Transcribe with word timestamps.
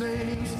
saves. 0.00 0.59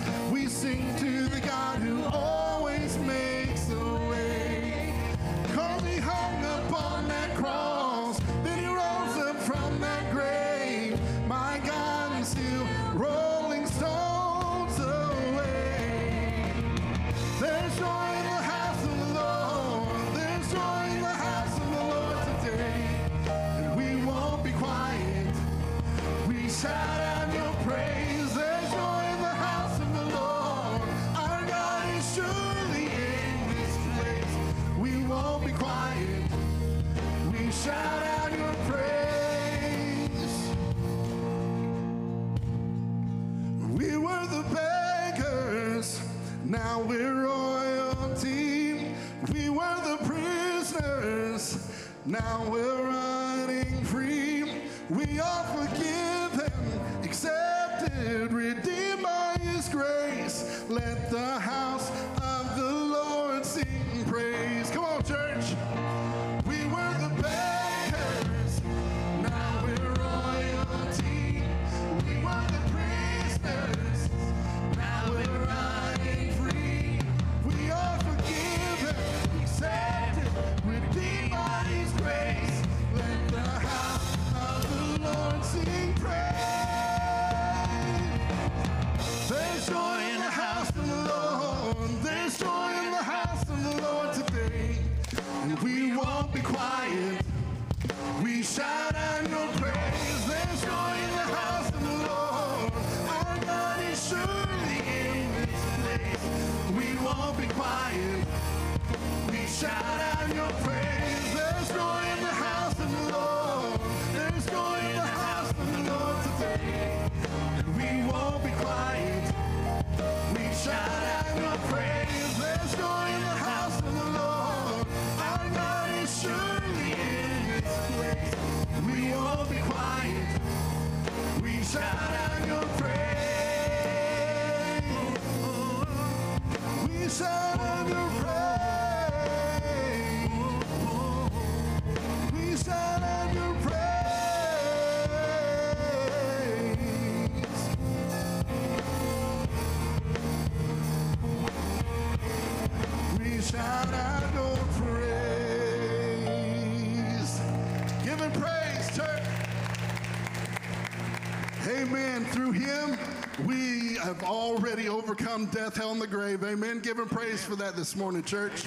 Have 164.15 164.25
already 164.25 164.89
overcome 164.89 165.47
death, 165.47 165.77
hell, 165.77 165.93
and 165.93 166.03
the 166.03 166.07
grave. 166.07 166.43
Amen. 166.43 166.81
Give 166.81 166.99
him 166.99 167.09
praise 167.09 167.45
for 167.45 167.55
that 167.55 167.77
this 167.77 167.95
morning, 167.95 168.25
church. 168.25 168.65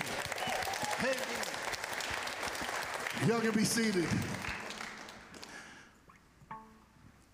Amen. 0.99 1.15
Y'all 3.27 3.41
can 3.41 3.51
be 3.51 3.65
seated. 3.65 4.07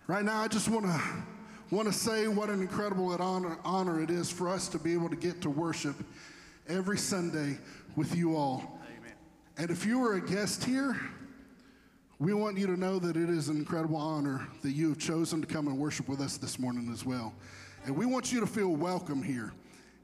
Right 0.08 0.24
now, 0.24 0.40
I 0.40 0.48
just 0.48 0.68
want 0.68 0.86
to 0.86 1.00
want 1.70 1.86
to 1.86 1.92
say 1.92 2.26
what 2.26 2.50
an 2.50 2.60
incredible 2.60 3.12
honor, 3.22 3.58
honor 3.64 4.02
it 4.02 4.10
is 4.10 4.28
for 4.28 4.48
us 4.48 4.66
to 4.68 4.78
be 4.80 4.92
able 4.92 5.08
to 5.08 5.14
get 5.14 5.40
to 5.42 5.50
worship 5.50 5.94
every 6.68 6.98
Sunday 6.98 7.58
with 7.94 8.16
you 8.16 8.34
all. 8.34 8.80
Amen. 8.98 9.12
And 9.56 9.70
if 9.70 9.86
you 9.86 10.02
are 10.04 10.14
a 10.14 10.20
guest 10.20 10.64
here, 10.64 11.00
we 12.18 12.34
want 12.34 12.58
you 12.58 12.66
to 12.66 12.76
know 12.76 12.98
that 12.98 13.16
it 13.16 13.30
is 13.30 13.48
an 13.48 13.56
incredible 13.56 13.98
honor 13.98 14.48
that 14.62 14.72
you 14.72 14.88
have 14.88 14.98
chosen 14.98 15.40
to 15.40 15.46
come 15.46 15.68
and 15.68 15.78
worship 15.78 16.08
with 16.08 16.20
us 16.20 16.38
this 16.38 16.58
morning 16.58 16.90
as 16.92 17.06
well. 17.06 17.32
And 17.86 17.96
we 17.96 18.04
want 18.04 18.30
you 18.30 18.40
to 18.40 18.46
feel 18.46 18.76
welcome 18.76 19.22
here. 19.22 19.52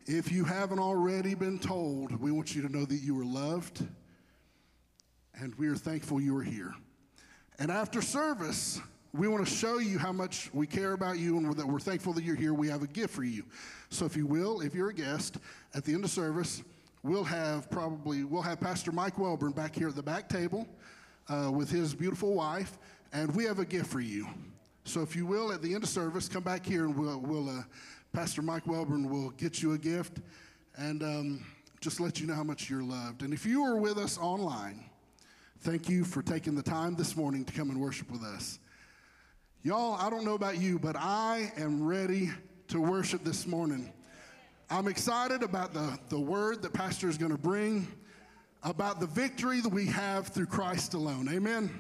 If 0.06 0.32
you 0.32 0.44
haven't 0.44 0.78
already 0.78 1.34
been 1.34 1.58
told, 1.58 2.18
we 2.18 2.32
want 2.32 2.54
you 2.54 2.62
to 2.62 2.72
know 2.72 2.86
that 2.86 2.96
you 3.02 3.20
are 3.20 3.24
loved 3.24 3.86
and 5.38 5.54
we 5.56 5.68
are 5.68 5.74
thankful 5.74 6.18
you 6.18 6.34
are 6.38 6.42
here. 6.42 6.74
And 7.58 7.70
after 7.70 8.00
service, 8.00 8.80
we 9.12 9.28
want 9.28 9.46
to 9.46 9.52
show 9.52 9.78
you 9.78 9.98
how 9.98 10.12
much 10.12 10.50
we 10.54 10.66
care 10.66 10.92
about 10.92 11.18
you 11.18 11.36
and 11.36 11.54
that 11.54 11.66
we're 11.66 11.78
thankful 11.78 12.14
that 12.14 12.24
you're 12.24 12.34
here. 12.34 12.54
We 12.54 12.68
have 12.68 12.82
a 12.82 12.86
gift 12.86 13.12
for 13.12 13.24
you. 13.24 13.44
So 13.90 14.06
if 14.06 14.16
you 14.16 14.26
will, 14.26 14.62
if 14.62 14.74
you're 14.74 14.88
a 14.88 14.94
guest, 14.94 15.36
at 15.74 15.84
the 15.84 15.92
end 15.92 16.04
of 16.04 16.10
service, 16.10 16.62
we'll 17.02 17.24
have 17.24 17.70
probably 17.70 18.24
we'll 18.24 18.42
have 18.42 18.58
Pastor 18.58 18.90
Mike 18.90 19.16
Welburn 19.16 19.54
back 19.54 19.74
here 19.74 19.88
at 19.88 19.96
the 19.96 20.02
back 20.02 20.30
table 20.30 20.66
uh, 21.28 21.50
with 21.52 21.70
his 21.70 21.94
beautiful 21.94 22.34
wife, 22.34 22.78
and 23.12 23.34
we 23.34 23.44
have 23.44 23.58
a 23.58 23.66
gift 23.66 23.90
for 23.90 24.00
you. 24.00 24.26
So 24.86 25.02
if 25.02 25.16
you 25.16 25.26
will, 25.26 25.50
at 25.50 25.62
the 25.62 25.74
end 25.74 25.82
of 25.82 25.88
service, 25.88 26.28
come 26.28 26.44
back 26.44 26.64
here 26.64 26.84
and 26.84 26.96
we'll, 26.96 27.18
we'll 27.18 27.50
uh, 27.50 27.62
Pastor 28.12 28.40
Mike 28.40 28.66
Welburn 28.66 29.10
will 29.10 29.30
get 29.30 29.60
you 29.60 29.72
a 29.72 29.78
gift 29.78 30.18
and 30.76 31.02
um, 31.02 31.44
just 31.80 31.98
let 31.98 32.20
you 32.20 32.26
know 32.28 32.34
how 32.34 32.44
much 32.44 32.70
you're 32.70 32.84
loved. 32.84 33.22
And 33.22 33.34
if 33.34 33.44
you 33.44 33.64
are 33.64 33.76
with 33.76 33.98
us 33.98 34.16
online, 34.16 34.84
thank 35.62 35.88
you 35.88 36.04
for 36.04 36.22
taking 36.22 36.54
the 36.54 36.62
time 36.62 36.94
this 36.94 37.16
morning 37.16 37.44
to 37.46 37.52
come 37.52 37.70
and 37.70 37.80
worship 37.80 38.08
with 38.12 38.22
us. 38.22 38.60
Y'all, 39.64 39.94
I 39.94 40.08
don't 40.08 40.24
know 40.24 40.34
about 40.34 40.58
you, 40.58 40.78
but 40.78 40.94
I 40.94 41.52
am 41.56 41.84
ready 41.84 42.30
to 42.68 42.80
worship 42.80 43.24
this 43.24 43.44
morning. 43.44 43.92
I'm 44.70 44.86
excited 44.86 45.42
about 45.42 45.74
the, 45.74 45.98
the 46.10 46.20
word 46.20 46.62
that 46.62 46.72
Pastor 46.72 47.08
is 47.08 47.18
going 47.18 47.32
to 47.32 47.38
bring, 47.38 47.88
about 48.62 49.00
the 49.00 49.08
victory 49.08 49.60
that 49.62 49.68
we 49.68 49.86
have 49.86 50.28
through 50.28 50.46
Christ 50.46 50.94
alone. 50.94 51.28
Amen. 51.28 51.70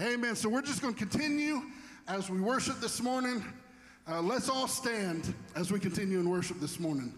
Amen. 0.00 0.36
So 0.36 0.48
we're 0.48 0.62
just 0.62 0.80
going 0.82 0.94
to 0.94 0.98
continue 0.98 1.62
as 2.12 2.28
we 2.28 2.38
worship 2.40 2.78
this 2.78 3.00
morning. 3.00 3.42
Uh, 4.06 4.20
let's 4.20 4.50
all 4.50 4.68
stand 4.68 5.32
as 5.56 5.72
we 5.72 5.80
continue 5.80 6.20
in 6.20 6.28
worship 6.28 6.60
this 6.60 6.78
morning. 6.78 7.14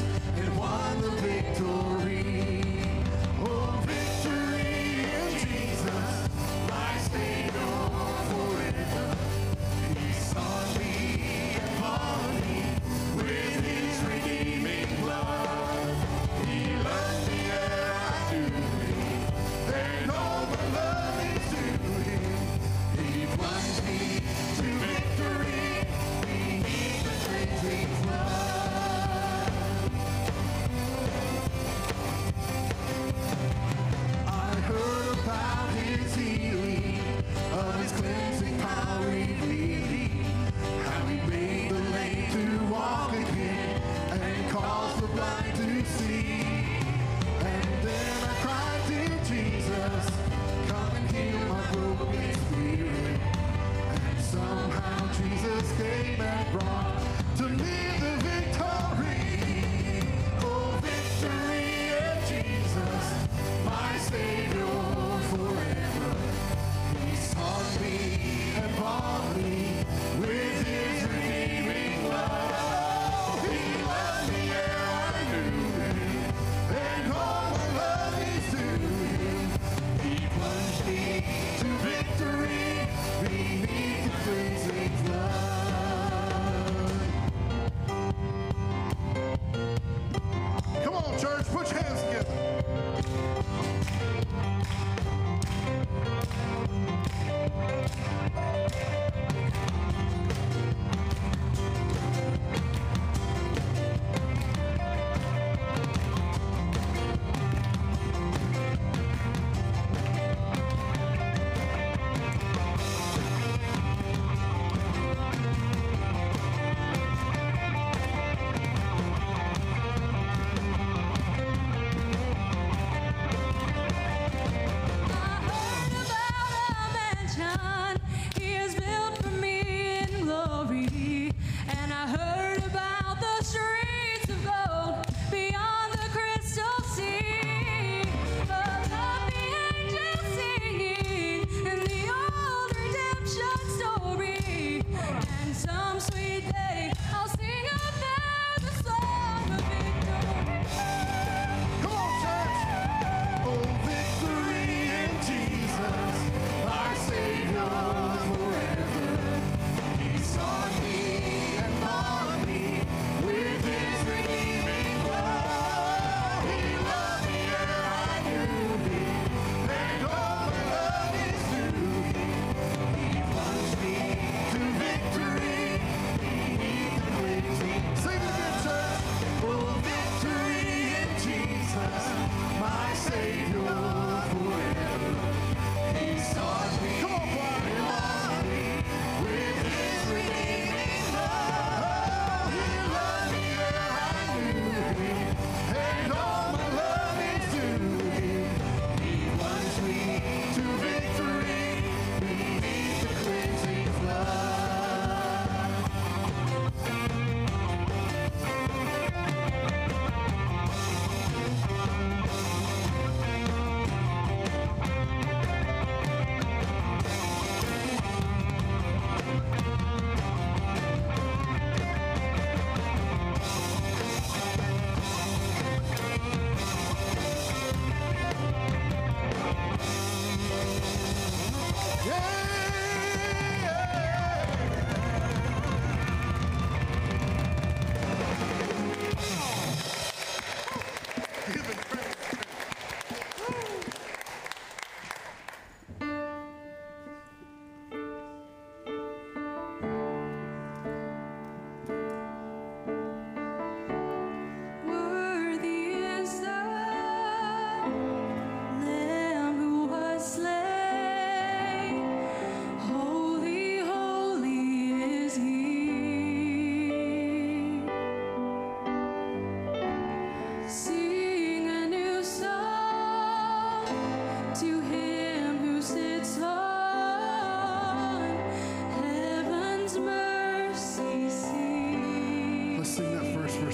Again, 0.00 0.56
church. 0.56 0.83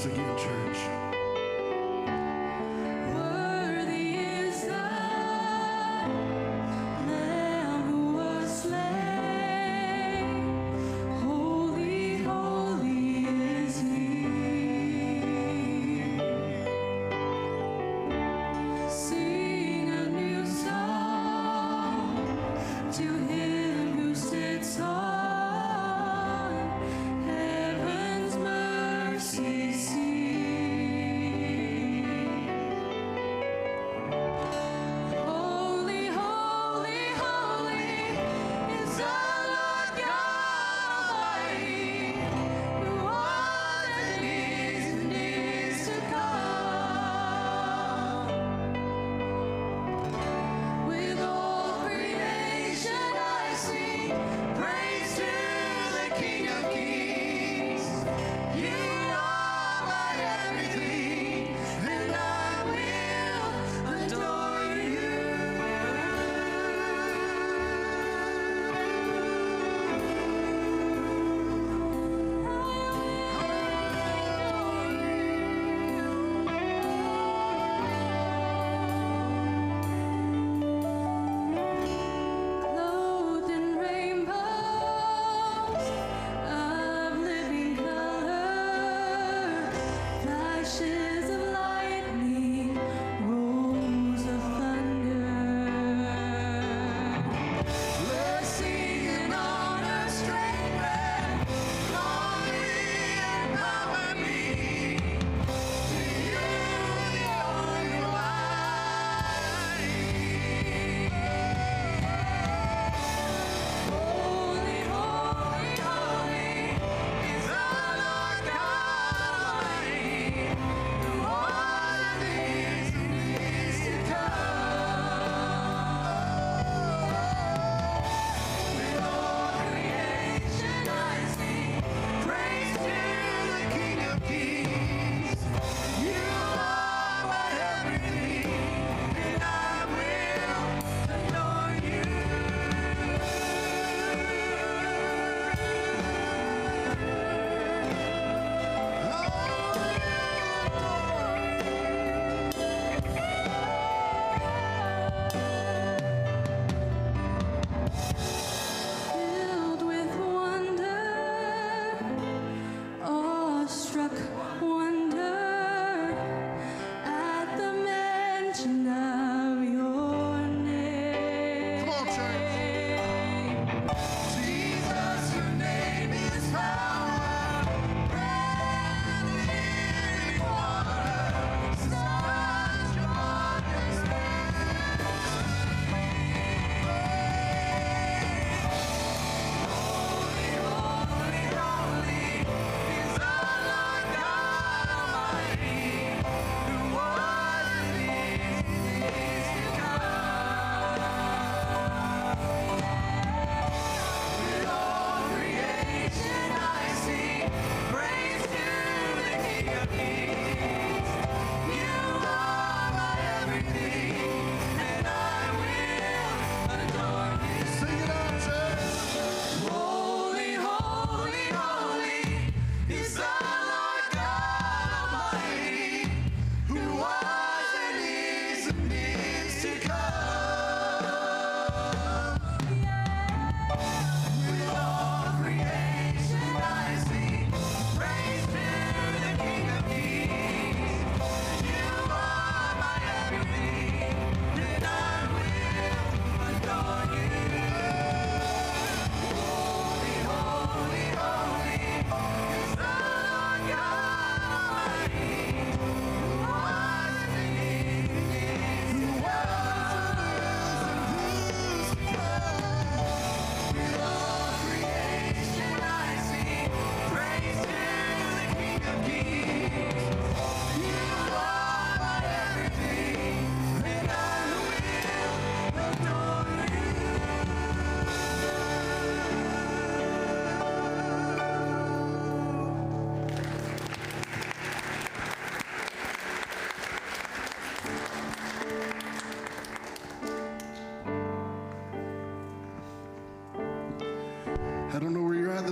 Is 0.01 0.30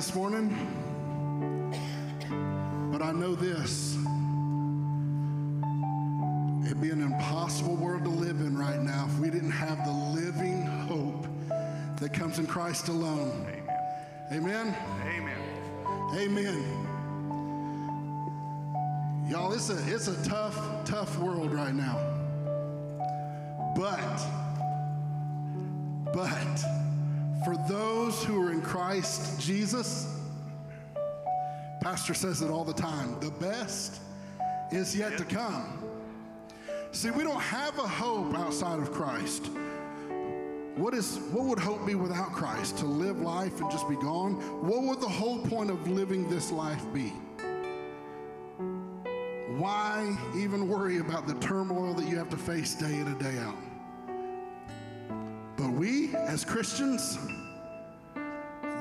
this 0.09 0.17
morning, 0.17 0.49
but 2.91 3.03
I 3.03 3.13
know 3.13 3.35
this. 3.35 3.95
It'd 6.65 6.81
be 6.81 6.89
an 6.89 7.03
impossible 7.03 7.77
world 7.77 8.05
to 8.05 8.09
live 8.11 8.41
in 8.41 8.57
right 8.57 8.81
now 8.81 9.07
if 9.07 9.19
we 9.19 9.29
didn't 9.29 9.51
have 9.51 9.85
the 9.85 9.93
living 9.93 10.63
hope 10.63 11.27
that 12.01 12.15
comes 12.15 12.39
in 12.39 12.47
Christ 12.47 12.89
alone. 12.89 13.47
Amen? 14.33 14.75
Amen. 15.05 15.43
Amen. 16.17 16.65
Y'all, 19.29 19.53
it's 19.53 19.69
a, 19.69 19.95
it's 19.95 20.09
a 20.09 20.25
tough, 20.25 20.57
tough 20.87 21.19
world 21.19 21.53
right 21.53 21.75
now. 21.75 21.99
But, 23.77 24.23
but, 26.15 26.65
for 27.45 27.57
those 27.69 28.23
who 28.25 28.43
are 28.43 28.53
in 28.53 28.61
Christ 28.61 29.41
Jesus, 29.41 29.98
Pastor 32.09 32.27
says 32.27 32.41
it 32.41 32.51
all 32.51 32.65
the 32.65 32.73
time 32.73 33.21
the 33.21 33.31
best 33.33 34.01
is 34.73 34.97
yet 34.97 35.19
to 35.19 35.27
come. 35.27 35.85
See, 36.91 37.11
we 37.11 37.23
don't 37.23 37.39
have 37.39 37.79
a 37.79 37.87
hope 37.87 38.35
outside 38.35 38.81
of 38.81 38.91
Christ. 38.93 39.51
What 40.77 40.95
is 40.95 41.19
what 41.33 41.45
would 41.45 41.59
hope 41.59 41.87
be 41.87 41.97
without 41.97 42.33
Christ? 42.33 42.79
To 42.79 42.87
live 42.87 43.21
life 43.21 43.61
and 43.61 43.71
just 43.71 43.87
be 43.91 43.97
gone? 43.97 44.37
What 44.67 44.85
would 44.85 45.03
the 45.03 45.09
whole 45.09 45.45
point 45.49 45.71
of 45.71 45.87
living 45.87 46.31
this 46.31 46.51
life 46.51 46.83
be? 46.95 47.13
Why 49.59 50.17
even 50.35 50.67
worry 50.67 51.01
about 51.01 51.27
the 51.27 51.35
turmoil 51.35 51.93
that 51.93 52.09
you 52.09 52.17
have 52.17 52.31
to 52.31 52.39
face 52.39 52.75
day 52.75 53.01
in 53.01 53.07
and 53.07 53.21
day 53.21 53.37
out? 53.37 53.59
But 55.59 55.73
we, 55.73 56.15
as 56.15 56.43
Christians, 56.43 57.19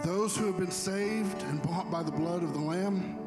those 0.08 0.38
who 0.38 0.46
have 0.46 0.58
been 0.58 0.72
saved 0.72 1.44
and 1.44 1.62
bought 1.62 1.92
by 1.92 2.02
the 2.02 2.12
blood 2.12 2.42
of 2.42 2.54
the 2.54 2.60
Lamb, 2.60 3.18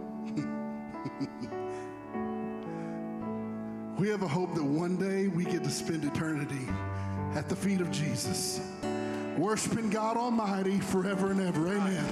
we 3.99 4.09
have 4.09 4.23
a 4.23 4.27
hope 4.27 4.55
that 4.55 4.65
one 4.65 4.97
day 4.97 5.29
we 5.29 5.45
get 5.45 5.63
to 5.63 5.69
spend 5.69 6.05
eternity 6.05 6.67
at 7.35 7.51
the 7.51 7.55
feet 7.55 7.83
of 7.83 7.91
Jesus, 7.91 8.63
worshiping 9.37 9.91
God 9.91 10.17
Almighty 10.17 10.81
forever 10.81 11.33
and 11.33 11.43
ever. 11.43 11.69
Amen. 11.69 12.05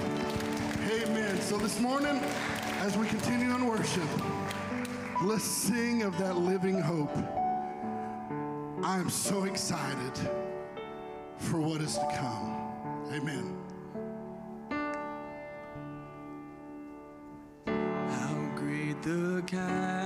Amen. 0.90 1.40
So 1.40 1.56
this 1.56 1.80
morning, 1.80 2.20
as 2.80 2.94
we 2.94 3.06
continue 3.06 3.54
in 3.54 3.66
worship, 3.66 4.04
let's 5.22 5.44
sing 5.44 6.02
of 6.02 6.18
that 6.18 6.36
living 6.36 6.78
hope. 6.78 7.16
I 8.84 8.98
am 8.98 9.08
so 9.08 9.44
excited 9.44 10.12
for 11.38 11.58
what 11.58 11.80
is 11.80 11.94
to 11.94 12.06
come. 12.18 13.08
Amen. 13.14 13.67
The 19.08 19.42
chasm 19.46 19.97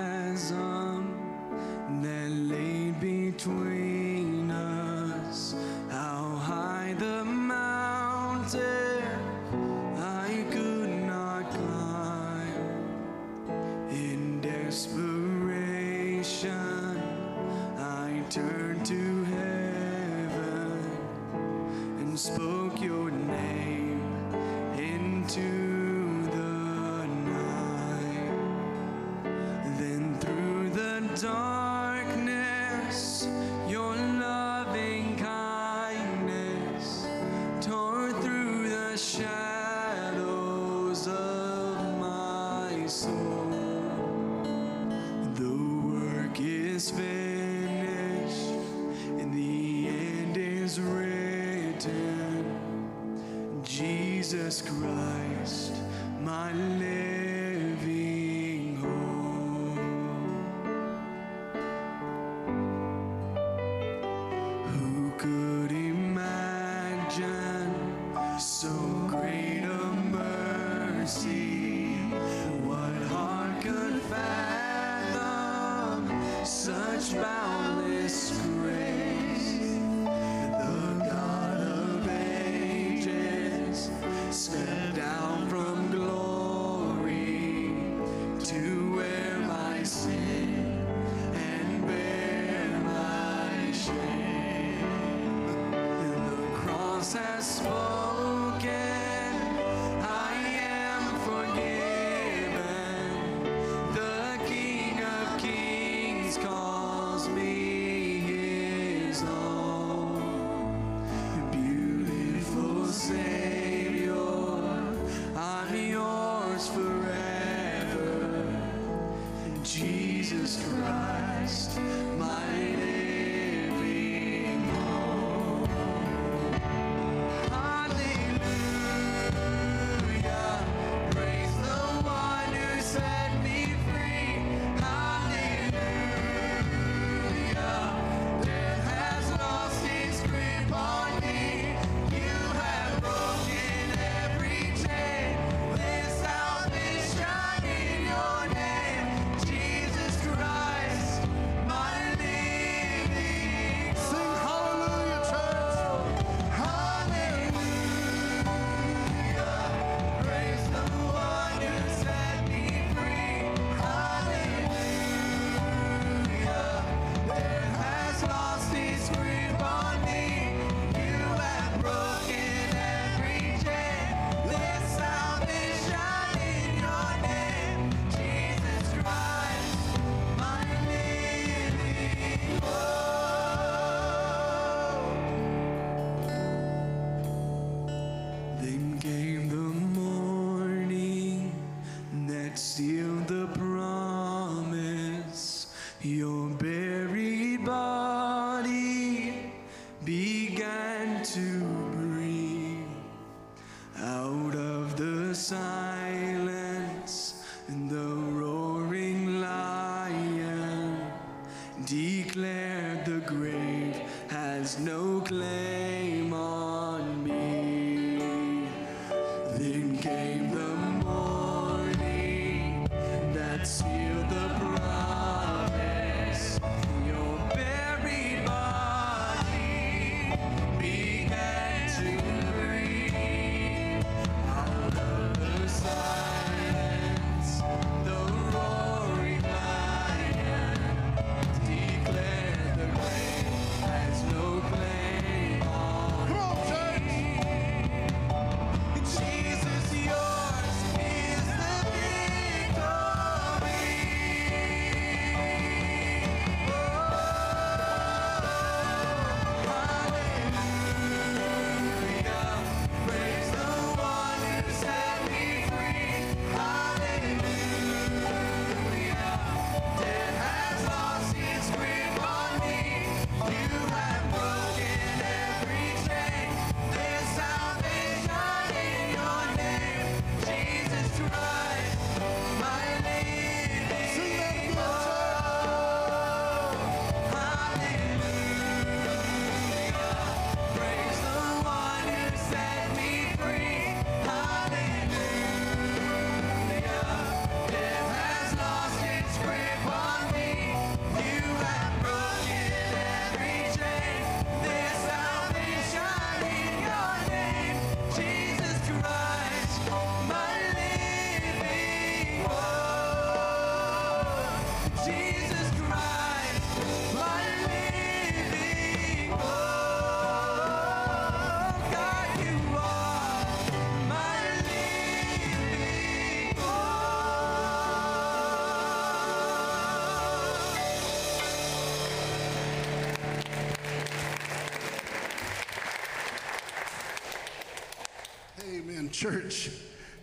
Church, 339.23 339.71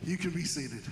you 0.04 0.18
can 0.18 0.32
be 0.32 0.44
seated. 0.44 0.84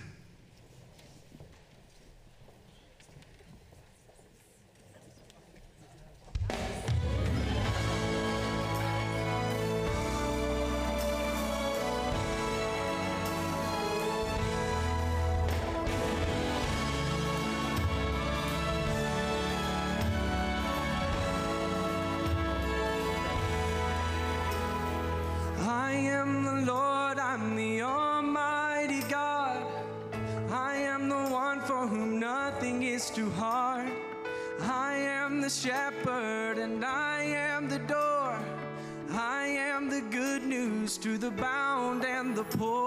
Bound 42.56 42.87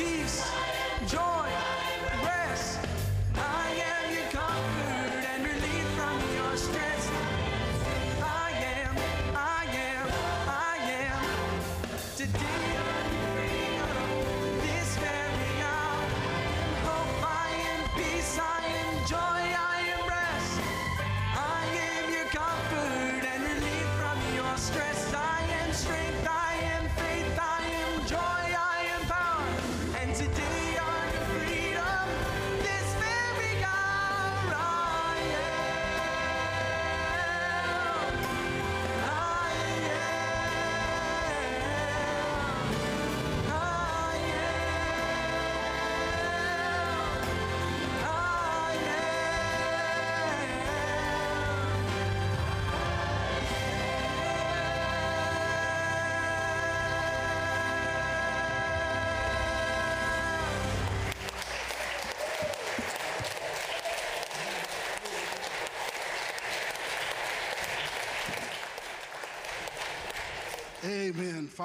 peace, 0.00 0.42
joy, 1.06 1.39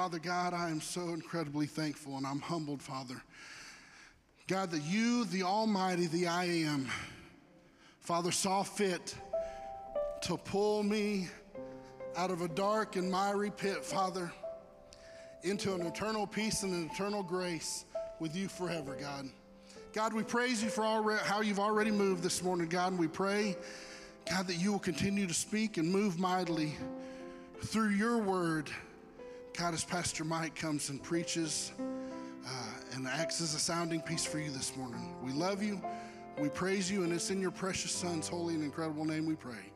Father 0.06 0.20
God, 0.20 0.54
I 0.54 0.70
am 0.70 0.80
so 0.80 1.08
incredibly 1.08 1.66
thankful 1.66 2.16
and 2.16 2.24
I'm 2.24 2.38
humbled, 2.38 2.80
Father. 2.80 3.20
God, 4.46 4.70
that 4.70 4.84
you, 4.84 5.24
the 5.24 5.42
Almighty, 5.42 6.06
the 6.06 6.28
I 6.28 6.44
am, 6.44 6.88
Father, 8.02 8.30
saw 8.30 8.62
fit 8.62 9.16
to 10.22 10.36
pull 10.36 10.84
me 10.84 11.26
out 12.16 12.30
of 12.30 12.42
a 12.42 12.46
dark 12.46 12.94
and 12.94 13.10
miry 13.10 13.50
pit, 13.50 13.84
Father, 13.84 14.30
into 15.42 15.74
an 15.74 15.84
eternal 15.84 16.24
peace 16.24 16.62
and 16.62 16.72
an 16.72 16.88
eternal 16.94 17.24
grace 17.24 17.84
with 18.20 18.36
you 18.36 18.46
forever, 18.46 18.96
God. 19.00 19.28
God, 19.92 20.12
we 20.12 20.22
praise 20.22 20.62
you 20.62 20.68
for 20.68 21.16
how 21.24 21.40
you've 21.40 21.58
already 21.58 21.90
moved 21.90 22.22
this 22.22 22.44
morning, 22.44 22.68
God, 22.68 22.92
and 22.92 23.00
we 23.00 23.08
pray, 23.08 23.56
God, 24.30 24.46
that 24.46 24.54
you 24.54 24.70
will 24.70 24.78
continue 24.78 25.26
to 25.26 25.34
speak 25.34 25.78
and 25.78 25.90
move 25.90 26.16
mightily 26.16 26.76
through 27.64 27.88
your 27.88 28.18
word. 28.18 28.70
God, 29.56 29.72
as 29.72 29.84
Pastor 29.84 30.22
Mike 30.22 30.54
comes 30.54 30.90
and 30.90 31.02
preaches 31.02 31.72
uh, 31.80 32.94
and 32.94 33.08
acts 33.08 33.40
as 33.40 33.54
a 33.54 33.58
sounding 33.58 34.02
piece 34.02 34.26
for 34.26 34.38
you 34.38 34.50
this 34.50 34.76
morning, 34.76 35.16
we 35.22 35.32
love 35.32 35.62
you, 35.62 35.80
we 36.38 36.50
praise 36.50 36.90
you, 36.90 37.04
and 37.04 37.12
it's 37.12 37.30
in 37.30 37.40
your 37.40 37.50
precious 37.50 37.90
Son's 37.90 38.28
holy 38.28 38.54
and 38.54 38.62
incredible 38.62 39.06
name 39.06 39.24
we 39.24 39.34
pray. 39.34 39.72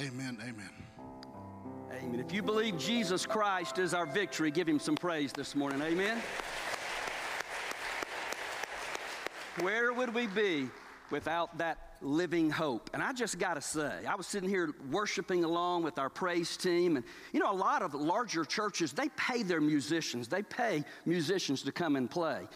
Amen. 0.00 0.36
Amen. 0.42 0.70
Amen. 1.92 2.18
If 2.18 2.32
you 2.32 2.42
believe 2.42 2.76
Jesus 2.76 3.24
Christ 3.24 3.78
is 3.78 3.94
our 3.94 4.06
victory, 4.06 4.50
give 4.50 4.68
him 4.68 4.80
some 4.80 4.96
praise 4.96 5.32
this 5.32 5.54
morning. 5.54 5.80
Amen. 5.80 6.20
Where 9.60 9.92
would 9.92 10.12
we 10.12 10.26
be 10.26 10.68
without 11.10 11.56
that 11.58 11.89
living 12.00 12.50
hope? 12.50 12.90
And 12.94 13.02
I 13.02 13.12
just 13.12 13.38
got 13.38 13.54
to 13.54 13.60
say, 13.60 14.04
I 14.08 14.14
was 14.14 14.26
sitting 14.26 14.48
here 14.48 14.74
worshiping 14.90 15.44
along 15.44 15.82
with 15.82 15.98
our 15.98 16.10
praise 16.10 16.56
team, 16.56 16.96
and 16.96 17.04
you 17.32 17.40
know, 17.40 17.50
a 17.50 17.54
lot 17.54 17.82
of 17.82 17.94
larger 17.94 18.44
churches, 18.44 18.92
they 18.92 19.08
pay 19.16 19.42
their 19.42 19.60
musicians, 19.60 20.28
they 20.28 20.42
pay 20.42 20.84
musicians 21.04 21.62
to 21.62 21.72
come 21.72 21.96
and 21.96 22.10
play. 22.10 22.46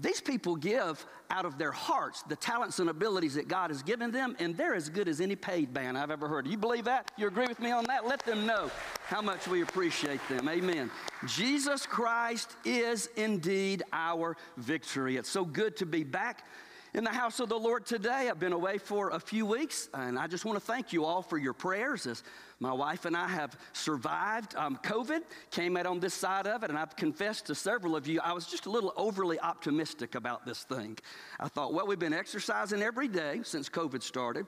These 0.00 0.20
people 0.20 0.54
give 0.54 1.04
out 1.30 1.44
of 1.44 1.58
their 1.58 1.72
hearts 1.72 2.22
the 2.22 2.36
talents 2.36 2.78
and 2.78 2.88
abilities 2.88 3.34
that 3.34 3.48
God 3.48 3.70
has 3.70 3.82
given 3.82 4.12
them, 4.12 4.36
and 4.38 4.56
they're 4.56 4.74
as 4.74 4.88
good 4.88 5.08
as 5.08 5.20
any 5.20 5.34
paid 5.34 5.74
band 5.74 5.98
I've 5.98 6.12
ever 6.12 6.28
heard. 6.28 6.46
You 6.46 6.56
believe 6.56 6.84
that? 6.84 7.10
You 7.16 7.26
agree 7.26 7.48
with 7.48 7.58
me 7.58 7.72
on 7.72 7.84
that? 7.84 8.06
Let 8.06 8.24
them 8.24 8.46
know 8.46 8.70
how 9.06 9.20
much 9.20 9.48
we 9.48 9.62
appreciate 9.62 10.20
them. 10.28 10.48
Amen. 10.48 10.88
Jesus 11.26 11.84
Christ 11.84 12.54
is 12.64 13.08
indeed 13.16 13.82
our 13.92 14.36
victory. 14.56 15.16
It's 15.16 15.28
so 15.28 15.44
good 15.44 15.76
to 15.78 15.86
be 15.86 16.04
back 16.04 16.44
in 16.94 17.04
the 17.04 17.10
house 17.10 17.40
of 17.40 17.48
the 17.48 17.58
Lord 17.58 17.86
today. 17.86 18.28
I've 18.28 18.40
been 18.40 18.52
away 18.52 18.78
for 18.78 19.10
a 19.10 19.20
few 19.20 19.46
weeks, 19.46 19.88
and 19.94 20.18
I 20.18 20.26
just 20.26 20.44
want 20.44 20.58
to 20.58 20.64
thank 20.64 20.92
you 20.92 21.04
all 21.04 21.22
for 21.22 21.38
your 21.38 21.52
prayers 21.52 22.06
as 22.06 22.22
my 22.60 22.72
wife 22.72 23.04
and 23.04 23.16
I 23.16 23.28
have 23.28 23.56
survived 23.72 24.56
um, 24.56 24.78
COVID, 24.82 25.20
came 25.50 25.76
out 25.76 25.86
on 25.86 26.00
this 26.00 26.14
side 26.14 26.46
of 26.46 26.64
it, 26.64 26.70
and 26.70 26.78
I've 26.78 26.96
confessed 26.96 27.46
to 27.46 27.54
several 27.54 27.94
of 27.94 28.06
you, 28.06 28.20
I 28.22 28.32
was 28.32 28.46
just 28.46 28.66
a 28.66 28.70
little 28.70 28.92
overly 28.96 29.38
optimistic 29.38 30.14
about 30.14 30.44
this 30.44 30.64
thing. 30.64 30.98
I 31.38 31.48
thought, 31.48 31.72
well, 31.72 31.86
we've 31.86 31.98
been 31.98 32.12
exercising 32.12 32.82
every 32.82 33.08
day 33.08 33.40
since 33.44 33.68
COVID 33.68 34.02
started. 34.02 34.46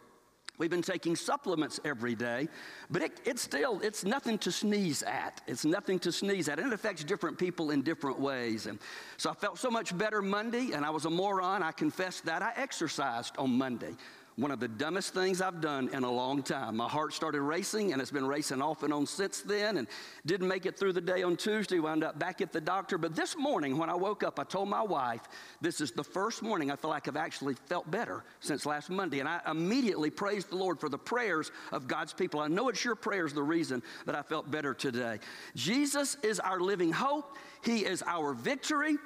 We've 0.61 0.69
been 0.69 0.83
taking 0.83 1.17
supplements 1.17 1.81
every 1.87 2.15
day, 2.15 2.47
but 2.91 3.01
it, 3.01 3.21
it's 3.25 3.41
still, 3.41 3.81
it's 3.81 4.05
nothing 4.05 4.37
to 4.41 4.53
sneeze 4.53 5.03
at. 5.03 5.41
It's 5.47 5.65
nothing 5.65 5.99
to 6.01 6.13
sneeze 6.13 6.51
at. 6.51 6.59
And 6.59 6.71
it 6.71 6.75
affects 6.75 7.03
different 7.03 7.39
people 7.39 7.71
in 7.71 7.81
different 7.81 8.21
ways. 8.21 8.67
And 8.67 8.79
so 9.17 9.31
I 9.31 9.33
felt 9.33 9.59
so 9.59 9.71
much 9.71 9.97
better 9.97 10.21
Monday, 10.21 10.73
and 10.73 10.85
I 10.85 10.91
was 10.91 11.07
a 11.07 11.11
moron. 11.11 11.63
I 11.63 11.73
confessed 11.73 12.27
that. 12.27 12.43
I 12.43 12.53
exercised 12.57 13.39
on 13.39 13.57
Monday. 13.57 13.95
One 14.41 14.51
of 14.51 14.59
the 14.59 14.69
dumbest 14.69 15.13
things 15.13 15.43
I've 15.43 15.61
done 15.61 15.91
in 15.93 16.03
a 16.03 16.11
long 16.11 16.43
time. 16.43 16.79
My 16.79 16.89
heart 16.89 17.13
started 17.13 17.43
racing, 17.43 17.93
and 17.93 18.01
it's 18.01 18.11
been 18.11 18.27
racing 18.27 18.63
off 18.63 18.83
and 18.83 18.91
on 18.91 19.05
since 19.05 19.43
then, 19.43 19.77
and 19.77 19.87
didn't 20.25 20.49
make 20.49 20.65
it 20.65 20.79
through 20.79 20.95
the 20.95 21.01
day 21.03 21.23
on 21.23 21.37
Tuesday. 21.37 21.79
Wound 21.79 22.03
up 22.03 22.19
back 22.19 22.41
at 22.41 22.51
the 22.51 22.61
doctor. 22.61 22.97
But 22.97 23.15
this 23.15 23.37
morning, 23.37 23.77
when 23.77 23.91
I 23.91 23.95
woke 23.95 24.23
up, 24.23 24.41
I 24.41 24.45
told 24.45 24.71
my 24.71 24.81
wife, 24.81 25.29
This 25.61 25.83
is 25.83 25.93
the 25.93 26.03
first 26.03 26.41
morning 26.41 26.71
I 26.71 26.77
feel 26.77 26.89
like 26.89 27.07
I've 27.07 27.19
actually 27.19 27.53
felt 27.53 27.91
better 27.91 28.25
since 28.41 28.65
last 28.65 28.89
Monday. 28.89 29.21
And 29.21 29.29
I 29.29 29.43
immediately 29.47 30.09
praised 30.09 30.49
the 30.49 30.57
Lord 30.57 30.81
for 30.81 30.89
the 30.89 30.97
prayers 30.97 31.53
of 31.71 31.87
God's 31.87 32.15
people. 32.15 32.41
I 32.41 32.49
know 32.49 32.71
it's 32.71 32.83
your 32.83 32.95
prayers 32.95 33.35
the 33.35 33.43
reason 33.43 33.83
that 34.07 34.15
I 34.15 34.23
felt 34.23 34.51
better 34.51 34.73
today. 34.73 35.19
Jesus 35.55 36.17
is 36.23 36.41
our 36.41 36.61
living 36.61 36.93
hope, 36.93 37.37
He 37.63 37.81
is 37.81 38.03
our 38.07 38.33
victory. 38.33 38.97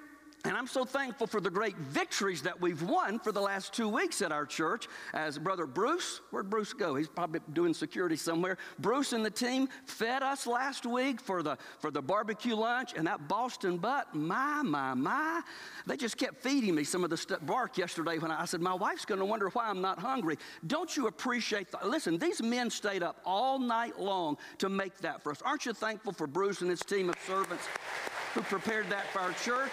And 0.47 0.55
I'm 0.59 0.67
so 0.67 0.85
thankful 0.85 1.27
for 1.27 1.41
the 1.41 1.49
great 1.49 1.75
victories 1.79 2.43
that 2.43 2.61
we've 2.61 2.83
won 2.83 3.19
for 3.19 3.33
the 3.33 3.41
last 3.41 3.73
two 3.73 3.89
weeks 3.89 4.21
at 4.21 4.31
our 4.31 4.45
church. 4.45 4.89
As 5.15 5.39
Brother 5.39 5.67
Bruce, 5.67 6.21
where'd 6.31 6.51
Bruce 6.51 6.75
go? 6.75 6.97
He's 6.97 7.09
probably 7.09 7.41
doing 7.55 7.73
security 7.73 8.17
somewhere. 8.17 8.59
Bruce 8.79 9.15
and 9.15 9.25
the 9.25 9.31
team 9.31 9.69
fed 9.87 10.23
us 10.23 10.47
last 10.47 10.85
week 10.85 11.19
for 11.19 11.43
the, 11.43 11.57
for 11.79 11.91
the 11.91 12.03
barbecue 12.03 12.55
lunch, 12.55 12.93
and 12.95 13.07
that 13.07 13.27
Boston 13.27 13.79
butt, 13.79 14.15
my, 14.15 14.61
my, 14.61 14.93
my. 14.93 15.41
They 15.87 15.97
just 15.97 16.19
kept 16.19 16.43
feeding 16.43 16.75
me 16.75 16.85
some 16.85 17.05
of 17.05 17.11
the 17.11 17.17
st- 17.17 17.47
bark 17.47 17.79
yesterday 17.79 18.19
when 18.19 18.31
I, 18.31 18.43
I 18.43 18.45
said, 18.45 18.61
My 18.61 18.75
wife's 18.75 19.07
gonna 19.07 19.25
wonder 19.25 19.49
why 19.49 19.71
I'm 19.71 19.81
not 19.81 19.99
hungry. 19.99 20.37
Don't 20.67 20.95
you 20.95 21.07
appreciate 21.07 21.71
the, 21.71 21.79
listen, 21.87 22.19
these 22.19 22.43
men 22.43 22.69
stayed 22.69 23.03
up 23.03 23.19
all 23.25 23.59
night 23.59 23.99
long 23.99 24.37
to 24.59 24.69
make 24.69 24.99
that 24.99 25.23
for 25.23 25.33
us. 25.33 25.41
Aren't 25.41 25.65
you 25.65 25.73
thankful 25.73 26.13
for 26.13 26.27
Bruce 26.27 26.61
and 26.61 26.69
his 26.69 26.81
team 26.81 27.09
of 27.09 27.17
servants 27.27 27.65
who 28.35 28.43
prepared 28.43 28.91
that 28.91 29.07
for 29.07 29.21
our 29.21 29.33
church? 29.33 29.73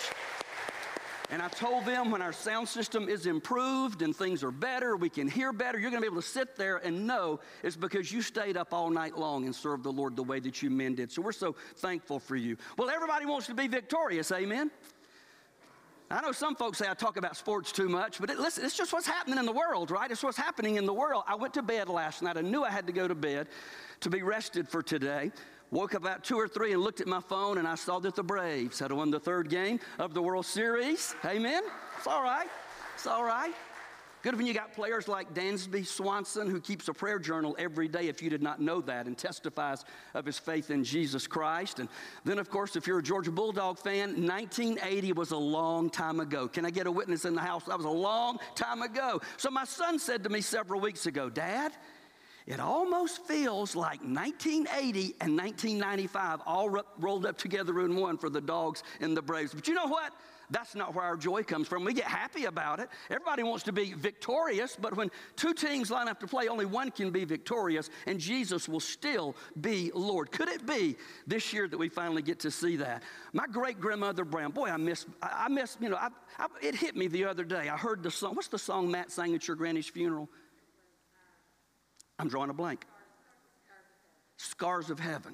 And 1.32 1.41
I 1.41 1.48
told 1.48 1.86
them 1.86 2.12
when 2.12 2.22
our 2.22 2.34
sound 2.34 2.67
system 2.67 3.08
is 3.08 3.26
improved 3.26 4.02
and 4.02 4.13
things 4.13 4.44
are 4.44 4.52
better, 4.52 4.98
we 4.98 5.10
can 5.10 5.30
hear 5.30 5.54
better, 5.54 5.80
you're 5.80 5.89
going 5.89 6.04
to 6.04 6.06
be 6.08 6.12
able 6.12 6.22
to 6.22 6.28
sit 6.28 6.58
there 6.58 6.78
and 6.78 7.08
know 7.08 7.39
it's 7.63 7.78
because 7.78 8.12
you 8.12 8.22
stayed 8.22 8.58
up 8.58 8.74
all 8.74 8.89
night 8.89 9.17
long 9.17 9.46
and 9.46 9.56
served 9.56 9.84
the 9.86 9.91
Lord 9.91 10.17
the 10.17 10.24
way 10.24 10.41
that 10.41 10.62
you 10.62 10.70
men 10.70 10.94
did. 10.94 11.10
So 11.10 11.22
we're 11.22 11.32
so 11.32 11.56
thankful 11.78 12.20
for 12.20 12.36
you. 12.36 12.58
Well, 12.78 12.89
everybody 12.89 13.26
wants 13.26 13.48
to 13.48 13.54
be 13.54 13.70
victorious, 13.70 14.30
amen? 14.34 14.72
I 16.10 16.20
know 16.20 16.34
some 16.34 16.58
folks 16.58 16.78
say 16.78 16.89
I 16.89 16.94
talk 16.94 17.15
about 17.15 17.38
sports 17.38 17.72
too 17.72 17.88
much, 17.88 18.20
but 18.20 18.30
it, 18.30 18.38
listen, 18.38 18.65
it's 18.65 18.76
just 18.76 18.91
what's 18.91 19.08
happening 19.08 19.39
in 19.39 19.46
the 19.46 19.54
world, 19.54 19.89
right? 19.89 20.12
It's 20.12 20.24
what's 20.24 20.36
happening 20.36 20.76
in 20.76 20.86
the 20.86 20.94
world. 20.94 21.24
I 21.26 21.36
went 21.36 21.54
to 21.54 21.62
bed 21.62 21.88
last 21.88 22.22
night. 22.22 22.36
I 22.36 22.41
knew 22.41 22.65
I 22.65 22.70
had 22.70 22.88
to 22.88 22.94
go 22.94 23.08
to 23.08 23.15
bed 23.15 23.48
to 24.02 24.10
be 24.10 24.22
rested 24.22 24.67
for 24.67 24.82
today. 24.82 25.32
Woke 25.72 25.96
up 25.96 26.02
about 26.02 26.26
two 26.26 26.38
or 26.38 26.50
three 26.50 26.74
and 26.74 26.82
looked 26.82 27.00
at 27.00 27.08
my 27.08 27.22
phone 27.22 27.58
and 27.58 27.66
I 27.66 27.76
saw 27.76 28.00
that 28.00 28.14
the 28.14 28.24
Braves 28.24 28.80
had 28.80 28.92
won 28.92 29.10
the 29.10 29.22
third 29.22 29.50
game 29.50 29.80
of 30.00 30.14
the 30.14 30.22
World 30.22 30.46
Series. 30.46 31.16
Amen. 31.24 31.64
It's 31.98 32.08
all 32.08 32.22
right. 32.22 32.50
It's 32.96 33.08
all 33.08 33.24
right. 33.24 33.54
Good 34.22 34.36
when 34.36 34.46
you 34.46 34.54
got 34.54 34.74
players 34.74 35.08
like 35.08 35.34
Dansby 35.34 35.88
Swanson 35.88 36.50
who 36.50 36.60
keeps 36.60 36.90
a 36.90 36.94
prayer 36.94 37.18
journal 37.18 37.56
every 37.58 37.88
day 37.88 38.10
if 38.10 38.22
you 38.22 38.30
did 38.30 38.44
not 38.44 38.60
know 38.60 38.82
that 38.82 39.08
and 39.08 39.18
testifies 39.18 39.86
of 40.14 40.26
his 40.26 40.38
faith 40.38 40.72
in 40.72 40.84
Jesus 40.84 41.26
Christ. 41.26 41.80
And 41.80 41.88
then, 42.26 42.38
of 42.38 42.50
course, 42.50 42.76
if 42.76 42.86
you're 42.86 43.00
a 43.00 43.04
Georgia 43.04 43.32
Bulldog 43.32 43.80
fan, 43.80 44.10
1980 44.28 45.14
was 45.14 45.32
a 45.32 45.38
long 45.38 45.90
time 45.90 46.20
ago. 46.20 46.48
Can 46.50 46.66
I 46.66 46.70
get 46.70 46.86
a 46.86 46.92
witness 46.92 47.24
in 47.24 47.34
the 47.34 47.42
house? 47.42 47.64
That 47.64 47.78
was 47.78 47.86
a 47.86 47.90
long 47.90 48.40
time 48.56 48.82
ago. 48.82 49.22
So 49.38 49.50
my 49.50 49.66
son 49.66 49.98
said 49.98 50.22
to 50.26 50.30
me 50.30 50.42
several 50.42 50.82
weeks 50.82 51.08
ago, 51.08 51.30
Dad, 51.30 51.72
it 52.47 52.60
almost 52.60 53.25
feels 53.25 53.75
like 53.75 54.01
1980 54.01 55.15
and 55.21 55.38
1995 55.38 56.39
all 56.45 56.69
ro- 56.69 56.82
rolled 56.99 57.25
up 57.25 57.38
together 57.38 57.82
in 57.82 57.95
one 57.95 58.17
for 58.17 58.30
the 58.30 58.41
dogs 58.41 58.84
and 58.99 59.15
the 59.15 59.21
Braves. 59.21 59.54
But 59.54 59.67
you 59.67 59.73
know 59.73 59.88
what? 59.88 60.13
That's 60.51 60.75
not 60.75 60.93
where 60.93 61.06
our 61.06 61.15
joy 61.15 61.43
comes 61.43 61.67
from. 61.67 61.86
We 61.86 61.93
get 61.93 62.06
happy 62.06 62.45
about 62.45 62.82
it. 62.82 62.89
Everybody 63.10 63.41
wants 63.41 63.63
to 63.63 63.71
be 63.71 63.93
victorious, 63.93 64.75
but 64.80 64.95
when 64.95 65.10
two 65.38 65.54
teams 65.54 65.89
line 65.89 66.10
up 66.10 66.19
to 66.19 66.27
play, 66.27 66.49
only 66.49 66.65
one 66.65 66.91
can 66.91 67.10
be 67.10 67.23
victorious, 67.23 67.89
and 68.06 68.19
Jesus 68.19 68.67
will 68.67 68.82
still 68.82 69.36
be 69.62 69.91
Lord. 69.93 70.30
Could 70.32 70.49
it 70.49 70.67
be 70.67 70.97
this 71.25 71.54
year 71.54 71.69
that 71.69 71.77
we 71.77 71.88
finally 71.88 72.21
get 72.21 72.39
to 72.41 72.51
see 72.51 72.75
that? 72.77 73.01
My 73.32 73.47
great 73.47 73.80
grandmother 73.80 74.25
Brown, 74.25 74.51
boy, 74.51 74.67
I 74.67 74.77
miss, 74.77 75.06
I, 75.23 75.47
miss, 75.47 75.77
you 75.80 75.89
know, 75.89 75.95
I, 75.95 76.10
I, 76.38 76.47
it 76.62 76.75
hit 76.75 76.97
me 76.97 77.08
the 77.08 77.25
other 77.25 77.45
day. 77.45 77.69
I 77.69 77.77
heard 77.77 78.04
the 78.04 78.12
song. 78.12 78.36
What's 78.36 78.49
the 78.49 78.60
song 78.60 78.91
Matt 78.91 79.10
sang 79.10 79.34
at 79.34 79.47
your 79.47 79.56
granny's 79.56 79.88
funeral? 79.88 80.30
I'm 82.22 82.30
drawing 82.30 82.52
a 82.52 82.54
blank. 82.54 82.86
Scars 84.38 84.92
of 84.92 85.00
Heaven. 85.00 85.34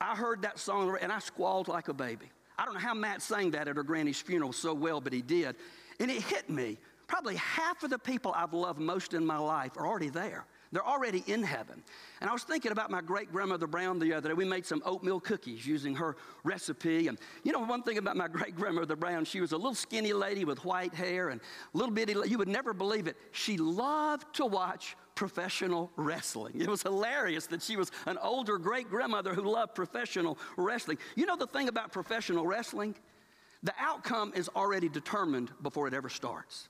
I 0.00 0.14
heard 0.14 0.42
that 0.42 0.60
song 0.60 0.96
and 1.00 1.10
I 1.10 1.18
squalled 1.18 1.66
like 1.66 1.88
a 1.88 1.94
baby. 1.94 2.30
I 2.56 2.64
don't 2.64 2.74
know 2.74 2.80
how 2.80 2.94
Matt 2.94 3.20
sang 3.20 3.50
that 3.50 3.66
at 3.66 3.76
her 3.76 3.82
granny's 3.82 4.20
funeral 4.20 4.52
so 4.52 4.72
well, 4.72 5.00
but 5.00 5.12
he 5.12 5.22
did. 5.22 5.56
And 5.98 6.08
it 6.08 6.22
hit 6.22 6.48
me. 6.48 6.78
Probably 7.08 7.34
half 7.34 7.82
of 7.82 7.90
the 7.90 7.98
people 7.98 8.32
I've 8.36 8.52
loved 8.52 8.78
most 8.78 9.12
in 9.12 9.26
my 9.26 9.38
life 9.38 9.76
are 9.76 9.86
already 9.86 10.08
there. 10.08 10.44
They're 10.70 10.86
already 10.86 11.24
in 11.26 11.42
heaven. 11.42 11.82
And 12.20 12.30
I 12.30 12.32
was 12.32 12.44
thinking 12.44 12.70
about 12.70 12.90
my 12.90 13.00
great 13.00 13.32
grandmother 13.32 13.66
Brown 13.66 13.98
the 13.98 14.12
other 14.12 14.28
day. 14.28 14.34
We 14.34 14.44
made 14.44 14.66
some 14.66 14.82
oatmeal 14.84 15.18
cookies 15.18 15.66
using 15.66 15.96
her 15.96 16.16
recipe. 16.44 17.08
And 17.08 17.18
you 17.42 17.50
know, 17.50 17.60
one 17.60 17.82
thing 17.82 17.98
about 17.98 18.16
my 18.16 18.28
great 18.38 18.54
grandmother 18.54 18.94
Brown, 18.94 19.24
she 19.24 19.40
was 19.40 19.50
a 19.50 19.56
little 19.56 19.74
skinny 19.74 20.12
lady 20.12 20.44
with 20.44 20.64
white 20.64 20.94
hair 20.94 21.30
and 21.30 21.40
little 21.72 21.92
bitty, 21.92 22.14
you 22.26 22.38
would 22.38 22.48
never 22.48 22.72
believe 22.72 23.08
it. 23.08 23.16
She 23.32 23.56
loved 23.56 24.32
to 24.36 24.46
watch 24.46 24.96
professional 25.16 25.90
wrestling. 25.96 26.60
It 26.60 26.68
was 26.68 26.82
hilarious 26.82 27.48
that 27.48 27.62
she 27.62 27.76
was 27.76 27.90
an 28.06 28.18
older 28.18 28.58
great 28.58 28.88
grandmother 28.88 29.34
who 29.34 29.42
loved 29.42 29.74
professional 29.74 30.38
wrestling. 30.56 30.98
You 31.16 31.26
know 31.26 31.36
the 31.36 31.48
thing 31.48 31.68
about 31.68 31.90
professional 31.90 32.46
wrestling? 32.46 32.94
The 33.64 33.74
outcome 33.80 34.32
is 34.36 34.48
already 34.54 34.88
determined 34.88 35.50
before 35.62 35.88
it 35.88 35.94
ever 35.94 36.08
starts. 36.08 36.68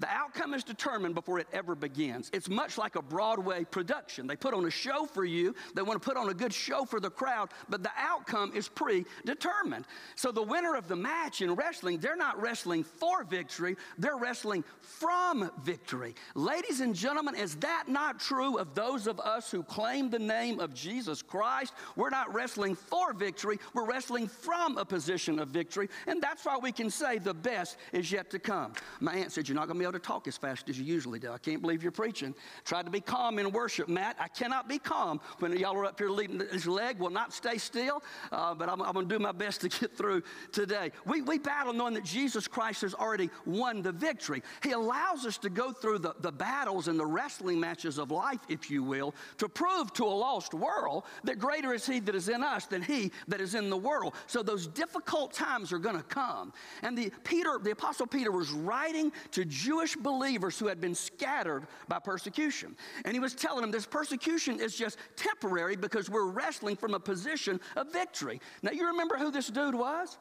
The 0.00 0.08
outcome 0.08 0.54
is 0.54 0.64
determined 0.64 1.14
before 1.14 1.38
it 1.38 1.46
ever 1.52 1.74
begins. 1.74 2.30
It's 2.32 2.48
much 2.48 2.78
like 2.78 2.96
a 2.96 3.02
Broadway 3.02 3.64
production. 3.64 4.26
They 4.26 4.34
put 4.34 4.54
on 4.54 4.64
a 4.64 4.70
show 4.70 5.04
for 5.04 5.26
you, 5.26 5.54
they 5.74 5.82
want 5.82 6.02
to 6.02 6.08
put 6.08 6.16
on 6.16 6.30
a 6.30 6.34
good 6.34 6.54
show 6.54 6.86
for 6.86 7.00
the 7.00 7.10
crowd, 7.10 7.50
but 7.68 7.82
the 7.82 7.90
outcome 7.98 8.52
is 8.54 8.66
predetermined. 8.66 9.84
So 10.16 10.32
the 10.32 10.42
winner 10.42 10.74
of 10.74 10.88
the 10.88 10.96
match 10.96 11.42
in 11.42 11.54
wrestling, 11.54 11.98
they're 11.98 12.16
not 12.16 12.40
wrestling 12.40 12.82
for 12.82 13.24
victory, 13.24 13.76
they're 13.98 14.16
wrestling 14.16 14.64
from 14.80 15.50
victory. 15.62 16.14
Ladies 16.34 16.80
and 16.80 16.94
gentlemen, 16.94 17.34
is 17.34 17.56
that 17.56 17.84
not 17.86 18.20
true 18.20 18.56
of 18.56 18.74
those 18.74 19.06
of 19.06 19.20
us 19.20 19.50
who 19.50 19.62
claim 19.62 20.08
the 20.08 20.18
name 20.18 20.60
of 20.60 20.72
Jesus 20.72 21.20
Christ? 21.20 21.74
We're 21.94 22.08
not 22.08 22.32
wrestling 22.32 22.74
for 22.74 23.12
victory, 23.12 23.58
we're 23.74 23.84
wrestling 23.84 24.28
from 24.28 24.78
a 24.78 24.84
position 24.84 25.38
of 25.38 25.48
victory, 25.48 25.90
and 26.06 26.22
that's 26.22 26.46
why 26.46 26.56
we 26.56 26.72
can 26.72 26.88
say 26.88 27.18
the 27.18 27.34
best 27.34 27.76
is 27.92 28.10
yet 28.10 28.30
to 28.30 28.38
come. 28.38 28.72
My 29.00 29.14
aunt 29.14 29.30
said, 29.30 29.46
You're 29.46 29.56
not 29.56 29.66
going 29.66 29.78
to 29.78 29.80
be 29.80 29.89
able 29.90 29.98
to 29.98 30.06
talk 30.06 30.28
as 30.28 30.36
fast 30.36 30.68
as 30.68 30.78
you 30.78 30.84
usually 30.84 31.18
do. 31.18 31.32
I 31.32 31.38
can't 31.38 31.60
believe 31.60 31.82
you're 31.82 31.92
preaching. 31.92 32.34
Tried 32.64 32.84
to 32.84 32.90
be 32.90 33.00
calm 33.00 33.38
in 33.38 33.50
worship, 33.50 33.88
Matt. 33.88 34.16
I 34.18 34.28
cannot 34.28 34.68
be 34.68 34.78
calm 34.78 35.20
when 35.40 35.56
y'all 35.56 35.76
are 35.76 35.84
up 35.84 35.98
here 35.98 36.10
leading. 36.10 36.40
His 36.52 36.66
leg 36.66 36.98
will 36.98 37.10
not 37.10 37.32
stay 37.32 37.58
still, 37.58 38.02
uh, 38.30 38.54
but 38.54 38.68
I'm, 38.68 38.80
I'm 38.80 38.92
going 38.92 39.08
to 39.08 39.14
do 39.14 39.18
my 39.18 39.32
best 39.32 39.60
to 39.62 39.68
get 39.68 39.96
through 39.96 40.22
today. 40.52 40.92
We, 41.04 41.22
we 41.22 41.38
battle 41.38 41.72
knowing 41.72 41.94
that 41.94 42.04
Jesus 42.04 42.46
Christ 42.46 42.82
has 42.82 42.94
already 42.94 43.30
won 43.44 43.82
the 43.82 43.92
victory. 43.92 44.42
He 44.62 44.72
allows 44.72 45.26
us 45.26 45.38
to 45.38 45.50
go 45.50 45.72
through 45.72 45.98
the, 45.98 46.14
the 46.20 46.32
battles 46.32 46.88
and 46.88 46.98
the 46.98 47.06
wrestling 47.06 47.58
matches 47.58 47.98
of 47.98 48.10
life, 48.10 48.40
if 48.48 48.70
you 48.70 48.82
will, 48.82 49.14
to 49.38 49.48
prove 49.48 49.92
to 49.94 50.04
a 50.04 50.06
lost 50.06 50.54
world 50.54 51.04
that 51.24 51.38
greater 51.38 51.74
is 51.74 51.86
He 51.86 52.00
that 52.00 52.14
is 52.14 52.28
in 52.28 52.42
us 52.42 52.66
than 52.66 52.82
He 52.82 53.10
that 53.28 53.40
is 53.40 53.54
in 53.54 53.70
the 53.70 53.76
world. 53.76 54.14
So 54.26 54.42
those 54.42 54.66
difficult 54.66 55.32
times 55.32 55.72
are 55.72 55.78
going 55.78 55.96
to 55.96 56.02
come. 56.02 56.52
And 56.82 56.96
the 56.96 57.12
Peter, 57.24 57.58
the 57.60 57.72
Apostle 57.72 58.06
Peter 58.06 58.30
was 58.30 58.50
writing 58.50 59.10
to 59.32 59.44
Jewish 59.44 59.79
Jewish 59.80 59.96
believers 59.96 60.58
who 60.58 60.66
had 60.66 60.78
been 60.78 60.94
scattered 60.94 61.66
by 61.88 61.98
persecution. 61.98 62.76
And 63.06 63.14
he 63.14 63.20
was 63.20 63.34
telling 63.34 63.62
them 63.62 63.70
this 63.70 63.86
persecution 63.86 64.60
is 64.60 64.76
just 64.76 64.98
temporary 65.16 65.74
because 65.74 66.10
we're 66.10 66.28
wrestling 66.28 66.76
from 66.76 66.92
a 66.92 67.00
position 67.00 67.58
of 67.76 67.90
victory. 67.90 68.42
Now, 68.62 68.72
you 68.72 68.86
remember 68.86 69.16
who 69.16 69.30
this 69.30 69.48
dude 69.48 69.74
was? 69.74 70.18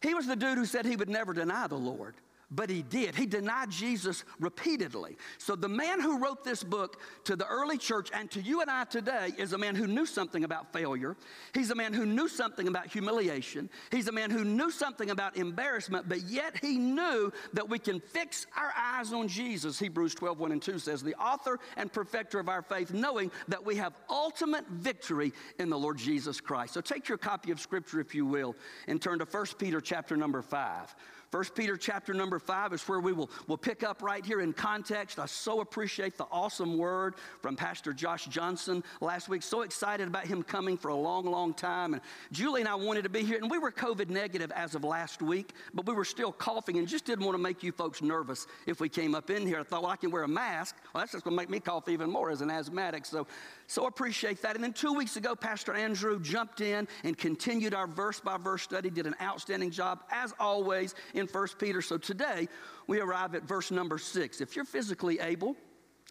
He 0.00 0.14
was 0.14 0.26
the 0.26 0.36
dude 0.36 0.56
who 0.56 0.64
said 0.64 0.86
he 0.86 0.96
would 0.96 1.10
never 1.10 1.34
deny 1.34 1.66
the 1.66 1.76
Lord 1.76 2.14
but 2.50 2.68
he 2.68 2.82
did. 2.82 3.14
He 3.14 3.26
denied 3.26 3.70
Jesus 3.70 4.24
repeatedly. 4.40 5.16
So, 5.38 5.54
the 5.54 5.68
man 5.68 6.00
who 6.00 6.18
wrote 6.18 6.42
this 6.44 6.64
book 6.64 7.00
to 7.24 7.36
the 7.36 7.46
early 7.46 7.78
church 7.78 8.10
and 8.12 8.30
to 8.32 8.40
you 8.40 8.60
and 8.60 8.70
I 8.70 8.84
today 8.84 9.30
is 9.38 9.52
a 9.52 9.58
man 9.58 9.76
who 9.76 9.86
knew 9.86 10.06
something 10.06 10.44
about 10.44 10.72
failure. 10.72 11.16
He's 11.54 11.70
a 11.70 11.74
man 11.74 11.92
who 11.92 12.04
knew 12.04 12.28
something 12.28 12.66
about 12.66 12.88
humiliation. 12.88 13.70
He's 13.92 14.08
a 14.08 14.12
man 14.12 14.30
who 14.30 14.44
knew 14.44 14.70
something 14.70 15.10
about 15.10 15.36
embarrassment, 15.36 16.08
but 16.08 16.22
yet 16.22 16.56
he 16.60 16.76
knew 16.78 17.32
that 17.52 17.68
we 17.68 17.78
can 17.78 18.00
fix 18.00 18.46
our 18.56 18.72
eyes 18.76 19.12
on 19.12 19.28
Jesus. 19.28 19.78
Hebrews 19.78 20.14
12, 20.14 20.38
1 20.38 20.52
and 20.52 20.62
2 20.62 20.78
says, 20.78 21.02
The 21.02 21.14
author 21.14 21.58
and 21.76 21.92
perfecter 21.92 22.40
of 22.40 22.48
our 22.48 22.62
faith, 22.62 22.92
knowing 22.92 23.30
that 23.48 23.64
we 23.64 23.76
have 23.76 23.92
ultimate 24.08 24.66
victory 24.68 25.32
in 25.58 25.70
the 25.70 25.78
Lord 25.78 25.98
Jesus 25.98 26.40
Christ. 26.40 26.74
So, 26.74 26.80
take 26.80 27.08
your 27.08 27.18
copy 27.18 27.52
of 27.52 27.60
Scripture, 27.60 28.00
if 28.00 28.14
you 28.14 28.26
will, 28.26 28.56
and 28.88 29.00
turn 29.00 29.20
to 29.20 29.24
1 29.24 29.46
Peter 29.58 29.80
chapter 29.80 30.16
number 30.16 30.42
5. 30.42 30.96
First 31.30 31.54
Peter 31.54 31.76
chapter 31.76 32.12
number 32.12 32.40
five 32.40 32.72
is 32.72 32.82
where 32.88 32.98
we 32.98 33.12
will 33.12 33.30
we'll 33.46 33.56
pick 33.56 33.84
up 33.84 34.02
right 34.02 34.26
here 34.26 34.40
in 34.40 34.52
context. 34.52 35.20
I 35.20 35.26
so 35.26 35.60
appreciate 35.60 36.18
the 36.18 36.26
awesome 36.32 36.76
word 36.76 37.14
from 37.40 37.54
Pastor 37.54 37.92
Josh 37.92 38.26
Johnson 38.26 38.82
last 39.00 39.28
week. 39.28 39.44
So 39.44 39.62
excited 39.62 40.08
about 40.08 40.26
him 40.26 40.42
coming 40.42 40.76
for 40.76 40.88
a 40.88 40.94
long, 40.94 41.26
long 41.26 41.54
time. 41.54 41.94
And 41.94 42.02
Julie 42.32 42.62
and 42.62 42.68
I 42.68 42.74
wanted 42.74 43.02
to 43.02 43.08
be 43.08 43.22
here, 43.22 43.38
and 43.38 43.48
we 43.48 43.58
were 43.58 43.70
COVID 43.70 44.10
negative 44.10 44.50
as 44.50 44.74
of 44.74 44.82
last 44.82 45.22
week, 45.22 45.52
but 45.72 45.86
we 45.86 45.94
were 45.94 46.04
still 46.04 46.32
coughing 46.32 46.78
and 46.78 46.88
just 46.88 47.04
didn't 47.04 47.24
want 47.24 47.36
to 47.36 47.42
make 47.42 47.62
you 47.62 47.70
folks 47.70 48.02
nervous 48.02 48.48
if 48.66 48.80
we 48.80 48.88
came 48.88 49.14
up 49.14 49.30
in 49.30 49.46
here. 49.46 49.60
I 49.60 49.62
thought, 49.62 49.82
well, 49.82 49.92
I 49.92 49.96
can 49.96 50.10
wear 50.10 50.24
a 50.24 50.28
mask. 50.28 50.74
Well, 50.92 51.00
that's 51.00 51.12
just 51.12 51.22
going 51.22 51.36
to 51.36 51.40
make 51.40 51.48
me 51.48 51.60
cough 51.60 51.88
even 51.88 52.10
more 52.10 52.32
as 52.32 52.40
an 52.40 52.50
asthmatic. 52.50 53.06
So, 53.06 53.28
so 53.68 53.86
appreciate 53.86 54.42
that. 54.42 54.56
And 54.56 54.64
then 54.64 54.72
two 54.72 54.92
weeks 54.92 55.16
ago, 55.16 55.36
Pastor 55.36 55.74
Andrew 55.74 56.18
jumped 56.18 56.60
in 56.60 56.88
and 57.04 57.16
continued 57.16 57.72
our 57.72 57.86
verse 57.86 58.18
by 58.18 58.36
verse 58.36 58.62
study, 58.62 58.90
did 58.90 59.06
an 59.06 59.14
outstanding 59.22 59.70
job, 59.70 60.02
as 60.10 60.34
always, 60.40 60.96
in 61.20 61.26
1 61.26 61.48
Peter. 61.58 61.80
So 61.80 61.96
today 61.96 62.48
we 62.86 63.00
arrive 63.00 63.34
at 63.36 63.44
verse 63.44 63.70
number 63.70 63.98
six. 63.98 64.40
If 64.40 64.56
you're 64.56 64.64
physically 64.64 65.20
able, 65.20 65.56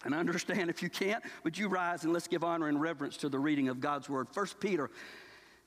and 0.06 0.16
I 0.16 0.20
understand 0.20 0.70
if 0.70 0.82
you 0.82 0.90
can't, 0.90 1.24
would 1.44 1.58
you 1.58 1.68
rise 1.68 2.06
and 2.06 2.14
let's 2.14 2.28
give 2.28 2.44
honor 2.44 2.70
and 2.70 2.80
reverence 2.80 3.18
to 3.18 3.30
the 3.30 3.40
reading 3.40 3.68
of 3.68 3.82
God's 3.82 4.08
word. 4.08 4.28
1 4.34 4.46
Peter 4.62 4.90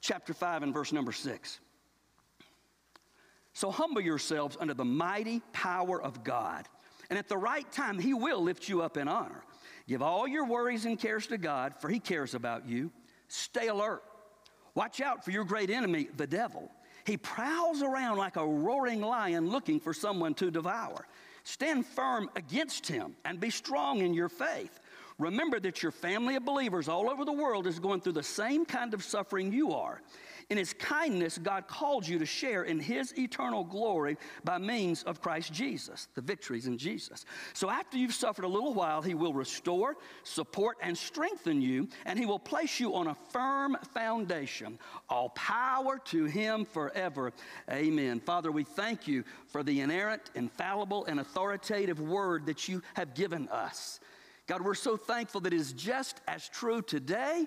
chapter 0.01 0.33
5 0.33 0.63
and 0.63 0.73
verse 0.73 0.93
number 0.93 1.13
6. 1.13 1.61
So 3.53 3.71
humble 3.71 4.01
yourselves 4.01 4.57
under 4.59 4.73
the 4.73 4.85
mighty 4.85 5.43
power 5.53 6.01
of 6.01 6.25
God, 6.25 6.67
and 7.11 7.19
at 7.19 7.29
the 7.29 7.37
right 7.37 7.71
time 7.71 7.99
he 7.99 8.15
will 8.15 8.43
lift 8.43 8.69
you 8.69 8.81
up 8.81 8.97
in 8.97 9.09
honor. 9.09 9.45
Give 9.87 10.01
all 10.01 10.27
your 10.27 10.47
worries 10.47 10.87
and 10.87 10.99
cares 10.99 11.27
to 11.27 11.37
God, 11.37 11.75
for 11.79 11.91
he 11.91 12.01
cares 12.01 12.35
about 12.35 12.67
you. 12.67 12.91
Stay 13.29 13.69
alert. 13.69 14.03
Watch 14.75 15.03
out 15.03 15.25
for 15.25 15.33
your 15.33 15.45
great 15.45 15.69
enemy, 15.69 16.09
the 16.17 16.27
devil. 16.27 16.71
He 17.05 17.17
prowls 17.17 17.83
around 17.83 18.19
like 18.19 18.37
a 18.37 18.47
roaring 18.47 19.01
lion 19.01 19.49
looking 19.49 19.81
for 19.81 19.93
someone 19.93 20.35
to 20.35 20.51
devour. 20.51 21.07
Stand 21.45 21.87
firm 21.87 22.31
against 22.37 22.87
him 22.87 23.17
and 23.25 23.41
be 23.41 23.51
strong 23.51 23.99
in 23.99 24.15
your 24.15 24.29
faith. 24.29 24.79
Remember 25.19 25.61
that 25.61 25.83
your 25.83 25.93
family 25.93 26.37
of 26.37 26.45
believers 26.45 26.89
all 26.89 27.11
over 27.11 27.25
the 27.25 27.33
world 27.33 27.67
is 27.67 27.79
going 27.79 28.01
through 28.01 28.13
the 28.13 28.23
same 28.23 28.65
kind 28.65 28.95
of 28.95 29.03
suffering 29.05 29.53
you 29.53 29.73
are. 29.73 30.01
In 30.53 30.59
his 30.59 30.75
kindness, 30.75 31.39
God 31.39 31.67
called 31.67 32.07
you 32.07 32.19
to 32.19 32.27
share 32.27 32.65
in 32.65 32.79
his 32.79 33.19
eternal 33.19 33.65
glory 33.65 34.19
by 34.45 34.59
means 34.59 35.03
of 35.05 35.23
Christ 35.23 35.51
Jesus. 35.51 36.09
The 36.15 36.21
victories 36.21 36.67
in 36.67 36.77
Jesus. 36.77 37.25
So 37.55 37.71
after 37.71 37.97
you've 37.97 38.13
suffered 38.13 38.45
a 38.45 38.49
little 38.49 38.75
while, 38.75 39.01
he 39.01 39.15
will 39.15 39.33
restore, 39.33 39.97
support, 40.25 40.77
and 40.83 40.95
strengthen 40.95 41.63
you, 41.63 41.89
and 42.05 42.19
he 42.19 42.27
will 42.27 42.39
place 42.39 42.79
you 42.79 42.95
on 42.95 43.07
a 43.07 43.17
firm 43.31 43.79
foundation. 43.95 44.79
All 45.09 45.31
power 45.31 45.99
to 46.09 46.27
him 46.27 46.67
forever. 46.67 47.33
Amen. 47.71 48.21
Father, 48.21 48.53
we 48.53 48.65
thank 48.65 49.09
you 49.09 49.25
for 49.47 49.63
the 49.63 49.81
inerrant, 49.81 50.33
infallible, 50.35 51.07
and 51.07 51.19
authoritative 51.21 51.99
word 51.99 52.45
that 52.45 52.69
you 52.69 52.83
have 52.93 53.15
given 53.15 53.49
us. 53.49 54.01
God, 54.47 54.61
we're 54.61 54.75
so 54.75 54.99
thankful 54.99 55.41
that 55.41 55.55
it 55.55 55.59
is 55.59 55.73
just 55.73 56.21
as 56.29 56.47
true 56.51 56.83
today 56.83 57.47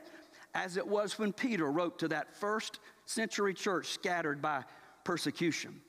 as 0.56 0.78
it 0.78 0.88
was 0.88 1.20
when 1.20 1.34
Peter 1.34 1.70
wrote 1.70 2.00
to 2.00 2.08
that 2.08 2.34
first 2.34 2.80
century 3.06 3.54
church 3.54 3.88
scattered 3.88 4.42
by 4.42 4.64
persecution. 5.04 5.82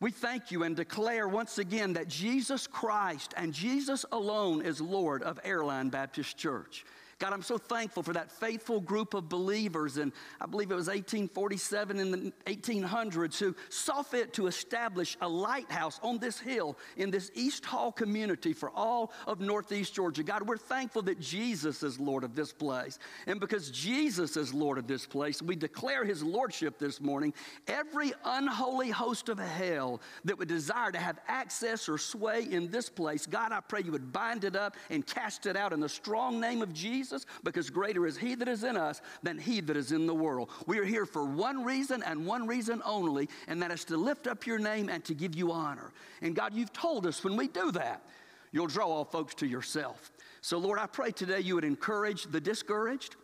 We 0.00 0.10
thank 0.10 0.50
you 0.50 0.64
and 0.64 0.76
declare 0.76 1.26
once 1.26 1.58
again 1.58 1.94
that 1.94 2.08
Jesus 2.08 2.66
Christ 2.66 3.32
and 3.36 3.52
Jesus 3.52 4.04
alone 4.12 4.60
is 4.62 4.80
Lord 4.80 5.22
of 5.22 5.40
Airline 5.44 5.88
Baptist 5.88 6.36
Church. 6.36 6.84
God, 7.18 7.32
I'm 7.32 7.42
so 7.42 7.58
thankful 7.58 8.02
for 8.02 8.12
that 8.12 8.30
faithful 8.30 8.80
group 8.80 9.14
of 9.14 9.28
believers, 9.28 9.96
and 9.96 10.12
I 10.40 10.46
believe 10.46 10.70
it 10.70 10.74
was 10.74 10.88
1847 10.88 11.98
in 11.98 12.10
the 12.10 12.32
1800s, 12.46 13.38
who 13.38 13.54
saw 13.68 14.02
fit 14.02 14.32
to 14.34 14.46
establish 14.46 15.16
a 15.20 15.28
lighthouse 15.28 16.00
on 16.02 16.18
this 16.18 16.38
hill 16.38 16.76
in 16.96 17.10
this 17.10 17.30
East 17.34 17.64
Hall 17.64 17.92
community 17.92 18.52
for 18.52 18.70
all 18.70 19.12
of 19.26 19.40
Northeast 19.40 19.94
Georgia. 19.94 20.22
God, 20.22 20.42
we're 20.42 20.56
thankful 20.56 21.02
that 21.02 21.20
Jesus 21.20 21.82
is 21.82 22.00
Lord 22.00 22.24
of 22.24 22.34
this 22.34 22.52
place. 22.52 22.98
And 23.26 23.40
because 23.40 23.70
Jesus 23.70 24.36
is 24.36 24.52
Lord 24.52 24.78
of 24.78 24.86
this 24.86 25.06
place, 25.06 25.40
we 25.40 25.56
declare 25.56 26.04
his 26.04 26.22
lordship 26.22 26.78
this 26.78 27.00
morning. 27.00 27.32
Every 27.68 28.12
unholy 28.24 28.90
host 28.90 29.28
of 29.28 29.38
hell 29.38 30.00
that 30.24 30.38
would 30.38 30.48
desire 30.48 30.92
to 30.92 30.98
have 30.98 31.18
access 31.28 31.88
or 31.88 31.98
sway 31.98 32.46
in 32.50 32.70
this 32.70 32.88
place, 32.88 33.26
God, 33.26 33.52
I 33.52 33.60
pray 33.60 33.82
you 33.84 33.92
would 33.92 34.12
bind 34.12 34.44
it 34.44 34.56
up 34.56 34.76
and 34.90 35.06
cast 35.06 35.46
it 35.46 35.56
out 35.56 35.72
in 35.72 35.80
the 35.80 35.88
strong 35.88 36.40
name 36.40 36.62
of 36.62 36.72
Jesus. 36.72 37.03
Jesus 37.04 37.26
because 37.42 37.68
greater 37.68 38.06
is 38.06 38.16
He 38.16 38.34
that 38.34 38.48
is 38.48 38.64
in 38.64 38.78
us 38.78 39.02
than 39.22 39.38
He 39.38 39.60
that 39.60 39.76
is 39.76 39.92
in 39.92 40.06
the 40.06 40.14
world. 40.14 40.50
We 40.66 40.78
are 40.78 40.84
here 40.84 41.04
for 41.04 41.24
one 41.24 41.62
reason 41.62 42.02
and 42.02 42.26
one 42.26 42.46
reason 42.46 42.80
only, 42.84 43.28
and 43.46 43.60
that 43.62 43.70
is 43.70 43.84
to 43.86 43.96
lift 43.98 44.26
up 44.26 44.46
your 44.46 44.58
name 44.58 44.88
and 44.88 45.04
to 45.04 45.14
give 45.14 45.34
you 45.34 45.52
honor. 45.52 45.92
And 46.22 46.34
God, 46.34 46.54
you've 46.54 46.72
told 46.72 47.06
us 47.06 47.22
when 47.22 47.36
we 47.36 47.46
do 47.48 47.70
that, 47.72 48.02
you'll 48.52 48.68
draw 48.68 48.86
all 48.86 49.04
folks 49.04 49.34
to 49.36 49.46
yourself. 49.46 50.12
So, 50.40 50.56
Lord, 50.56 50.78
I 50.78 50.86
pray 50.86 51.10
today 51.10 51.40
you 51.40 51.56
would 51.56 51.64
encourage 51.64 52.24
the 52.24 52.40
discouraged. 52.40 53.16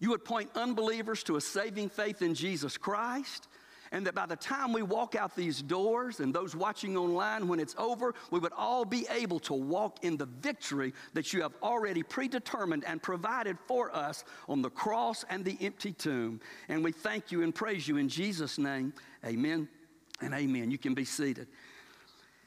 You 0.00 0.10
would 0.10 0.24
point 0.24 0.50
unbelievers 0.54 1.22
to 1.24 1.36
a 1.36 1.40
saving 1.40 1.90
faith 1.90 2.22
in 2.22 2.34
Jesus 2.34 2.78
Christ 2.78 3.48
and 3.92 4.06
that 4.06 4.14
by 4.14 4.26
the 4.26 4.36
time 4.36 4.72
we 4.72 4.82
walk 4.82 5.14
out 5.14 5.34
these 5.34 5.62
doors 5.62 6.20
and 6.20 6.34
those 6.34 6.54
watching 6.54 6.96
online 6.96 7.48
when 7.48 7.60
it's 7.60 7.74
over, 7.78 8.14
we 8.30 8.38
would 8.38 8.52
all 8.56 8.84
be 8.84 9.06
able 9.10 9.40
to 9.40 9.54
walk 9.54 9.98
in 10.02 10.16
the 10.16 10.26
victory 10.26 10.92
that 11.14 11.32
you 11.32 11.42
have 11.42 11.54
already 11.62 12.02
predetermined 12.02 12.84
and 12.86 13.02
provided 13.02 13.56
for 13.66 13.94
us 13.94 14.24
on 14.48 14.62
the 14.62 14.70
cross 14.70 15.24
and 15.30 15.44
the 15.44 15.56
empty 15.60 15.92
tomb. 15.92 16.40
And 16.68 16.82
we 16.84 16.92
thank 16.92 17.32
you 17.32 17.42
and 17.42 17.54
praise 17.54 17.86
you 17.88 17.96
in 17.96 18.08
Jesus' 18.08 18.58
name. 18.58 18.92
Amen 19.24 19.68
and 20.20 20.34
amen. 20.34 20.70
You 20.70 20.78
can 20.78 20.94
be 20.94 21.04
seated. 21.04 21.48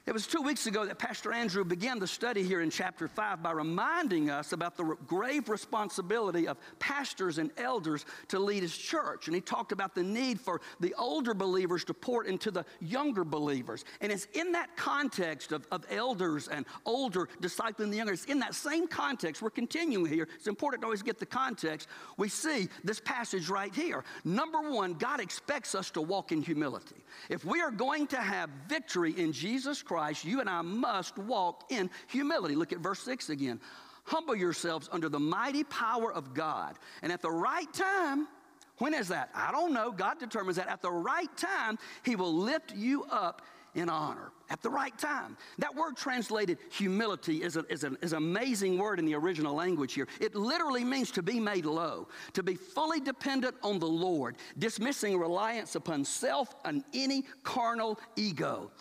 It 0.08 0.14
was 0.14 0.26
two 0.26 0.42
weeks 0.42 0.66
ago 0.66 0.84
that 0.88 0.98
Pastor 0.98 1.32
Andrew 1.32 1.64
began 1.64 2.00
the 2.00 2.08
study 2.08 2.42
here 2.42 2.62
in 2.62 2.72
chapter 2.72 3.08
5 3.08 3.44
by 3.44 3.52
reminding 3.52 4.32
us 4.32 4.52
about 4.52 4.76
the 4.76 4.98
grave 5.06 5.48
responsibility 5.48 6.48
of 6.48 6.58
pastors 6.80 7.38
and 7.38 7.52
elders 7.56 8.06
to 8.30 8.40
lead 8.40 8.64
his 8.64 8.76
church. 8.76 9.28
And 9.28 9.36
he 9.36 9.42
talked 9.42 9.72
about 9.72 9.94
the 9.94 10.02
need 10.02 10.42
for 10.42 10.60
the 10.80 10.96
older 10.98 11.36
believers 11.36 11.84
to 11.86 11.94
pour 11.94 12.24
into 12.26 12.50
the 12.50 12.66
younger 12.80 13.24
believers. 13.24 13.86
And 14.02 14.12
it's 14.12 14.26
in 14.34 14.54
that 14.54 14.76
context 14.76 15.52
of, 15.52 15.68
of 15.72 15.86
elders 15.92 16.48
and 16.48 16.66
older 16.84 17.30
discipling 17.40 17.92
the 17.92 17.98
younger, 17.98 18.14
it's 18.14 18.26
in 18.26 18.40
that 18.40 18.56
same 18.56 18.88
context, 18.88 19.44
we're 19.44 19.52
continuing 19.52 20.08
here. 20.08 20.28
It's 20.36 20.48
important 20.48 20.82
to 20.82 20.88
always 20.88 21.04
get 21.04 21.20
the 21.20 21.28
context. 21.28 21.88
We 22.18 22.28
see 22.28 22.70
this 22.84 23.00
passage 23.00 23.50
right 23.50 23.74
here. 23.74 24.04
Number 24.26 24.62
one, 24.62 24.96
God 24.96 25.20
expects 25.20 25.76
us 25.76 25.92
to 25.92 26.02
walk 26.02 26.32
in 26.32 26.42
humility. 26.42 27.06
If 27.30 27.46
we 27.46 27.62
are 27.62 27.72
going 27.72 28.08
to 28.08 28.18
have 28.18 28.50
victory 28.68 29.12
in 29.12 29.32
Jesus 29.32 29.84
Christ, 29.84 29.91
Christ, 29.92 30.24
you 30.24 30.40
and 30.40 30.50
I 30.50 30.62
must 30.62 31.18
walk 31.18 31.66
in 31.70 31.90
humility. 32.08 32.56
Look 32.56 32.72
at 32.72 32.80
verse 32.80 33.02
6 33.02 33.30
again. 33.30 33.60
Humble 34.06 34.38
yourselves 34.38 34.88
under 34.90 35.10
the 35.10 35.20
mighty 35.20 35.66
power 35.66 36.14
of 36.14 36.34
God. 36.34 36.80
And 37.02 37.12
at 37.12 37.22
the 37.22 37.30
right 37.30 37.72
time, 37.74 38.30
when 38.78 38.94
is 38.94 39.10
that? 39.10 39.32
I 39.36 39.52
don't 39.52 39.74
know. 39.74 39.92
God 39.92 40.18
determines 40.18 40.56
that. 40.56 40.70
At 40.70 40.82
the 40.82 40.90
right 40.90 41.28
time, 41.36 41.78
He 42.06 42.16
will 42.16 42.34
lift 42.34 42.74
you 42.74 43.04
up 43.12 43.42
in 43.76 43.90
honor 43.90 44.32
at 44.50 44.62
the 44.62 44.70
right 44.70 44.98
time. 44.98 45.36
That 45.60 45.76
word 45.76 45.98
translated 45.98 46.58
humility 46.70 47.44
is, 47.44 47.58
a, 47.58 47.66
is, 47.70 47.84
an, 47.84 47.98
is 48.02 48.14
an 48.14 48.18
amazing 48.18 48.78
word 48.78 48.98
in 48.98 49.06
the 49.06 49.16
original 49.16 49.56
language 49.56 49.94
here. 49.94 50.08
It 50.20 50.36
literally 50.36 50.86
means 50.86 51.12
to 51.12 51.22
be 51.22 51.40
made 51.40 51.66
low, 51.66 52.08
to 52.34 52.44
be 52.44 52.56
fully 52.56 53.02
dependent 53.02 53.56
on 53.62 53.80
the 53.80 53.88
Lord, 53.88 54.38
dismissing 54.58 55.18
reliance 55.18 55.76
upon 55.76 56.06
self 56.06 56.56
and 56.64 56.84
any 56.94 57.24
carnal 57.44 58.00
ego. 58.16 58.72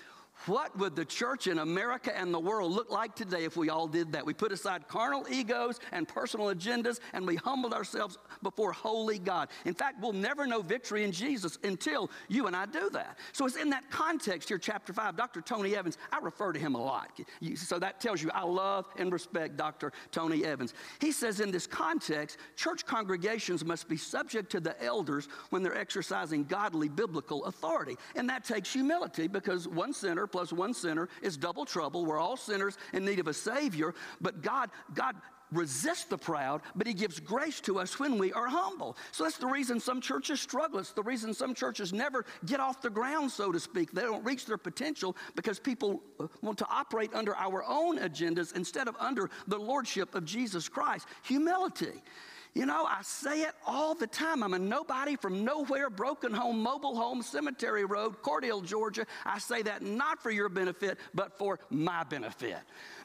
What 0.47 0.77
would 0.79 0.97
the 0.97 1.05
church 1.05 1.47
in 1.47 1.59
America 1.59 2.17
and 2.17 2.33
the 2.33 2.41
world 2.41 2.73
look 2.73 2.91
like 2.91 3.15
today 3.15 3.45
if 3.45 3.57
we 3.57 3.69
all 3.69 3.87
did 3.87 4.13
that? 4.13 4.25
We 4.25 4.33
put 4.33 4.53
aside 4.53 4.89
carnal 4.89 5.27
egos 5.31 5.81
and 5.93 6.09
personal 6.09 6.47
agendas 6.47 6.99
and 7.13 7.27
we 7.27 7.37
humbled 7.37 7.75
ourselves 7.75 8.17
before 8.43 8.73
holy 8.73 9.19
God. 9.19 9.49
In 9.67 9.75
fact, 9.75 10.01
we'll 10.01 10.13
never 10.13 10.47
know 10.47 10.63
victory 10.63 11.05
in 11.05 11.13
Jesus 11.13 11.59
until 11.63 12.11
you 12.29 12.47
and 12.47 12.57
I 12.57 12.67
do 12.67 12.89
that. 12.91 13.19
So 13.33 13.45
it's 13.45 13.57
in 13.57 13.71
that 13.71 13.91
context 13.91 14.49
here, 14.49 14.59
chapter 14.59 14.93
5. 14.93 15.17
Dr. 15.17 15.43
Tony 15.43 15.77
Evans, 15.77 15.99
I 16.11 16.19
refer 16.19 16.53
to 16.53 16.59
him 16.59 16.75
a 16.75 16.83
lot. 16.83 17.11
So 17.57 17.79
that 17.79 18.01
tells 18.01 18.23
you 18.23 18.31
I 18.33 18.45
love 18.45 18.87
and 18.97 19.13
respect 19.13 19.57
Dr. 19.57 19.93
Tony 20.11 20.45
Evans. 20.45 20.73
He 21.01 21.13
says 21.13 21.41
in 21.41 21.51
this 21.51 21.67
context, 21.67 22.39
church 22.57 22.87
congregations 22.87 23.65
must 23.65 23.89
be 23.89 23.97
subject 23.97 24.51
to 24.53 24.61
the 24.61 24.83
elders 24.83 25.29
when 25.51 25.63
they're 25.63 25.77
exercising 25.77 26.45
godly 26.45 26.89
biblical 26.89 27.45
authority. 27.45 27.97
And 28.17 28.29
that 28.31 28.45
takes 28.45 28.73
humility 28.73 29.29
because 29.29 29.69
one 29.69 29.93
sinner 29.93 30.27
plus 30.31 30.53
one 30.53 30.75
sinner 30.75 31.09
is 31.23 31.37
double 31.37 31.65
trouble. 31.65 32.05
We're 32.05 32.19
all 32.19 32.37
sinners 32.37 32.79
in 32.93 33.05
need 33.05 33.19
of 33.19 33.29
a 33.29 33.35
Savior, 33.35 33.95
but 34.21 34.43
God, 34.43 34.71
God 34.95 35.17
resists 35.53 36.05
the 36.05 36.19
proud, 36.19 36.63
but 36.75 36.87
he 36.87 36.95
gives 36.95 37.21
grace 37.21 37.61
to 37.63 37.79
us 37.79 37.99
when 37.99 38.19
we 38.19 38.33
are 38.33 38.49
humble. 38.49 38.97
So 39.13 39.25
that's 39.25 39.39
the 39.39 39.47
reason 39.47 39.81
some 39.81 40.01
churches 40.01 40.41
struggle. 40.41 40.79
It's 40.79 40.93
the 40.93 41.03
reason 41.03 41.35
some 41.35 41.55
churches 41.55 41.93
never 41.93 42.25
get 42.47 42.61
off 42.61 42.83
the 42.83 42.91
ground, 42.91 43.31
so 43.31 43.53
to 43.53 43.61
speak. 43.61 43.93
They 43.93 44.03
don't 44.03 44.25
reach 44.25 44.47
their 44.47 44.59
potential 44.59 45.17
because 45.35 45.59
people 45.59 46.03
want 46.43 46.59
to 46.59 46.67
operate 46.71 47.13
under 47.15 47.35
our 47.37 47.65
own 47.65 47.99
agendas 47.99 48.55
instead 48.55 48.89
of 48.89 48.97
under 48.99 49.31
the 49.49 49.59
lordship 49.59 50.15
of 50.15 50.25
Jesus 50.25 50.69
Christ. 50.69 51.07
Humility. 51.25 52.03
You 52.53 52.67
know, 52.67 52.85
I 52.85 52.99
say 53.03 53.43
it 53.43 53.53
all 53.65 53.95
the 53.95 54.09
time. 54.09 54.43
I'm 54.43 54.55
a 54.55 54.59
nobody 54.59 55.15
from 55.15 55.45
nowhere, 55.45 55.89
broken 55.89 56.35
home, 56.35 56.61
mobile 56.61 56.97
home, 56.97 57.23
cemetery 57.23 57.85
road, 57.85 58.23
Cordele, 58.23 58.65
Georgia. 58.65 59.07
I 59.25 59.39
say 59.39 59.63
that 59.63 59.83
not 59.83 60.21
for 60.21 60.33
your 60.33 60.49
benefit, 60.49 60.99
but 61.15 61.39
for 61.39 61.61
my 61.71 62.03
benefit. 62.03 62.59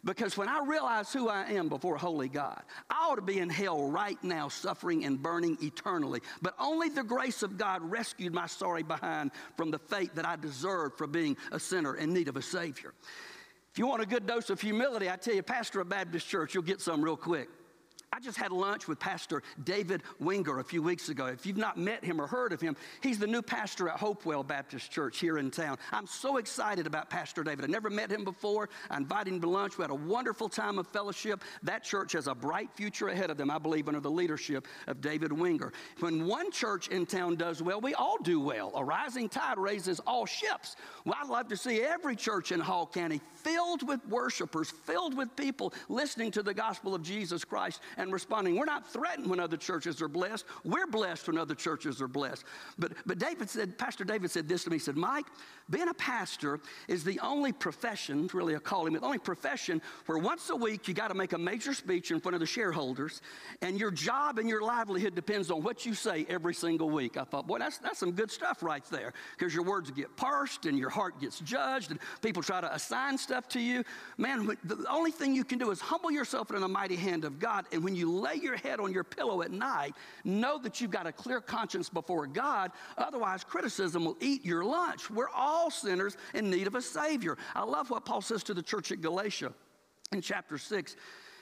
Because 0.04 0.36
when 0.36 0.50
I 0.50 0.66
realize 0.66 1.14
who 1.14 1.30
I 1.30 1.44
am 1.52 1.70
before 1.70 1.96
holy 1.96 2.28
God, 2.28 2.60
I 2.90 3.08
ought 3.08 3.16
to 3.16 3.22
be 3.22 3.38
in 3.38 3.50
hell 3.50 3.88
right 3.92 4.22
now, 4.24 4.48
suffering 4.48 5.06
and 5.06 5.22
burning 5.22 5.58
eternally. 5.62 6.22
But 6.42 6.56
only 6.60 6.90
the 6.90 7.04
grace 7.04 7.44
of 7.44 7.56
God 7.56 7.84
rescued 7.84 8.34
my 8.34 8.48
sorry 8.48 8.84
behind 8.84 9.30
from 9.56 9.70
the 9.70 9.80
fate 9.80 10.16
that 10.16 10.26
I 10.26 10.38
deserved 10.38 10.98
for 10.98 11.06
being 11.06 11.38
a 11.52 11.60
sinner 11.60 11.96
in 11.98 12.14
need 12.14 12.30
of 12.30 12.36
a 12.36 12.42
Savior. 12.42 12.94
If 13.72 13.78
you 13.78 13.86
want 13.86 14.02
a 14.02 14.08
good 14.08 14.26
dose 14.26 14.50
of 14.50 14.60
humility, 14.60 15.08
I 15.08 15.18
tell 15.18 15.36
you, 15.36 15.44
pastor 15.44 15.82
a 15.82 15.86
Baptist 15.86 16.28
church, 16.28 16.56
you'll 16.56 16.64
get 16.64 16.82
some 16.82 17.04
real 17.04 17.18
quick. 17.18 17.50
I 18.16 18.20
just 18.22 18.38
had 18.38 18.54
lunch 18.54 18.88
with 18.88 18.98
Pastor 18.98 19.44
David 19.66 20.02
Winger 20.20 20.60
a 20.60 20.64
few 20.64 20.82
weeks 20.82 21.10
ago. 21.10 21.26
If 21.26 21.46
you've 21.46 21.58
not 21.58 21.78
met 21.78 22.02
him 22.02 22.22
or 22.22 22.28
heard 22.28 22.54
of 22.54 22.62
him, 22.62 22.78
he's 23.02 23.20
the 23.20 23.28
new 23.28 23.42
pastor 23.42 23.90
at 23.90 23.98
Hopewell 23.98 24.42
Baptist 24.42 24.90
Church 24.90 25.20
here 25.20 25.38
in 25.38 25.52
town. 25.52 25.78
I'm 25.92 26.08
so 26.08 26.38
excited 26.38 26.88
about 26.88 27.10
Pastor 27.10 27.44
David. 27.44 27.66
I 27.66 27.68
never 27.68 27.90
met 27.90 28.10
him 28.10 28.24
before. 28.24 28.70
I 28.90 28.96
invited 28.96 29.34
him 29.34 29.42
to 29.42 29.50
lunch. 29.50 29.78
We 29.78 29.82
had 29.82 29.92
a 29.92 29.96
wonderful 29.96 30.48
time 30.48 30.80
of 30.80 30.88
fellowship. 30.88 31.44
That 31.64 31.84
church 31.84 32.14
has 32.14 32.28
a 32.28 32.34
bright 32.34 32.70
future 32.74 33.10
ahead 33.10 33.30
of 33.32 33.36
them, 33.36 33.52
I 33.52 33.58
believe, 33.58 33.90
under 33.90 34.00
the 34.00 34.10
leadership 34.10 34.66
of 34.88 35.02
David 35.02 35.34
Winger. 35.34 35.74
When 36.00 36.26
one 36.26 36.52
church 36.52 36.88
in 36.88 37.06
town 37.06 37.36
does 37.36 37.62
well, 37.62 37.82
we 37.82 37.96
all 37.96 38.18
do 38.24 38.40
well. 38.40 38.72
A 38.76 38.84
rising 38.86 39.28
tide 39.28 39.58
raises 39.58 40.00
all 40.08 40.26
ships. 40.26 40.78
Well, 41.04 41.16
I'd 41.22 41.28
love 41.28 41.50
to 41.50 41.58
see 41.58 41.82
every 41.82 42.16
church 42.16 42.54
in 42.54 42.62
Hall 42.62 42.88
County 42.88 43.20
filled 43.34 43.86
with 43.86 44.00
worshipers, 44.08 44.72
filled 44.72 45.18
with 45.18 45.36
people 45.36 45.74
listening 45.90 46.32
to 46.32 46.44
the 46.44 46.54
gospel 46.54 46.96
of 46.96 47.04
Jesus 47.04 47.44
Christ 47.44 47.82
and 47.98 48.05
and 48.06 48.14
responding. 48.14 48.56
We're 48.56 48.66
not 48.66 48.88
threatened 48.92 49.30
when 49.30 49.40
other 49.40 49.58
churches 49.58 50.02
are 50.02 50.08
blessed. 50.08 50.46
We're 50.64 50.88
blessed 50.88 51.28
when 51.28 51.38
other 51.38 51.56
churches 51.56 52.02
are 52.02 52.08
blessed. 52.08 52.46
But, 52.80 52.94
but 53.06 53.20
David 53.20 53.50
said, 53.50 53.78
Pastor 53.78 54.06
David 54.06 54.32
said 54.32 54.48
this 54.48 54.64
to 54.64 54.70
me. 54.70 54.78
He 54.78 54.80
said, 54.80 54.96
Mike, 54.96 55.26
being 55.70 55.90
a 55.90 55.94
pastor 55.94 56.60
is 56.88 57.04
the 57.04 57.20
only 57.20 57.52
profession, 57.52 58.30
really 58.34 58.54
a 58.54 58.60
calling, 58.60 58.94
the 58.94 59.02
only 59.02 59.18
profession 59.18 59.82
where 60.06 60.18
once 60.18 60.50
a 60.50 60.56
week 60.56 60.88
you 60.88 60.94
got 60.94 61.10
to 61.10 61.16
make 61.16 61.34
a 61.34 61.38
major 61.38 61.74
speech 61.74 62.12
in 62.12 62.20
front 62.20 62.36
of 62.36 62.40
the 62.40 62.46
shareholders, 62.46 63.22
and 63.62 63.80
your 63.80 63.92
job 63.92 64.38
and 64.38 64.48
your 64.48 64.62
livelihood 64.62 65.16
depends 65.16 65.50
on 65.50 65.64
what 65.64 65.86
you 65.86 65.94
say 65.96 66.26
every 66.30 66.54
single 66.54 66.90
week. 66.90 67.18
I 67.18 67.24
thought, 67.24 67.48
boy, 67.48 67.58
that's, 67.58 67.80
that's 67.80 67.98
some 67.98 68.12
good 68.12 68.30
stuff 68.30 68.62
right 68.62 68.86
there, 68.92 69.14
because 69.38 69.56
your 69.56 69.64
words 69.64 69.90
get 69.90 70.16
parsed 70.16 70.68
and 70.68 70.78
your 70.78 70.92
heart 70.92 71.20
gets 71.20 71.40
judged, 71.40 71.90
and 71.90 72.00
people 72.22 72.44
try 72.44 72.62
to 72.62 72.72
assign 72.74 73.18
stuff 73.18 73.48
to 73.50 73.60
you. 73.60 73.84
Man, 74.18 74.56
the 74.64 74.86
only 74.90 75.12
thing 75.12 75.34
you 75.34 75.44
can 75.44 75.58
do 75.58 75.72
is 75.72 75.82
humble 75.82 76.12
yourself 76.12 76.52
in 76.52 76.62
the 76.62 76.68
mighty 76.68 76.96
hand 76.96 77.26
of 77.26 77.40
God, 77.40 77.66
and 77.72 77.84
when 77.84 77.95
you 77.96 78.12
lay 78.12 78.36
your 78.36 78.58
head 78.58 78.80
on 78.80 78.92
your 78.92 79.04
pillow 79.04 79.42
at 79.42 79.52
night, 79.52 79.96
know 80.24 80.58
that 80.60 80.82
you've 80.82 80.92
got 80.92 81.08
a 81.08 81.12
clear 81.12 81.42
conscience 81.42 81.90
before 81.90 82.28
God. 82.28 82.72
Otherwise, 82.98 83.44
criticism 83.44 84.06
will 84.06 84.18
eat 84.20 84.46
your 84.46 84.64
lunch. 84.64 85.10
We're 85.10 85.30
all 85.30 85.72
sinners 85.72 86.18
in 86.34 86.50
need 86.50 86.68
of 86.68 86.76
a 86.76 86.82
Savior. 86.82 87.38
I 87.54 87.64
love 87.64 87.90
what 87.90 88.06
Paul 88.06 88.22
says 88.22 88.44
to 88.44 88.54
the 88.54 88.64
church 88.64 88.92
at 88.92 89.02
Galatia 89.02 89.54
in 90.12 90.22
chapter 90.22 90.58
6. 90.58 90.96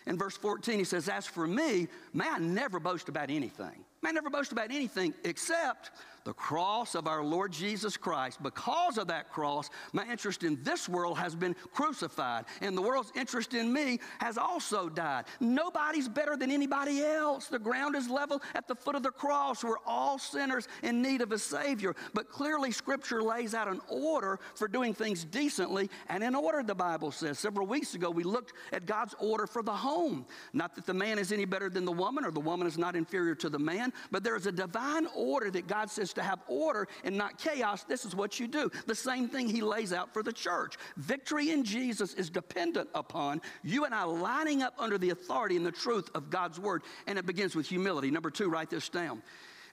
In 0.06 0.18
verse 0.18 0.36
14, 0.36 0.80
he 0.80 0.84
says, 0.84 1.08
As 1.08 1.26
for 1.26 1.48
me, 1.48 1.88
may 2.14 2.28
I 2.28 2.38
never 2.38 2.80
boast 2.80 3.10
about 3.10 3.30
anything 3.30 3.86
Man 4.04 4.16
never 4.16 4.30
boast 4.30 4.52
about 4.52 4.70
anything 4.70 5.14
except 5.24 5.92
the 6.24 6.34
cross 6.34 6.96
of 6.96 7.08
our 7.08 7.24
Lord 7.24 7.52
Jesus 7.52 7.98
Christ. 7.98 8.42
Because 8.42 8.98
of 8.98 9.08
that 9.08 9.32
cross, 9.32 9.70
my 9.92 10.06
interest 10.10 10.44
in 10.44 10.62
this 10.64 10.88
world 10.88 11.18
has 11.18 11.36
been 11.36 11.56
crucified, 11.74 12.46
and 12.62 12.78
the 12.78 12.82
world's 12.82 13.12
interest 13.16 13.54
in 13.54 13.72
me 13.72 14.00
has 14.20 14.38
also 14.38 14.90
died. 14.90 15.26
Nobody's 15.40 16.08
better 16.08 16.38
than 16.38 16.52
anybody 16.52 17.04
else. 17.04 17.48
The 17.48 17.60
ground 17.60 17.96
is 17.96 18.10
level 18.10 18.42
at 18.56 18.68
the 18.68 18.76
foot 18.76 18.96
of 18.96 19.04
the 19.04 19.12
cross. 19.12 19.64
We're 19.64 19.78
all 19.86 20.18
sinners 20.18 20.68
in 20.82 21.02
need 21.02 21.22
of 21.22 21.32
a 21.32 21.40
Savior. 21.40 21.96
But 22.14 22.30
clearly, 22.30 22.72
Scripture 22.72 23.22
lays 23.22 23.54
out 23.54 23.68
an 23.68 23.82
order 23.88 24.40
for 24.56 24.68
doing 24.68 24.94
things 24.94 25.24
decently 25.24 25.90
and 26.08 26.24
in 26.24 26.36
order, 26.36 26.64
the 26.64 26.76
Bible 26.76 27.12
says. 27.12 27.40
Several 27.40 27.68
weeks 27.68 27.96
ago, 27.96 28.10
we 28.10 28.24
looked 28.24 28.54
at 28.72 28.86
God's 28.86 29.16
order 29.20 29.48
for 29.48 29.64
the 29.64 29.74
home. 29.74 30.26
Not 30.54 30.76
that 30.76 30.86
the 30.86 30.94
man 30.94 31.20
is 31.20 31.32
any 31.32 31.46
better 31.46 31.70
than 31.70 31.86
the 31.86 31.92
woman 31.92 32.26
or 32.26 32.32
the 32.32 32.40
woman 32.40 32.68
is 32.68 32.78
not 32.78 32.96
inferior 32.96 33.36
to 33.36 33.50
the 33.50 33.60
man, 33.60 33.92
but 34.12 34.24
there 34.24 34.36
is 34.36 34.46
a 34.46 34.52
divine 34.52 35.08
order 35.16 35.52
that 35.52 35.68
God 35.68 35.90
says 35.90 36.13
to 36.14 36.24
have 36.24 36.40
order 36.48 36.88
and 37.04 37.18
not 37.18 37.38
chaos, 37.38 37.84
this 37.84 38.06
is 38.06 38.16
what 38.16 38.40
you 38.40 38.48
do. 38.48 38.70
The 38.88 38.96
same 38.96 39.28
thing 39.28 39.48
he 39.48 39.62
lays 39.62 39.94
out 39.94 40.14
for 40.14 40.24
the 40.24 40.34
church. 40.34 40.78
Victory 40.98 41.52
in 41.52 41.64
Jesus 41.64 42.14
is 42.14 42.30
dependent 42.30 42.90
upon 42.96 43.42
you 43.64 43.86
and 43.86 43.94
I 43.94 44.04
lining 44.04 44.64
up 44.64 44.74
under 44.78 44.98
the 44.98 45.12
authority 45.12 45.58
and 45.58 45.66
the 45.66 45.72
truth 45.72 46.10
of 46.16 46.30
God's 46.30 46.60
word. 46.60 46.84
And 47.08 47.20
it 47.20 47.26
begins 47.26 47.56
with 47.56 47.68
humility. 47.68 48.12
Number 48.12 48.30
two, 48.30 48.50
write 48.50 48.70
this 48.70 48.90
down. 48.90 49.22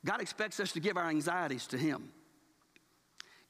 God 0.05 0.21
expects 0.21 0.61
us 0.61 0.73
to 0.73 0.81
give 0.81 0.97
our 0.97 1.09
anxieties 1.09 1.67
to 1.69 1.79
him. 1.79 2.11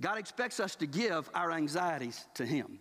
God 0.00 0.18
expects 0.18 0.60
us 0.60 0.76
to 0.76 0.86
give 0.86 1.28
our 1.34 1.52
anxieties 1.52 2.24
to 2.34 2.46
him. 2.46 2.80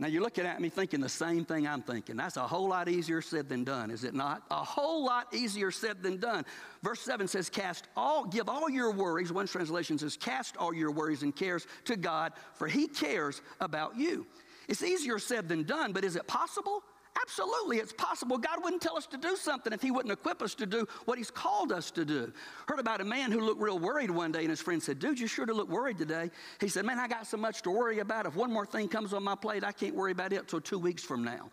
Now 0.00 0.06
you're 0.06 0.22
looking 0.22 0.46
at 0.46 0.62
me 0.62 0.70
thinking 0.70 1.00
the 1.00 1.10
same 1.10 1.44
thing 1.44 1.68
I'm 1.68 1.82
thinking. 1.82 2.16
That's 2.16 2.38
a 2.38 2.46
whole 2.46 2.66
lot 2.66 2.88
easier 2.88 3.20
said 3.20 3.50
than 3.50 3.64
done, 3.64 3.90
is 3.90 4.02
it 4.02 4.14
not? 4.14 4.42
A 4.50 4.64
whole 4.64 5.04
lot 5.04 5.32
easier 5.34 5.70
said 5.70 6.02
than 6.02 6.16
done. 6.16 6.46
Verse 6.82 7.00
7 7.02 7.28
says, 7.28 7.50
Cast 7.50 7.86
all, 7.94 8.24
give 8.24 8.48
all 8.48 8.70
your 8.70 8.92
worries. 8.92 9.30
One 9.30 9.46
translation 9.46 9.98
says, 9.98 10.16
Cast 10.16 10.56
all 10.56 10.72
your 10.72 10.90
worries 10.90 11.22
and 11.22 11.36
cares 11.36 11.66
to 11.84 11.96
God, 11.96 12.32
for 12.54 12.66
He 12.66 12.88
cares 12.88 13.42
about 13.60 13.94
you. 13.94 14.26
It's 14.68 14.82
easier 14.82 15.18
said 15.18 15.50
than 15.50 15.64
done, 15.64 15.92
but 15.92 16.02
is 16.02 16.16
it 16.16 16.26
possible? 16.26 16.82
Absolutely, 17.22 17.78
it's 17.78 17.92
possible. 17.92 18.38
God 18.38 18.62
wouldn't 18.62 18.82
tell 18.82 18.96
us 18.96 19.06
to 19.06 19.16
do 19.16 19.36
something 19.36 19.72
if 19.72 19.82
He 19.82 19.90
wouldn't 19.90 20.12
equip 20.12 20.42
us 20.42 20.54
to 20.56 20.66
do 20.66 20.86
what 21.04 21.18
He's 21.18 21.30
called 21.30 21.72
us 21.72 21.90
to 21.92 22.04
do. 22.04 22.32
Heard 22.66 22.78
about 22.78 23.00
a 23.00 23.04
man 23.04 23.32
who 23.32 23.40
looked 23.40 23.60
real 23.60 23.78
worried 23.78 24.10
one 24.10 24.32
day, 24.32 24.40
and 24.40 24.50
his 24.50 24.60
friend 24.60 24.82
said, 24.82 24.98
Dude, 24.98 25.18
you 25.18 25.26
sure 25.26 25.46
to 25.46 25.54
look 25.54 25.68
worried 25.68 25.98
today. 25.98 26.30
He 26.60 26.68
said, 26.68 26.84
Man, 26.84 26.98
I 26.98 27.08
got 27.08 27.26
so 27.26 27.36
much 27.36 27.62
to 27.62 27.70
worry 27.70 27.98
about. 27.98 28.26
If 28.26 28.36
one 28.36 28.52
more 28.52 28.66
thing 28.66 28.88
comes 28.88 29.12
on 29.12 29.22
my 29.22 29.34
plate, 29.34 29.64
I 29.64 29.72
can't 29.72 29.94
worry 29.94 30.12
about 30.12 30.32
it 30.32 30.48
till 30.48 30.60
two 30.60 30.78
weeks 30.78 31.02
from 31.02 31.24
now. 31.24 31.50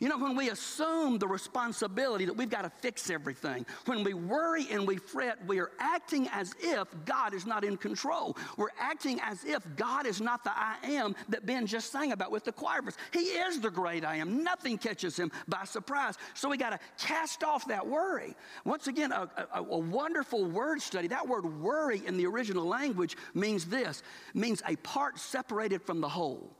You 0.00 0.08
know, 0.08 0.18
when 0.18 0.36
we 0.36 0.50
assume 0.50 1.18
the 1.18 1.26
responsibility 1.26 2.24
that 2.26 2.36
we've 2.36 2.50
got 2.50 2.62
to 2.62 2.70
fix 2.70 3.08
everything, 3.10 3.64
when 3.86 4.04
we 4.04 4.14
worry 4.14 4.66
and 4.70 4.86
we 4.86 4.96
fret, 4.96 5.38
we 5.46 5.58
are 5.58 5.70
acting 5.78 6.28
as 6.32 6.54
if 6.60 6.86
God 7.04 7.32
is 7.32 7.46
not 7.46 7.64
in 7.64 7.76
control. 7.76 8.36
We're 8.56 8.68
acting 8.78 9.20
as 9.22 9.44
if 9.44 9.62
God 9.76 10.06
is 10.06 10.20
not 10.20 10.44
the 10.44 10.52
I 10.54 10.76
am 10.82 11.14
that 11.28 11.46
Ben 11.46 11.66
just 11.66 11.90
sang 11.90 12.12
about 12.12 12.30
with 12.30 12.44
the 12.44 12.52
choir 12.52 12.82
verse. 12.82 12.96
He 13.12 13.20
is 13.20 13.60
the 13.60 13.70
great 13.70 14.04
I 14.04 14.16
am. 14.16 14.44
Nothing 14.44 14.76
catches 14.76 15.16
him 15.16 15.32
by 15.48 15.64
surprise. 15.64 16.16
So 16.34 16.48
we 16.48 16.56
got 16.56 16.70
to 16.70 16.78
cast 16.98 17.42
off 17.42 17.66
that 17.68 17.86
worry. 17.86 18.34
Once 18.64 18.88
again, 18.88 19.12
a, 19.12 19.28
a, 19.54 19.62
a 19.62 19.78
wonderful 19.78 20.44
word 20.44 20.82
study. 20.82 21.08
That 21.08 21.26
word 21.26 21.46
worry 21.60 22.02
in 22.06 22.16
the 22.16 22.26
original 22.26 22.66
language 22.66 23.16
means 23.34 23.64
this 23.64 24.02
means 24.34 24.62
a 24.66 24.76
part 24.76 25.18
separated 25.18 25.82
from 25.82 26.00
the 26.00 26.08
whole 26.08 26.50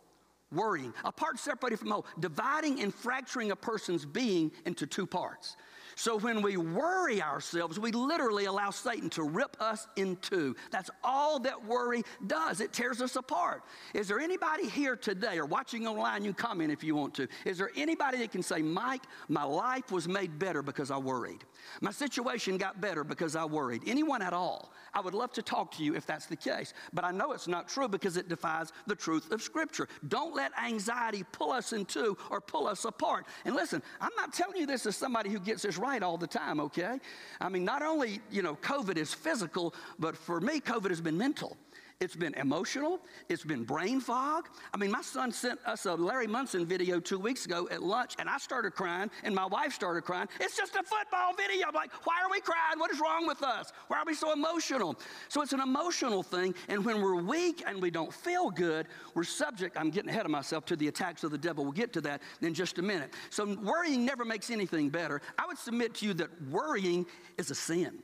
worrying, 0.53 0.93
apart 1.05 1.27
part 1.27 1.39
separated 1.39 1.79
from 1.79 1.91
whole, 1.91 2.07
dividing 2.21 2.81
and 2.81 2.95
fracturing 2.95 3.51
a 3.51 3.57
person's 3.57 4.05
being 4.05 4.51
into 4.65 4.87
two 4.87 5.07
parts. 5.07 5.57
So 5.99 6.19
when 6.19 6.43
we 6.43 6.59
worry 6.59 7.23
ourselves, 7.23 7.81
we 7.81 7.91
literally 7.91 8.45
allow 8.45 8.69
Satan 8.69 9.09
to 9.11 9.23
rip 9.23 9.57
us 9.61 9.89
in 9.97 10.17
two. 10.17 10.55
That's 10.71 10.91
all 11.03 11.41
that 11.41 11.65
worry 11.65 12.03
does. 12.27 12.61
It 12.61 12.75
tears 12.75 13.01
us 13.01 13.17
apart. 13.17 13.63
Is 13.95 14.07
there 14.07 14.21
anybody 14.21 14.69
here 14.69 14.95
today 14.95 15.39
or 15.39 15.47
watching 15.47 15.87
online? 15.87 16.23
You 16.23 16.35
comment 16.35 16.71
if 16.71 16.85
you 16.85 16.95
want 16.95 17.15
to. 17.15 17.27
Is 17.47 17.57
there 17.57 17.71
anybody 17.77 18.19
that 18.19 18.31
can 18.31 18.43
say, 18.43 18.61
Mike, 18.61 19.05
my 19.29 19.43
life 19.43 19.91
was 19.91 20.07
made 20.07 20.39
better 20.39 20.63
because 20.63 20.91
I 20.91 20.99
worried? 20.99 21.45
My 21.81 21.93
situation 21.93 22.59
got 22.59 22.79
better 22.79 23.03
because 23.03 23.35
I 23.35 23.47
worried. 23.47 23.81
Anyone 23.87 24.21
at 24.21 24.35
all? 24.35 24.75
I 24.93 25.01
would 25.01 25.15
love 25.15 25.33
to 25.33 25.43
talk 25.43 25.75
to 25.77 25.83
you 25.83 25.95
if 25.95 26.05
that's 26.05 26.27
the 26.27 26.37
case. 26.37 26.75
But 26.93 27.07
I 27.07 27.11
know 27.11 27.33
it's 27.33 27.49
not 27.49 27.69
true 27.69 27.89
because 27.89 28.19
it 28.19 28.29
defies 28.29 28.71
the 28.87 28.95
truth 28.95 29.33
of 29.33 29.41
Scripture. 29.41 29.89
Don't 30.09 30.35
let 30.35 30.53
anxiety 30.63 31.25
pull 31.33 31.53
us 31.53 31.73
in 31.73 31.87
two 31.87 32.19
or 32.31 32.43
pull 32.43 32.67
us 32.67 32.85
apart. 32.85 33.25
And 33.47 33.57
listen, 33.57 33.83
I'm 33.99 34.15
not 34.15 34.35
telling 34.35 34.59
you 34.59 34.67
this 34.67 34.85
as 34.85 34.95
somebody 34.95 35.31
who 35.31 35.41
gets 35.41 35.63
this 35.63 35.79
right 35.79 35.86
all 36.03 36.19
the 36.19 36.27
time, 36.27 36.61
okay? 36.61 36.99
I 37.41 37.49
mean, 37.49 37.65
not 37.65 37.83
only, 37.83 38.21
you 38.31 38.43
know, 38.43 38.57
COVID 38.57 38.97
is 38.97 39.15
physical, 39.15 39.75
but 39.99 40.17
for 40.17 40.41
me, 40.41 40.61
COVID 40.61 40.91
has 40.91 41.01
been 41.01 41.17
mental. 41.17 41.57
It's 41.99 42.15
been 42.15 42.35
emotional. 42.35 43.01
It's 43.31 43.43
been 43.43 43.65
brain 43.65 44.01
fog. 44.01 44.51
I 44.75 44.77
mean, 44.77 44.91
my 44.91 45.01
son 45.01 45.33
sent 45.33 45.59
us 45.65 45.87
a 45.87 45.95
Larry 45.95 46.27
Munson 46.27 46.67
video 46.67 47.01
two 47.01 47.19
weeks 47.19 47.47
ago 47.47 47.69
at 47.71 47.83
lunch, 47.83 48.17
and 48.19 48.29
I 48.29 48.37
started 48.37 48.73
crying, 48.73 49.11
and 49.25 49.35
my 49.35 49.47
wife 49.47 49.73
started 49.73 50.03
crying. 50.03 50.29
It's 50.39 50.59
just 50.59 50.75
a 50.75 50.83
football 50.83 51.33
video. 51.35 51.69
I'm 51.69 51.75
like, 51.75 51.91
why 52.05 52.23
are 52.23 52.31
we 52.31 52.41
crying? 52.41 52.79
What 52.79 52.91
is 52.91 53.01
wrong 53.01 53.27
with 53.27 53.43
us? 53.43 53.73
Why 53.89 53.97
are 53.97 54.05
we 54.07 54.13
so 54.13 54.35
emotional? 54.35 54.97
So 55.29 55.41
it's 55.41 55.55
an 55.55 55.61
emotional 55.61 56.23
thing, 56.23 56.55
and 56.69 56.85
when 56.85 57.01
we're 57.01 57.23
weak 57.23 57.65
and 57.67 57.81
we 57.81 57.91
don't 57.91 58.13
feel 58.13 58.51
good, 58.51 58.89
we're 59.15 59.25
subject, 59.25 59.79
I'm 59.79 59.89
getting 59.89 60.11
ahead 60.11 60.27
of 60.27 60.31
myself, 60.31 60.67
to 60.67 60.77
the 60.77 60.89
attacks 60.89 61.25
of 61.25 61.31
the 61.31 61.39
devil. 61.39 61.65
We'll 61.65 61.73
get 61.73 61.95
to 61.95 62.03
that 62.03 62.21
in 62.43 62.53
just 62.53 62.77
a 62.77 62.83
minute. 62.83 63.15
So 63.31 63.57
worrying 63.63 64.05
never 64.05 64.27
makes 64.27 64.51
anything 64.51 64.91
better. 64.91 65.23
I 65.39 65.47
would 65.47 65.57
submit 65.57 65.95
to 65.95 66.07
you 66.07 66.13
that 66.15 66.29
worrying 66.51 67.07
is 67.39 67.51
a 67.51 67.55
sin 67.55 68.03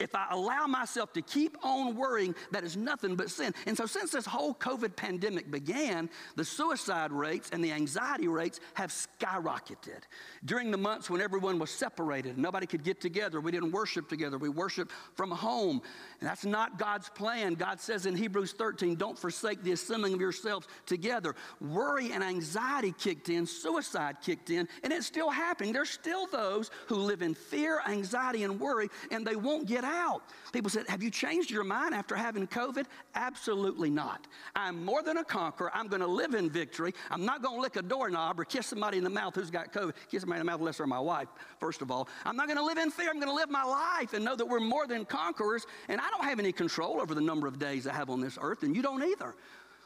if 0.00 0.14
I 0.14 0.26
allow 0.30 0.66
myself 0.66 1.12
to 1.12 1.22
keep 1.22 1.56
on 1.62 1.94
worrying, 1.94 2.34
that 2.50 2.64
is 2.64 2.76
nothing 2.76 3.14
but 3.14 3.30
sin. 3.30 3.54
And 3.66 3.76
so, 3.76 3.86
since 3.86 4.10
this 4.10 4.26
whole 4.26 4.54
COVID 4.54 4.96
pandemic 4.96 5.50
began, 5.50 6.10
the 6.34 6.44
suicide 6.44 7.12
rates 7.12 7.50
and 7.52 7.62
the 7.62 7.70
anxiety 7.70 8.26
rates 8.26 8.58
have 8.74 8.90
skyrocketed. 8.90 10.02
During 10.44 10.72
the 10.72 10.76
months 10.76 11.08
when 11.08 11.20
everyone 11.20 11.60
was 11.60 11.70
separated, 11.70 12.38
nobody 12.38 12.66
could 12.66 12.82
get 12.82 13.00
together, 13.00 13.40
we 13.40 13.52
didn't 13.52 13.70
worship 13.70 14.08
together, 14.08 14.36
we 14.36 14.48
worshiped 14.48 14.90
from 15.14 15.30
home. 15.30 15.80
And 16.20 16.28
that's 16.28 16.44
not 16.44 16.76
God's 16.78 17.08
plan. 17.10 17.54
God 17.54 17.80
says 17.80 18.06
in 18.06 18.16
Hebrews 18.16 18.52
13, 18.52 18.96
don't 18.96 19.18
forsake 19.18 19.62
the 19.62 19.72
assembling 19.72 20.14
of 20.14 20.20
yourselves 20.20 20.66
together. 20.86 21.36
Worry 21.60 22.10
and 22.12 22.24
anxiety 22.24 22.92
kicked 22.98 23.28
in, 23.28 23.46
suicide 23.46 24.16
kicked 24.22 24.50
in, 24.50 24.68
and 24.82 24.92
it's 24.92 25.06
still 25.06 25.30
happening. 25.30 25.72
There's 25.72 25.90
still 25.90 26.26
those 26.26 26.70
who 26.88 26.96
live 26.96 27.22
in 27.22 27.34
fear, 27.34 27.80
anxiety, 27.86 28.42
and 28.42 28.58
worry, 28.58 28.88
and 29.12 29.24
they 29.24 29.36
won't 29.36 29.68
get 29.68 29.83
out. 29.84 30.22
People 30.52 30.70
said, 30.70 30.88
Have 30.88 31.02
you 31.02 31.10
changed 31.10 31.50
your 31.50 31.64
mind 31.64 31.94
after 31.94 32.16
having 32.16 32.46
COVID? 32.46 32.86
Absolutely 33.14 33.90
not. 33.90 34.26
I'm 34.56 34.84
more 34.84 35.02
than 35.02 35.18
a 35.18 35.24
conqueror. 35.24 35.70
I'm 35.74 35.88
going 35.88 36.00
to 36.00 36.06
live 36.06 36.34
in 36.34 36.50
victory. 36.50 36.92
I'm 37.10 37.24
not 37.24 37.42
going 37.42 37.56
to 37.56 37.60
lick 37.62 37.76
a 37.76 37.82
doorknob 37.82 38.40
or 38.40 38.44
kiss 38.44 38.66
somebody 38.66 38.98
in 38.98 39.04
the 39.04 39.10
mouth 39.10 39.34
who's 39.34 39.50
got 39.50 39.72
COVID. 39.72 39.92
Kiss 40.10 40.22
somebody 40.22 40.40
in 40.40 40.46
the 40.46 40.50
mouth 40.50 40.60
unless 40.60 40.78
they're 40.78 40.86
my 40.86 40.98
wife, 40.98 41.28
first 41.60 41.82
of 41.82 41.90
all. 41.90 42.08
I'm 42.24 42.36
not 42.36 42.46
going 42.46 42.58
to 42.58 42.64
live 42.64 42.78
in 42.78 42.90
fear. 42.90 43.10
I'm 43.10 43.20
going 43.20 43.28
to 43.28 43.34
live 43.34 43.50
my 43.50 43.64
life 43.64 44.14
and 44.14 44.24
know 44.24 44.36
that 44.36 44.46
we're 44.46 44.60
more 44.60 44.86
than 44.86 45.04
conquerors. 45.04 45.66
And 45.88 46.00
I 46.00 46.08
don't 46.10 46.24
have 46.24 46.38
any 46.38 46.52
control 46.52 47.00
over 47.00 47.14
the 47.14 47.20
number 47.20 47.46
of 47.46 47.58
days 47.58 47.86
I 47.86 47.94
have 47.94 48.10
on 48.10 48.20
this 48.20 48.38
earth, 48.40 48.62
and 48.62 48.74
you 48.74 48.82
don't 48.82 49.02
either 49.02 49.34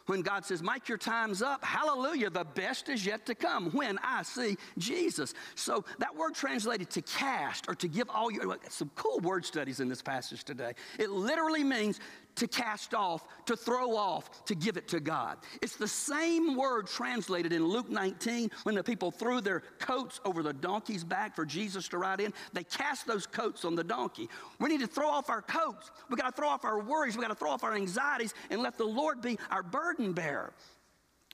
when 0.09 0.23
God 0.23 0.45
says, 0.45 0.63
Mike, 0.63 0.89
your 0.89 0.99
time's 0.99 1.43
up, 1.43 1.63
hallelujah, 1.63 2.31
the 2.31 2.45
best 2.45 2.89
is 2.89 3.05
yet 3.05 3.27
to 3.27 3.35
come 3.35 3.71
when 3.73 3.99
I 4.03 4.23
see 4.23 4.57
Jesus. 4.79 5.35
So 5.55 5.85
that 5.99 6.17
word 6.17 6.35
translated 6.35 6.89
to 6.91 7.03
cast 7.03 7.69
or 7.69 7.75
to 7.75 7.89
give 7.89 8.09
all 8.09 8.31
your, 8.31 8.57
some 8.71 8.91
cool 8.95 9.21
word 9.21 9.45
studies 9.45 9.81
in 9.81 9.89
this 9.89 10.01
passage 10.01 10.45
today. 10.45 10.73
It 10.99 11.11
literally 11.11 11.63
means 11.63 12.01
to 12.39 12.49
cast 12.49 12.95
off, 12.95 13.25
to 13.47 13.57
throw 13.57 13.97
off, 13.97 14.45
to 14.47 14.55
give 14.55 14.77
it 14.77 14.89
to 14.89 15.01
God. 15.01 15.39
It's 15.63 15.77
the 15.77 15.89
same 15.89 16.57
word 16.57 16.87
translated 16.87 17.53
in 17.53 17.65
Luke 17.65 17.91
19 17.91 18.51
when 18.63 18.75
the 18.75 18.83
people 18.83 19.11
threw 19.11 19.41
their 19.41 19.63
coats 19.79 20.21
over 20.25 20.43
the 20.43 20.53
donkey's 20.53 21.05
back 21.05 21.35
for 21.35 21.45
Jesus 21.45 21.89
to 21.89 21.99
ride 21.99 22.21
in. 22.21 22.33
They 22.53 22.65
cast 22.65 23.07
those 23.07 23.27
coats 23.27 23.65
on 23.65 23.75
the 23.75 23.85
donkey. 23.85 24.29
We 24.59 24.69
need 24.69 24.81
to 24.81 24.87
throw 24.87 25.09
off 25.09 25.31
our 25.31 25.43
coats. 25.43 25.91
We 26.09 26.17
got 26.17 26.35
to 26.35 26.37
throw 26.37 26.49
off 26.49 26.65
our 26.65 26.81
worries. 26.81 27.17
We 27.17 27.23
got 27.23 27.29
to 27.29 27.35
throw 27.35 27.51
off 27.51 27.65
our 27.65 27.75
anxieties 27.75 28.35
and 28.51 28.63
let 28.63 28.79
the 28.79 28.85
Lord 28.85 29.21
be 29.21 29.39
our 29.51 29.63
burden 29.63 30.13
bearer. 30.13 30.53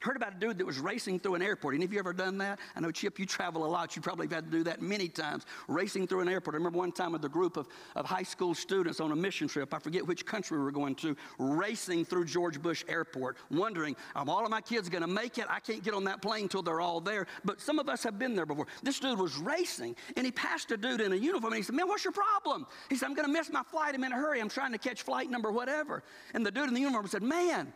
Heard 0.00 0.16
about 0.16 0.34
a 0.36 0.38
dude 0.38 0.58
that 0.58 0.66
was 0.66 0.78
racing 0.78 1.18
through 1.18 1.36
an 1.36 1.42
airport. 1.42 1.74
Any 1.74 1.86
of 1.86 1.92
you 1.92 1.98
ever 1.98 2.12
done 2.12 2.36
that? 2.38 2.58
I 2.76 2.80
know, 2.80 2.90
Chip, 2.90 3.18
you 3.18 3.24
travel 3.24 3.64
a 3.64 3.66
lot. 3.66 3.96
You 3.96 4.02
probably 4.02 4.26
have 4.26 4.32
had 4.32 4.44
to 4.44 4.50
do 4.50 4.62
that 4.64 4.82
many 4.82 5.08
times, 5.08 5.46
racing 5.66 6.08
through 6.08 6.20
an 6.20 6.28
airport. 6.28 6.54
I 6.54 6.58
remember 6.58 6.78
one 6.78 6.92
time 6.92 7.12
with 7.12 7.24
a 7.24 7.28
group 7.28 7.56
of, 7.56 7.68
of 7.96 8.04
high 8.04 8.22
school 8.22 8.54
students 8.54 9.00
on 9.00 9.12
a 9.12 9.16
mission 9.16 9.48
trip. 9.48 9.72
I 9.72 9.78
forget 9.78 10.06
which 10.06 10.26
country 10.26 10.58
we 10.58 10.64
were 10.64 10.72
going 10.72 10.94
to, 10.96 11.16
racing 11.38 12.04
through 12.04 12.26
George 12.26 12.60
Bush 12.60 12.84
Airport, 12.86 13.38
wondering, 13.50 13.96
are 14.14 14.28
all 14.28 14.44
of 14.44 14.50
my 14.50 14.60
kids 14.60 14.90
going 14.90 15.00
to 15.00 15.08
make 15.08 15.38
it? 15.38 15.46
I 15.48 15.60
can't 15.60 15.82
get 15.82 15.94
on 15.94 16.04
that 16.04 16.20
plane 16.20 16.44
until 16.44 16.62
they're 16.62 16.82
all 16.82 17.00
there. 17.00 17.26
But 17.44 17.60
some 17.60 17.78
of 17.78 17.88
us 17.88 18.02
have 18.02 18.18
been 18.18 18.34
there 18.34 18.46
before. 18.46 18.66
This 18.82 19.00
dude 19.00 19.18
was 19.18 19.38
racing, 19.38 19.96
and 20.18 20.26
he 20.26 20.32
passed 20.32 20.70
a 20.70 20.76
dude 20.76 21.00
in 21.00 21.14
a 21.14 21.16
uniform, 21.16 21.54
and 21.54 21.56
he 21.58 21.62
said, 21.62 21.76
Man, 21.76 21.88
what's 21.88 22.04
your 22.04 22.12
problem? 22.12 22.66
He 22.90 22.96
said, 22.96 23.06
I'm 23.06 23.14
going 23.14 23.26
to 23.26 23.32
miss 23.32 23.50
my 23.50 23.62
flight. 23.62 23.94
I'm 23.94 24.04
in 24.04 24.12
a 24.12 24.16
hurry. 24.16 24.40
I'm 24.40 24.50
trying 24.50 24.72
to 24.72 24.78
catch 24.78 25.02
flight 25.02 25.30
number 25.30 25.50
whatever. 25.50 26.02
And 26.34 26.44
the 26.44 26.50
dude 26.50 26.68
in 26.68 26.74
the 26.74 26.80
uniform 26.80 27.06
said, 27.06 27.22
Man, 27.22 27.72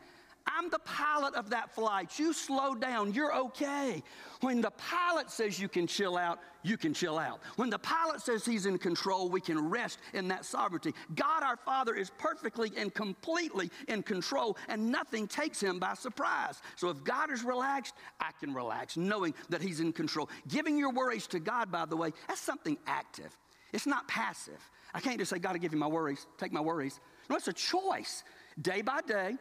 I'm 0.48 0.70
the 0.70 0.78
pilot 0.80 1.34
of 1.34 1.50
that 1.50 1.74
flight. 1.74 2.18
You 2.18 2.32
slow 2.32 2.74
down, 2.74 3.12
you're 3.12 3.34
okay. 3.34 4.02
When 4.40 4.60
the 4.60 4.70
pilot 4.70 5.30
says 5.30 5.60
you 5.60 5.68
can 5.68 5.86
chill 5.86 6.16
out, 6.16 6.38
you 6.62 6.76
can 6.76 6.94
chill 6.94 7.18
out. 7.18 7.40
When 7.56 7.70
the 7.70 7.78
pilot 7.78 8.22
says 8.22 8.44
he's 8.44 8.66
in 8.66 8.78
control, 8.78 9.28
we 9.28 9.40
can 9.40 9.68
rest 9.68 9.98
in 10.14 10.26
that 10.28 10.44
sovereignty. 10.44 10.94
God 11.14 11.42
our 11.42 11.56
Father 11.56 11.94
is 11.94 12.10
perfectly 12.18 12.72
and 12.76 12.92
completely 12.94 13.70
in 13.88 14.02
control, 14.02 14.56
and 14.68 14.90
nothing 14.90 15.26
takes 15.26 15.60
him 15.60 15.78
by 15.78 15.94
surprise. 15.94 16.62
So 16.76 16.88
if 16.88 17.04
God 17.04 17.30
is 17.30 17.44
relaxed, 17.44 17.94
I 18.20 18.30
can 18.40 18.54
relax, 18.54 18.96
knowing 18.96 19.34
that 19.50 19.60
he's 19.60 19.80
in 19.80 19.92
control. 19.92 20.30
Giving 20.48 20.78
your 20.78 20.92
worries 20.92 21.26
to 21.28 21.40
God, 21.40 21.70
by 21.70 21.84
the 21.84 21.96
way, 21.96 22.12
that's 22.26 22.40
something 22.40 22.78
active. 22.86 23.36
It's 23.72 23.86
not 23.86 24.08
passive. 24.08 24.58
I 24.94 25.00
can't 25.00 25.18
just 25.18 25.30
say, 25.30 25.38
God, 25.38 25.54
I 25.54 25.58
give 25.58 25.72
you 25.72 25.78
my 25.78 25.86
worries, 25.86 26.26
take 26.38 26.52
my 26.52 26.60
worries. 26.60 27.00
No, 27.28 27.36
it's 27.36 27.48
a 27.48 27.52
choice. 27.52 28.24
Day 28.60 28.80
by 28.80 29.00
day, 29.02 29.36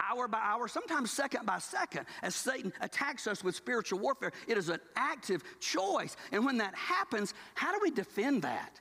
hour 0.00 0.28
by 0.28 0.38
hour, 0.38 0.68
sometimes 0.68 1.10
second 1.10 1.46
by 1.46 1.58
second, 1.58 2.06
as 2.22 2.34
Satan 2.34 2.72
attacks 2.80 3.26
us 3.26 3.42
with 3.42 3.54
spiritual 3.54 3.98
warfare. 3.98 4.32
It 4.46 4.58
is 4.58 4.68
an 4.68 4.80
active 4.96 5.42
choice. 5.60 6.16
And 6.32 6.44
when 6.44 6.58
that 6.58 6.74
happens, 6.74 7.34
how 7.54 7.72
do 7.72 7.78
we 7.82 7.90
defend 7.90 8.42
that? 8.42 8.80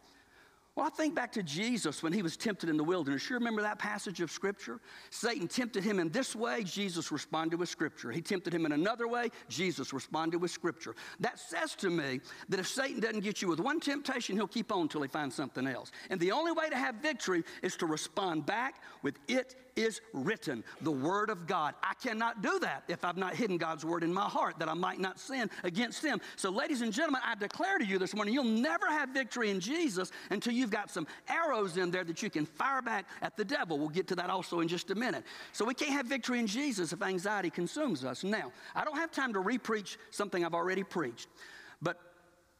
Well, 0.75 0.85
I 0.85 0.89
think 0.89 1.15
back 1.15 1.31
to 1.33 1.43
Jesus 1.43 2.03
when 2.03 2.11
he 2.11 2.21
was 2.21 2.35
tempted 2.35 2.69
in 2.69 2.75
the 2.75 2.83
wilderness. 2.83 3.29
You 3.29 3.37
remember 3.37 3.61
that 3.61 3.79
passage 3.79 4.19
of 4.19 4.29
Scripture? 4.29 4.81
Satan 5.09 5.47
tempted 5.47 5.85
him 5.85 5.99
in 5.99 6.09
this 6.09 6.35
way, 6.35 6.63
Jesus 6.65 7.13
responded 7.13 7.57
with 7.57 7.69
Scripture. 7.69 8.11
He 8.11 8.21
tempted 8.21 8.53
him 8.53 8.65
in 8.65 8.73
another 8.73 9.07
way, 9.07 9.29
Jesus 9.47 9.93
responded 9.93 10.41
with 10.41 10.51
Scripture. 10.51 10.93
That 11.21 11.39
says 11.39 11.75
to 11.75 11.89
me 11.89 12.19
that 12.49 12.59
if 12.59 12.67
Satan 12.67 12.99
doesn't 12.99 13.21
get 13.21 13.41
you 13.41 13.47
with 13.47 13.61
one 13.61 13.79
temptation, 13.79 14.35
he'll 14.35 14.47
keep 14.47 14.69
on 14.69 14.81
until 14.81 15.01
he 15.01 15.07
finds 15.07 15.33
something 15.33 15.65
else. 15.65 15.93
And 16.09 16.19
the 16.19 16.33
only 16.33 16.51
way 16.51 16.67
to 16.67 16.75
have 16.75 16.95
victory 16.95 17.45
is 17.63 17.77
to 17.77 17.85
respond 17.85 18.45
back 18.45 18.81
with 19.01 19.17
it 19.29 19.55
is 19.75 19.99
written, 20.13 20.63
the 20.81 20.91
Word 20.91 21.29
of 21.29 21.47
God. 21.47 21.75
I 21.83 21.93
cannot 21.95 22.41
do 22.41 22.59
that 22.59 22.83
if 22.87 23.03
I've 23.03 23.17
not 23.17 23.35
hidden 23.35 23.57
God's 23.57 23.83
Word 23.83 24.03
in 24.03 24.13
my 24.13 24.23
heart, 24.23 24.57
that 24.59 24.69
I 24.69 24.73
might 24.73 24.99
not 24.99 25.19
sin 25.19 25.49
against 25.63 26.03
Him. 26.03 26.21
So, 26.37 26.49
ladies 26.49 26.81
and 26.81 26.93
gentlemen, 26.93 27.21
I 27.25 27.35
declare 27.35 27.77
to 27.77 27.85
you 27.85 27.99
this 27.99 28.15
morning, 28.15 28.33
you'll 28.33 28.43
never 28.45 28.87
have 28.87 29.09
victory 29.09 29.49
in 29.49 29.59
Jesus 29.59 30.11
until 30.29 30.53
you've 30.53 30.69
got 30.69 30.89
some 30.89 31.07
arrows 31.27 31.77
in 31.77 31.91
there 31.91 32.05
that 32.05 32.23
you 32.23 32.29
can 32.29 32.45
fire 32.45 32.81
back 32.81 33.05
at 33.21 33.35
the 33.35 33.43
devil. 33.43 33.77
We'll 33.77 33.89
get 33.89 34.07
to 34.07 34.15
that 34.15 34.29
also 34.29 34.61
in 34.61 34.67
just 34.67 34.91
a 34.91 34.95
minute. 34.95 35.25
So, 35.51 35.65
we 35.65 35.73
can't 35.73 35.91
have 35.91 36.05
victory 36.05 36.39
in 36.39 36.47
Jesus 36.47 36.93
if 36.93 37.01
anxiety 37.01 37.49
consumes 37.49 38.05
us. 38.05 38.23
Now, 38.23 38.51
I 38.75 38.85
don't 38.85 38.97
have 38.97 39.11
time 39.11 39.33
to 39.33 39.39
repreach 39.39 39.97
something 40.11 40.45
I've 40.45 40.53
already 40.53 40.83
preached, 40.83 41.27
but 41.81 41.99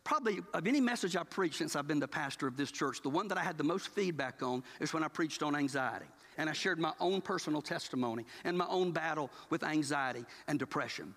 probably 0.03 0.39
of 0.53 0.67
any 0.67 0.81
message 0.81 1.15
I've 1.15 1.29
preached 1.29 1.55
since 1.55 1.75
I've 1.77 1.87
been 1.87 1.99
the 1.99 2.07
pastor 2.07 2.45
of 2.45 2.57
this 2.57 2.71
church, 2.71 3.01
the 3.01 3.09
one 3.09 3.29
that 3.29 3.37
I 3.37 3.43
had 3.43 3.57
the 3.57 3.63
most 3.63 3.87
feedback 3.87 4.43
on 4.43 4.63
is 4.81 4.93
when 4.93 5.03
I 5.03 5.07
preached 5.07 5.41
on 5.41 5.55
anxiety 5.55 6.05
and 6.37 6.49
I 6.49 6.53
shared 6.53 6.79
my 6.79 6.93
own 6.99 7.21
personal 7.21 7.61
testimony 7.61 8.25
and 8.43 8.57
my 8.57 8.67
own 8.67 8.91
battle 8.91 9.29
with 9.49 9.63
anxiety 9.63 10.25
and 10.47 10.59
depression. 10.59 11.15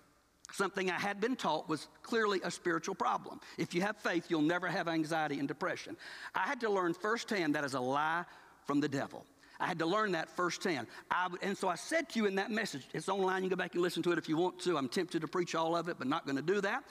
Something 0.51 0.89
I 0.89 0.99
had 0.99 1.21
been 1.21 1.35
taught 1.35 1.69
was 1.69 1.87
clearly 2.01 2.41
a 2.43 2.49
spiritual 2.49 2.95
problem. 2.95 3.39
If 3.57 3.75
you 3.75 3.81
have 3.81 3.97
faith, 3.97 4.25
you'll 4.29 4.41
never 4.41 4.67
have 4.67 4.87
anxiety 4.87 5.37
and 5.37 5.47
depression. 5.47 5.95
I 6.33 6.41
had 6.41 6.59
to 6.61 6.69
learn 6.69 6.93
firsthand 6.93 7.55
that 7.55 7.63
is 7.63 7.75
a 7.75 7.79
lie 7.79 8.25
from 8.65 8.79
the 8.79 8.89
devil. 8.89 9.25
I 9.59 9.67
had 9.67 9.77
to 9.79 9.85
learn 9.85 10.13
that 10.13 10.29
firsthand. 10.29 10.87
I, 11.11 11.27
and 11.41 11.57
so 11.57 11.67
I 11.67 11.75
said 11.75 12.09
to 12.09 12.19
you 12.19 12.25
in 12.25 12.35
that 12.35 12.49
message, 12.49 12.87
it's 12.93 13.09
online, 13.09 13.43
you 13.43 13.49
can 13.49 13.57
go 13.57 13.61
back 13.61 13.73
and 13.73 13.83
listen 13.83 14.01
to 14.03 14.11
it 14.11 14.17
if 14.17 14.29
you 14.29 14.37
want 14.37 14.59
to. 14.61 14.77
I'm 14.77 14.87
tempted 14.87 15.21
to 15.21 15.27
preach 15.27 15.53
all 15.53 15.75
of 15.75 15.89
it, 15.89 15.97
but 15.99 16.07
not 16.07 16.25
going 16.25 16.37
to 16.37 16.41
do 16.41 16.61
that. 16.61 16.83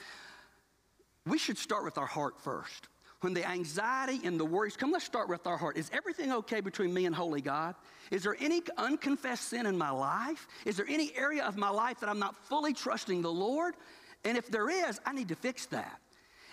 We 1.25 1.37
should 1.37 1.57
start 1.57 1.83
with 1.83 1.97
our 1.97 2.05
heart 2.05 2.39
first 2.39 2.87
when 3.21 3.33
the 3.33 3.47
anxiety 3.47 4.21
and 4.23 4.39
the 4.39 4.45
worries 4.45 4.77
come, 4.77 4.91
let's 4.91 5.05
start 5.05 5.27
with 5.27 5.45
our 5.45 5.57
heart. 5.57 5.77
Is 5.77 5.89
everything 5.93 6.31
okay 6.31 6.61
between 6.61 6.93
me 6.93 7.05
and 7.05 7.13
holy 7.13 7.41
God? 7.41 7.75
Is 8.11 8.23
there 8.23 8.35
any 8.39 8.61
unconfessed 8.77 9.49
sin 9.49 9.65
in 9.65 9.77
my 9.77 9.91
life? 9.91 10.47
Is 10.65 10.77
there 10.77 10.87
any 10.87 11.11
area 11.15 11.43
of 11.43 11.57
my 11.57 11.69
life 11.69 11.99
that 11.99 12.09
I'm 12.09 12.19
not 12.19 12.35
fully 12.45 12.73
trusting 12.73 13.21
the 13.21 13.31
Lord? 13.31 13.75
And 14.23 14.37
if 14.37 14.49
there 14.49 14.69
is, 14.69 14.99
I 15.05 15.13
need 15.13 15.27
to 15.29 15.35
fix 15.35 15.65
that. 15.67 15.99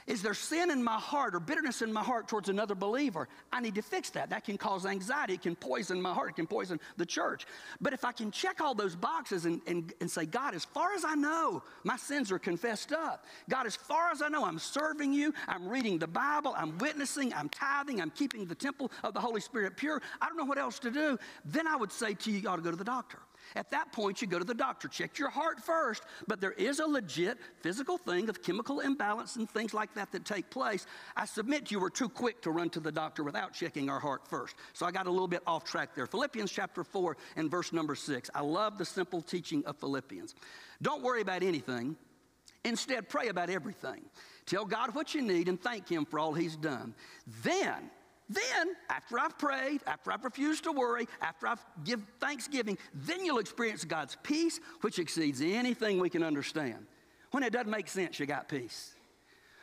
Is 0.07 0.23
there 0.23 0.35
sin 0.35 0.71
in 0.71 0.85
my 0.85 0.99
heart 0.99 1.35
or 1.35 1.41
bitterness 1.41 1.83
in 1.83 1.93
my 1.93 2.03
heart 2.03 2.29
towards 2.29 2.49
another 2.49 2.77
believer? 2.77 3.29
I 3.53 3.61
need 3.61 3.75
to 3.75 3.83
fix 3.83 4.11
that. 4.11 4.31
That 4.31 4.45
can 4.45 4.57
cause 4.57 4.87
anxiety. 4.87 5.35
It 5.35 5.43
can 5.43 5.57
poison 5.57 6.01
my 6.01 6.15
heart. 6.15 6.31
It 6.31 6.37
can 6.37 6.47
poison 6.47 6.79
the 6.97 7.05
church. 7.07 7.45
But 7.81 7.93
if 7.93 8.05
I 8.05 8.13
can 8.13 8.31
check 8.31 8.61
all 8.61 8.75
those 8.75 8.95
boxes 8.95 9.47
and, 9.47 9.61
and, 9.67 9.93
and 10.01 10.09
say, 10.09 10.25
God, 10.25 10.55
as 10.55 10.65
far 10.65 10.93
as 10.93 11.05
I 11.05 11.17
know, 11.17 11.63
my 11.83 11.97
sins 11.97 12.31
are 12.31 12.39
confessed 12.39 12.93
up. 12.93 13.25
God, 13.49 13.67
as 13.67 13.75
far 13.75 14.13
as 14.13 14.23
I 14.23 14.29
know, 14.29 14.45
I'm 14.45 14.61
serving 14.61 15.13
you. 15.13 15.35
I'm 15.49 15.69
reading 15.69 15.99
the 15.99 16.07
Bible. 16.07 16.55
I'm 16.57 16.79
witnessing. 16.79 17.35
I'm 17.35 17.49
tithing. 17.49 18.01
I'm 18.01 18.11
keeping 18.11 18.47
the 18.47 18.55
temple 18.55 18.93
of 19.03 19.13
the 19.13 19.21
Holy 19.21 19.41
Spirit 19.41 19.77
pure. 19.77 20.01
I 20.21 20.29
don't 20.29 20.37
know 20.37 20.45
what 20.45 20.59
else 20.59 20.79
to 20.81 20.91
do. 20.93 21.19
Then 21.45 21.67
I 21.67 21.75
would 21.75 21.91
say 21.91 22.15
to 22.15 22.31
you, 22.31 22.39
you 22.39 22.49
ought 22.49 22.57
to 22.57 22.63
go 22.63 22.71
to 22.71 22.77
the 22.77 22.85
doctor. 22.85 23.19
At 23.55 23.71
that 23.71 23.93
point, 23.93 24.21
you 24.21 24.29
go 24.29 24.39
to 24.39 24.45
the 24.45 24.55
doctor. 24.55 24.89
Check 24.89 25.19
your 25.19 25.31
heart 25.31 25.61
first, 25.61 26.03
but 26.27 26.41
there 26.41 26.53
is 26.53 26.81
a 26.81 26.87
legit 26.87 27.39
physical 27.61 27.99
thing 27.99 28.29
of 28.29 28.43
chemical 28.43 28.81
imbalance 28.81 29.37
and 29.37 29.49
things 29.49 29.73
like 29.73 29.95
that 29.95 30.13
that 30.13 30.25
take 30.25 30.51
place. 30.51 30.87
I 31.17 31.27
submit 31.27 31.71
you 31.71 31.79
were 31.79 31.91
too 31.91 32.09
quick 32.09 32.43
to 32.43 32.51
run 32.51 32.71
to 32.71 32.81
the 32.81 32.93
doctor 32.93 33.23
without 33.23 33.53
checking 33.53 33.89
our 33.89 34.01
heart 34.01 34.27
first. 34.29 34.57
So 34.73 34.87
I 34.87 34.91
got 34.91 35.07
a 35.07 35.11
little 35.11 35.29
bit 35.29 35.43
off 35.47 35.65
track 35.65 35.95
there. 35.95 36.07
Philippians 36.07 36.51
chapter 36.51 36.83
4 36.83 37.17
and 37.37 37.51
verse 37.51 37.73
number 37.73 37.95
6. 37.95 38.31
I 38.35 38.41
love 38.41 38.79
the 38.79 38.85
simple 38.85 39.21
teaching 39.21 39.65
of 39.67 39.77
Philippians. 39.77 40.35
Don't 40.83 41.03
worry 41.03 41.23
about 41.23 41.43
anything. 41.43 41.97
Instead, 42.65 43.09
pray 43.09 43.29
about 43.29 43.49
everything. 43.49 44.03
Tell 44.45 44.65
God 44.65 44.95
what 44.95 45.15
you 45.15 45.23
need 45.23 45.49
and 45.49 45.61
thank 45.61 45.89
Him 45.89 46.05
for 46.05 46.19
all 46.19 46.35
He's 46.35 46.57
done. 46.57 46.95
Then, 47.43 47.91
then, 48.29 48.75
after 48.91 49.19
I've 49.19 49.39
prayed, 49.39 49.83
after 49.87 50.13
I've 50.13 50.25
refused 50.25 50.65
to 50.65 50.73
worry, 50.73 51.07
after 51.21 51.47
I've 51.47 51.65
give 51.85 52.03
thanksgiving, 52.21 52.77
then 52.93 53.25
you'll 53.25 53.39
experience 53.39 53.85
God's 53.85 54.17
peace, 54.23 54.59
which 54.81 54.99
exceeds 54.99 55.41
anything 55.41 56.01
we 56.01 56.11
can 56.11 56.25
understand. 56.25 56.87
When 57.31 57.43
it 57.43 57.53
doesn't 57.53 57.71
make 57.71 57.89
sense, 57.89 58.19
you 58.19 58.27
got 58.27 58.49
peace. 58.49 58.95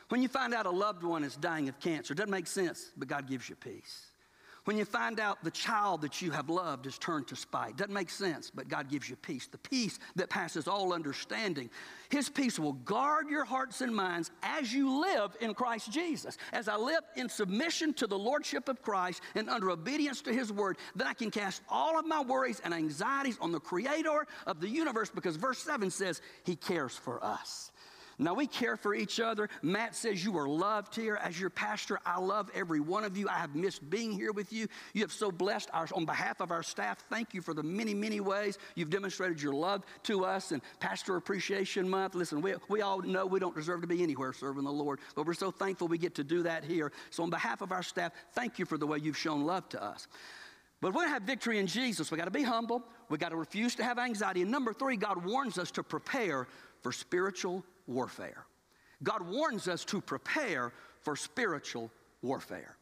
When 0.08 0.22
you 0.22 0.28
find 0.28 0.54
out 0.54 0.66
a 0.66 0.70
loved 0.70 1.02
one 1.02 1.24
is 1.24 1.36
dying 1.36 1.68
of 1.68 1.78
cancer, 1.78 2.12
it 2.12 2.16
doesn't 2.16 2.30
make 2.30 2.46
sense, 2.46 2.92
but 2.96 3.08
God 3.08 3.26
gives 3.28 3.48
you 3.48 3.56
peace. 3.56 4.06
When 4.64 4.78
you 4.78 4.86
find 4.86 5.20
out 5.20 5.44
the 5.44 5.50
child 5.50 6.00
that 6.02 6.22
you 6.22 6.30
have 6.30 6.48
loved 6.48 6.86
is 6.86 6.96
turned 6.96 7.28
to 7.28 7.36
spite, 7.36 7.76
doesn't 7.76 7.92
make 7.92 8.08
sense, 8.08 8.50
but 8.50 8.66
God 8.66 8.88
gives 8.88 9.10
you 9.10 9.16
peace, 9.16 9.46
the 9.46 9.58
peace 9.58 9.98
that 10.16 10.30
passes 10.30 10.66
all 10.66 10.94
understanding. 10.94 11.68
His 12.08 12.30
peace 12.30 12.58
will 12.58 12.72
guard 12.72 13.28
your 13.28 13.44
hearts 13.44 13.82
and 13.82 13.94
minds 13.94 14.30
as 14.42 14.72
you 14.72 15.00
live 15.02 15.36
in 15.42 15.52
Christ 15.52 15.92
Jesus. 15.92 16.38
As 16.54 16.66
I 16.66 16.76
live 16.76 17.02
in 17.14 17.28
submission 17.28 17.92
to 17.94 18.06
the 18.06 18.18
Lordship 18.18 18.70
of 18.70 18.80
Christ 18.80 19.20
and 19.34 19.50
under 19.50 19.70
obedience 19.70 20.22
to 20.22 20.32
His 20.32 20.50
word, 20.50 20.78
then 20.96 21.06
I 21.06 21.12
can 21.12 21.30
cast 21.30 21.60
all 21.68 21.98
of 21.98 22.06
my 22.06 22.22
worries 22.22 22.62
and 22.64 22.72
anxieties 22.72 23.36
on 23.42 23.52
the 23.52 23.60
Creator 23.60 24.26
of 24.46 24.60
the 24.60 24.68
universe 24.68 25.10
because 25.10 25.36
verse 25.36 25.58
7 25.58 25.90
says 25.90 26.22
He 26.44 26.56
cares 26.56 26.96
for 26.96 27.22
us. 27.22 27.70
Now, 28.18 28.34
we 28.34 28.46
care 28.46 28.76
for 28.76 28.94
each 28.94 29.20
other. 29.20 29.48
Matt 29.62 29.94
says 29.94 30.24
you 30.24 30.38
are 30.38 30.48
loved 30.48 30.94
here. 30.94 31.16
As 31.16 31.40
your 31.40 31.50
pastor, 31.50 31.98
I 32.06 32.20
love 32.20 32.50
every 32.54 32.80
one 32.80 33.04
of 33.04 33.16
you. 33.16 33.28
I 33.28 33.34
have 33.34 33.54
missed 33.54 33.88
being 33.90 34.12
here 34.12 34.32
with 34.32 34.52
you. 34.52 34.68
You 34.92 35.02
have 35.02 35.12
so 35.12 35.32
blessed 35.32 35.68
our, 35.72 35.88
on 35.94 36.04
behalf 36.04 36.40
of 36.40 36.50
our 36.50 36.62
staff. 36.62 36.98
Thank 37.10 37.34
you 37.34 37.42
for 37.42 37.54
the 37.54 37.62
many, 37.62 37.94
many 37.94 38.20
ways 38.20 38.58
you've 38.74 38.90
demonstrated 38.90 39.42
your 39.42 39.52
love 39.52 39.84
to 40.04 40.24
us. 40.24 40.52
And 40.52 40.62
Pastor 40.80 41.16
Appreciation 41.16 41.88
Month, 41.88 42.14
listen, 42.14 42.40
we, 42.40 42.54
we 42.68 42.82
all 42.82 43.00
know 43.02 43.26
we 43.26 43.40
don't 43.40 43.54
deserve 43.54 43.80
to 43.80 43.86
be 43.86 44.02
anywhere 44.02 44.32
serving 44.32 44.64
the 44.64 44.72
Lord, 44.72 45.00
but 45.16 45.26
we're 45.26 45.34
so 45.34 45.50
thankful 45.50 45.88
we 45.88 45.98
get 45.98 46.14
to 46.16 46.24
do 46.24 46.42
that 46.44 46.64
here. 46.64 46.92
So, 47.10 47.22
on 47.22 47.30
behalf 47.30 47.60
of 47.62 47.72
our 47.72 47.82
staff, 47.82 48.12
thank 48.32 48.58
you 48.58 48.64
for 48.66 48.78
the 48.78 48.86
way 48.86 48.98
you've 48.98 49.18
shown 49.18 49.44
love 49.44 49.68
to 49.70 49.82
us. 49.82 50.06
But 50.80 50.88
we're 50.88 51.00
going 51.00 51.08
to 51.08 51.14
have 51.14 51.22
victory 51.22 51.58
in 51.58 51.66
Jesus. 51.66 52.10
We 52.10 52.18
got 52.18 52.26
to 52.26 52.30
be 52.30 52.42
humble. 52.42 52.82
We 53.08 53.16
got 53.16 53.30
to 53.30 53.36
refuse 53.36 53.74
to 53.76 53.84
have 53.84 53.98
anxiety. 53.98 54.42
And 54.42 54.50
number 54.50 54.72
three, 54.72 54.96
God 54.96 55.24
warns 55.24 55.56
us 55.58 55.70
to 55.72 55.82
prepare 55.82 56.46
for 56.82 56.92
spiritual 56.92 57.64
warfare. 57.86 58.46
God 59.02 59.28
warns 59.28 59.68
us 59.68 59.84
to 59.86 60.00
prepare 60.00 60.72
for 61.00 61.16
spiritual 61.16 61.90
warfare. 62.22 62.76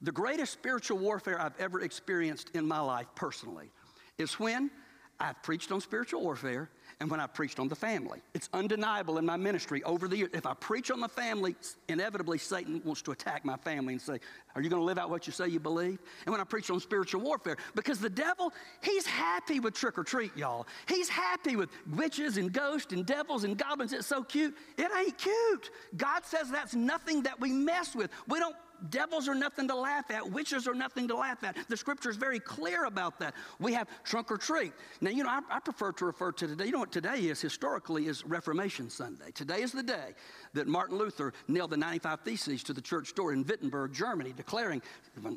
The 0.00 0.12
greatest 0.12 0.52
spiritual 0.52 0.98
warfare 0.98 1.40
I've 1.40 1.58
ever 1.58 1.80
experienced 1.80 2.50
in 2.54 2.66
my 2.66 2.80
life 2.80 3.08
personally 3.14 3.70
is 4.16 4.38
when 4.38 4.70
I've 5.18 5.42
preached 5.42 5.72
on 5.72 5.80
spiritual 5.80 6.22
warfare 6.22 6.70
and 7.00 7.08
when 7.10 7.20
I 7.20 7.26
preached 7.26 7.60
on 7.60 7.68
the 7.68 7.76
family. 7.76 8.20
It's 8.34 8.48
undeniable 8.52 9.18
in 9.18 9.26
my 9.26 9.36
ministry 9.36 9.82
over 9.84 10.08
the 10.08 10.16
years. 10.16 10.30
If 10.32 10.46
I 10.46 10.54
preach 10.54 10.90
on 10.90 11.00
the 11.00 11.08
family, 11.08 11.54
inevitably 11.88 12.38
Satan 12.38 12.82
wants 12.84 13.02
to 13.02 13.12
attack 13.12 13.44
my 13.44 13.56
family 13.56 13.94
and 13.94 14.02
say, 14.02 14.18
Are 14.56 14.62
you 14.62 14.68
going 14.68 14.80
to 14.80 14.84
live 14.84 14.98
out 14.98 15.08
what 15.08 15.26
you 15.26 15.32
say 15.32 15.46
you 15.46 15.60
believe? 15.60 15.98
And 16.26 16.32
when 16.32 16.40
I 16.40 16.44
preach 16.44 16.70
on 16.70 16.80
spiritual 16.80 17.20
warfare, 17.20 17.56
because 17.76 18.00
the 18.00 18.10
devil, 18.10 18.52
he's 18.82 19.06
happy 19.06 19.60
with 19.60 19.74
trick 19.74 19.96
or 19.96 20.02
treat, 20.02 20.36
y'all. 20.36 20.66
He's 20.88 21.08
happy 21.08 21.54
with 21.54 21.70
witches 21.94 22.36
and 22.36 22.52
ghosts 22.52 22.92
and 22.92 23.06
devils 23.06 23.44
and 23.44 23.56
goblins. 23.56 23.92
It's 23.92 24.06
so 24.06 24.24
cute. 24.24 24.56
It 24.76 24.90
ain't 24.98 25.16
cute. 25.16 25.70
God 25.96 26.24
says 26.24 26.50
that's 26.50 26.74
nothing 26.74 27.22
that 27.22 27.40
we 27.40 27.52
mess 27.52 27.94
with. 27.94 28.10
We 28.26 28.40
don't 28.40 28.56
devils 28.90 29.28
are 29.28 29.34
nothing 29.34 29.68
to 29.68 29.74
laugh 29.74 30.10
at, 30.10 30.30
witches 30.30 30.66
are 30.66 30.74
nothing 30.74 31.08
to 31.08 31.16
laugh 31.16 31.42
at. 31.44 31.56
The 31.68 31.76
scripture 31.76 32.10
is 32.10 32.16
very 32.16 32.40
clear 32.40 32.84
about 32.84 33.18
that. 33.20 33.34
We 33.58 33.72
have 33.72 33.88
trunk 34.04 34.30
or 34.30 34.36
treat. 34.36 34.72
Now, 35.00 35.10
you 35.10 35.24
know, 35.24 35.30
I, 35.30 35.40
I 35.50 35.60
prefer 35.60 35.92
to 35.92 36.04
refer 36.04 36.32
to 36.32 36.46
today, 36.46 36.66
you 36.66 36.72
know 36.72 36.80
what 36.80 36.92
today 36.92 37.18
is 37.18 37.40
historically 37.40 38.06
is 38.06 38.24
Reformation 38.24 38.90
Sunday. 38.90 39.30
Today 39.32 39.62
is 39.62 39.72
the 39.72 39.82
day 39.82 40.14
that 40.54 40.66
Martin 40.66 40.98
Luther 40.98 41.32
nailed 41.48 41.70
the 41.70 41.76
95 41.76 42.20
Theses 42.20 42.62
to 42.64 42.72
the 42.72 42.80
church 42.80 43.14
door 43.14 43.32
in 43.32 43.44
Wittenberg, 43.44 43.92
Germany, 43.92 44.32
declaring, 44.36 44.82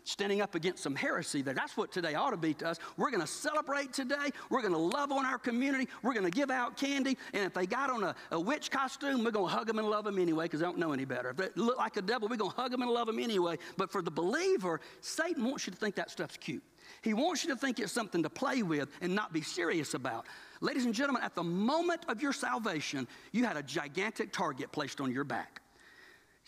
standing 0.04 0.42
up 0.42 0.56
against 0.56 0.84
some 0.84 0.96
heresy 0.96 1.42
there. 1.42 1.54
That's 1.54 1.76
what 1.76 1.92
today 1.92 2.16
ought 2.16 2.32
to 2.32 2.38
be 2.38 2.54
to 2.56 2.68
us. 2.70 2.80
We're 2.98 3.12
going 3.12 3.22
to 3.22 3.28
celebrate 3.28 3.94
today. 3.94 4.30
We're 4.50 4.62
going 4.62 4.74
to 4.74 4.80
love 4.80 5.12
on 5.12 5.26
our 5.26 5.38
community. 5.38 5.88
We're 6.04 6.14
going 6.14 6.26
to 6.26 6.32
give 6.32 6.52
out 6.52 6.78
candy. 6.78 7.18
And 7.34 7.44
if 7.44 7.54
they 7.54 7.66
got 7.66 7.90
on 7.90 8.04
a, 8.04 8.16
a 8.32 8.40
witch 8.40 8.72
costume, 8.72 9.24
we're 9.24 9.32
going 9.32 9.50
to 9.50 9.56
hug 9.56 9.68
them 9.68 9.80
and 9.80 9.90
love 9.90 10.06
them 10.06 10.20
anyway 10.20 10.46
because 10.46 10.60
they 10.60 10.66
don't 10.66 10.78
know 10.78 10.94
any 10.94 11.06
better. 11.06 11.30
If 11.30 11.38
they 11.38 11.50
look 11.56 11.78
like 11.78 11.98
a 11.98 12.02
devil, 12.02 12.28
we're 12.28 12.38
going 12.38 12.52
to 12.52 12.58
hug 12.58 12.72
them 12.72 12.82
and 12.82 12.92
love 12.92 13.08
them 13.08 13.20
anyway. 13.20 13.31
But 13.78 13.92
for 13.92 14.02
the 14.02 14.12
believer, 14.12 14.82
Satan 15.02 15.44
wants 15.46 15.68
you 15.68 15.72
to 15.72 15.78
think 15.78 15.96
that 15.96 16.12
stuff's 16.12 16.38
cute. 16.38 16.64
He 17.02 17.14
wants 17.14 17.44
you 17.44 17.50
to 17.52 17.56
think 17.56 17.80
it's 17.80 17.92
something 17.92 18.24
to 18.24 18.30
play 18.30 18.64
with 18.64 18.90
and 19.02 19.16
not 19.16 19.34
be 19.34 19.42
serious 19.42 19.94
about. 19.94 20.26
Ladies 20.60 20.86
and 20.86 20.94
gentlemen, 20.94 21.24
at 21.24 21.36
the 21.36 21.44
moment 21.44 22.06
of 22.08 22.22
your 22.22 22.34
salvation, 22.34 23.08
you 23.32 23.46
had 23.46 23.58
a 23.58 23.64
gigantic 23.64 24.32
target 24.32 24.72
placed 24.72 25.02
on 25.02 25.12
your 25.12 25.24
back. 25.24 25.62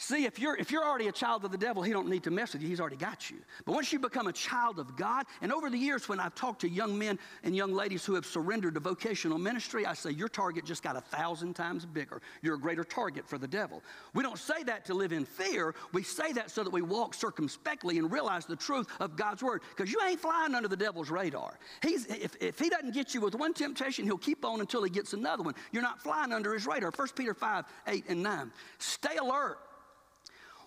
See, 0.04 0.26
if 0.26 0.38
you're, 0.38 0.58
if 0.58 0.70
you're 0.70 0.84
already 0.84 1.08
a 1.08 1.14
child 1.14 1.46
of 1.46 1.54
the 1.54 1.58
devil, 1.58 1.82
he 1.82 1.94
don't 1.94 2.10
need 2.10 2.24
to 2.24 2.30
mess 2.30 2.52
with 2.52 2.62
you. 2.62 2.68
He's 2.68 2.82
already 2.82 2.98
got 2.98 3.32
you. 3.32 3.38
But 3.64 3.74
once 3.74 3.94
you 3.94 4.00
become 4.00 4.28
a 4.28 4.34
child 4.34 4.78
of 4.78 4.98
God, 4.98 5.26
and 5.42 5.50
over 5.50 5.70
the 5.70 5.78
years 5.78 6.10
when 6.10 6.20
I've 6.20 6.36
talked 6.36 6.60
to 6.62 6.70
young 6.70 7.00
men 7.00 7.18
and 7.44 7.56
young 7.56 7.72
ladies 7.72 8.04
who 8.04 8.14
have 8.16 8.26
surrendered 8.26 8.74
to 8.74 8.82
vocational 8.82 9.38
ministry, 9.38 9.86
I 9.86 9.94
say, 9.94 10.12
your 10.12 10.28
target 10.28 10.66
just 10.66 10.84
got 10.84 10.98
a 10.98 11.02
thousand 11.02 11.54
times 11.54 11.86
bigger. 11.86 12.22
You're 12.42 12.56
a 12.56 12.60
greater 12.60 12.84
target 12.84 13.26
for 13.26 13.38
the 13.38 13.48
devil. 13.48 13.82
We 14.14 14.24
don't 14.24 14.38
say 14.38 14.62
that 14.64 14.84
to 14.88 14.94
live 14.94 15.14
in 15.14 15.24
fear. 15.24 15.74
We 15.94 16.04
say 16.04 16.34
that 16.34 16.52
so 16.52 16.66
that 16.66 16.74
we 16.74 16.82
walk 16.82 17.14
circumspectly 17.14 17.98
and 17.98 18.12
realize 18.12 18.46
the 18.46 18.58
truth 18.58 18.88
of 19.00 19.16
God's 19.16 19.42
word. 19.42 19.62
Because 19.74 19.90
you 19.90 20.02
ain't 20.06 20.20
flying 20.20 20.54
under 20.54 20.68
the 20.68 20.76
devil's 20.76 21.10
radar. 21.10 21.58
He's, 21.82 22.08
if, 22.08 22.36
if 22.42 22.60
he 22.60 22.68
doesn't 22.68 22.94
get 22.94 23.14
you 23.14 23.22
with 23.22 23.36
one 23.36 23.54
temptation, 23.54 24.04
he'll 24.04 24.18
keep 24.18 24.44
on 24.44 24.60
until 24.60 24.84
he 24.84 24.90
gets 24.90 25.14
another 25.14 25.44
one. 25.44 25.56
You're 25.72 25.82
not 25.82 26.02
flying 26.02 26.34
under 26.34 26.54
his 26.54 26.68
radar. 26.68 26.92
1 26.94 27.08
Peter 27.16 27.34
5, 27.34 27.64
8, 27.88 28.04
and 28.10 28.22
9. 28.22 28.52
Stay 28.80 29.16
alert. 29.16 29.60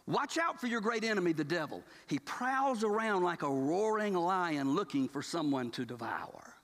Watch 0.07 0.39
out 0.39 0.61
for 0.61 0.69
your 0.69 0.81
great 0.81 1.03
enemy, 1.05 1.33
the 1.33 1.45
devil. 1.45 1.83
He 2.07 2.19
prowls 2.21 2.85
around 2.85 3.25
like 3.25 3.43
a 3.43 3.51
roaring 3.51 4.15
lion 4.15 4.75
looking 4.75 5.09
for 5.09 5.21
someone 5.21 5.71
to 5.73 5.85
devour. 5.85 6.55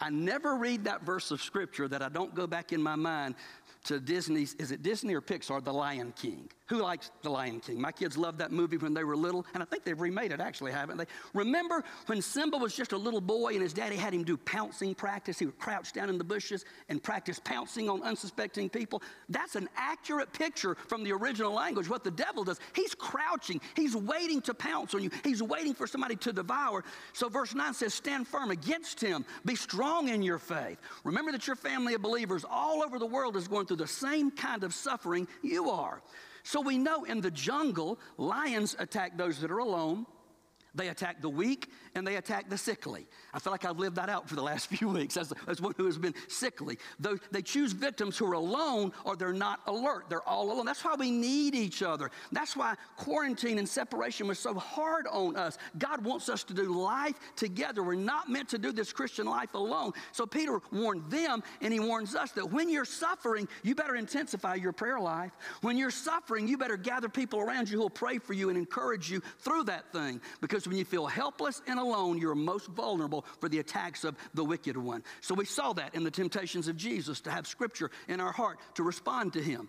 I 0.00 0.10
never 0.10 0.56
read 0.56 0.84
that 0.84 1.02
verse 1.02 1.30
of 1.30 1.42
scripture 1.42 1.86
that 1.86 2.02
I 2.02 2.08
don't 2.08 2.34
go 2.34 2.46
back 2.46 2.72
in 2.72 2.82
my 2.82 2.96
mind 2.96 3.36
to 3.84 4.00
Disney's, 4.00 4.54
is 4.54 4.72
it 4.72 4.82
Disney 4.82 5.14
or 5.14 5.20
Pixar, 5.20 5.62
The 5.62 5.72
Lion 5.72 6.12
King? 6.16 6.48
Who 6.70 6.78
likes 6.78 7.10
The 7.22 7.30
Lion 7.30 7.58
King? 7.58 7.80
My 7.80 7.90
kids 7.90 8.16
loved 8.16 8.38
that 8.38 8.52
movie 8.52 8.76
when 8.76 8.94
they 8.94 9.02
were 9.02 9.16
little, 9.16 9.44
and 9.54 9.62
I 9.62 9.66
think 9.66 9.82
they've 9.82 10.00
remade 10.00 10.30
it 10.30 10.38
actually, 10.38 10.70
haven't 10.70 10.98
they? 10.98 11.06
Remember 11.34 11.82
when 12.06 12.22
Simba 12.22 12.56
was 12.56 12.76
just 12.76 12.92
a 12.92 12.96
little 12.96 13.20
boy 13.20 13.54
and 13.54 13.62
his 13.62 13.72
daddy 13.72 13.96
had 13.96 14.14
him 14.14 14.22
do 14.22 14.36
pouncing 14.36 14.94
practice? 14.94 15.40
He 15.40 15.46
would 15.46 15.58
crouch 15.58 15.92
down 15.92 16.08
in 16.08 16.16
the 16.16 16.22
bushes 16.22 16.64
and 16.88 17.02
practice 17.02 17.40
pouncing 17.42 17.90
on 17.90 18.04
unsuspecting 18.04 18.68
people. 18.68 19.02
That's 19.28 19.56
an 19.56 19.68
accurate 19.76 20.32
picture 20.32 20.76
from 20.86 21.02
the 21.02 21.10
original 21.10 21.52
language. 21.52 21.88
What 21.88 22.04
the 22.04 22.12
devil 22.12 22.44
does, 22.44 22.60
he's 22.72 22.94
crouching, 22.94 23.60
he's 23.74 23.96
waiting 23.96 24.40
to 24.42 24.54
pounce 24.54 24.94
on 24.94 25.02
you, 25.02 25.10
he's 25.24 25.42
waiting 25.42 25.74
for 25.74 25.88
somebody 25.88 26.14
to 26.14 26.32
devour. 26.32 26.84
So 27.14 27.28
verse 27.28 27.52
9 27.52 27.74
says, 27.74 27.94
Stand 27.94 28.28
firm 28.28 28.52
against 28.52 29.00
him, 29.00 29.24
be 29.44 29.56
strong 29.56 30.08
in 30.08 30.22
your 30.22 30.38
faith. 30.38 30.78
Remember 31.02 31.32
that 31.32 31.48
your 31.48 31.56
family 31.56 31.94
of 31.94 32.02
believers 32.02 32.44
all 32.48 32.84
over 32.84 33.00
the 33.00 33.06
world 33.06 33.36
is 33.36 33.48
going 33.48 33.66
through 33.66 33.78
the 33.78 33.88
same 33.88 34.30
kind 34.30 34.62
of 34.62 34.72
suffering 34.72 35.26
you 35.42 35.68
are. 35.68 36.00
So 36.42 36.60
we 36.60 36.78
know 36.78 37.04
in 37.04 37.20
the 37.20 37.30
jungle, 37.30 37.98
lions 38.16 38.76
attack 38.78 39.16
those 39.16 39.40
that 39.40 39.50
are 39.50 39.58
alone. 39.58 40.06
They 40.74 40.88
attack 40.88 41.20
the 41.20 41.28
weak 41.28 41.70
and 41.94 42.06
they 42.06 42.16
attack 42.16 42.48
the 42.48 42.58
sickly. 42.58 43.06
I 43.34 43.38
feel 43.38 43.52
like 43.52 43.64
I've 43.64 43.78
lived 43.78 43.96
that 43.96 44.08
out 44.08 44.28
for 44.28 44.36
the 44.36 44.42
last 44.42 44.66
few 44.70 44.88
weeks 44.88 45.16
as, 45.16 45.32
as 45.48 45.60
one 45.60 45.74
who 45.76 45.86
has 45.86 45.98
been 45.98 46.14
sickly. 46.28 46.78
They 47.30 47.42
choose 47.42 47.72
victims 47.72 48.16
who 48.16 48.26
are 48.26 48.34
alone 48.34 48.92
or 49.04 49.16
they're 49.16 49.32
not 49.32 49.60
alert. 49.66 50.06
They're 50.08 50.26
all 50.28 50.52
alone. 50.52 50.66
That's 50.66 50.84
why 50.84 50.94
we 50.94 51.10
need 51.10 51.54
each 51.54 51.82
other. 51.82 52.10
That's 52.32 52.56
why 52.56 52.76
quarantine 52.96 53.58
and 53.58 53.68
separation 53.68 54.28
was 54.28 54.38
so 54.38 54.54
hard 54.54 55.06
on 55.08 55.36
us. 55.36 55.58
God 55.78 56.04
wants 56.04 56.28
us 56.28 56.44
to 56.44 56.54
do 56.54 56.72
life 56.80 57.16
together. 57.36 57.82
We're 57.82 57.94
not 57.94 58.28
meant 58.28 58.48
to 58.50 58.58
do 58.58 58.72
this 58.72 58.92
Christian 58.92 59.26
life 59.26 59.54
alone. 59.54 59.92
So 60.12 60.26
Peter 60.26 60.60
warned 60.72 61.10
them 61.10 61.42
and 61.60 61.72
he 61.72 61.80
warns 61.80 62.14
us 62.14 62.32
that 62.32 62.50
when 62.50 62.68
you're 62.68 62.84
suffering, 62.84 63.48
you 63.62 63.74
better 63.74 63.96
intensify 63.96 64.54
your 64.54 64.72
prayer 64.72 65.00
life. 65.00 65.32
When 65.62 65.76
you're 65.76 65.90
suffering, 65.90 66.46
you 66.46 66.56
better 66.56 66.76
gather 66.76 67.08
people 67.08 67.40
around 67.40 67.68
you 67.68 67.76
who 67.76 67.82
will 67.82 67.90
pray 67.90 68.18
for 68.18 68.32
you 68.32 68.48
and 68.48 68.58
encourage 68.58 69.10
you 69.10 69.20
through 69.38 69.64
that 69.64 69.92
thing. 69.92 70.20
Because 70.40 70.59
when 70.66 70.76
you 70.76 70.84
feel 70.84 71.06
helpless 71.06 71.62
and 71.66 71.78
alone, 71.78 72.18
you're 72.18 72.34
most 72.34 72.66
vulnerable 72.68 73.24
for 73.40 73.48
the 73.48 73.58
attacks 73.58 74.04
of 74.04 74.16
the 74.34 74.44
wicked 74.44 74.76
one. 74.76 75.02
So 75.20 75.34
we 75.34 75.44
saw 75.44 75.72
that 75.74 75.94
in 75.94 76.04
the 76.04 76.10
temptations 76.10 76.68
of 76.68 76.76
Jesus 76.76 77.20
to 77.22 77.30
have 77.30 77.46
scripture 77.46 77.90
in 78.08 78.20
our 78.20 78.32
heart 78.32 78.58
to 78.74 78.82
respond 78.82 79.32
to 79.34 79.42
him. 79.42 79.68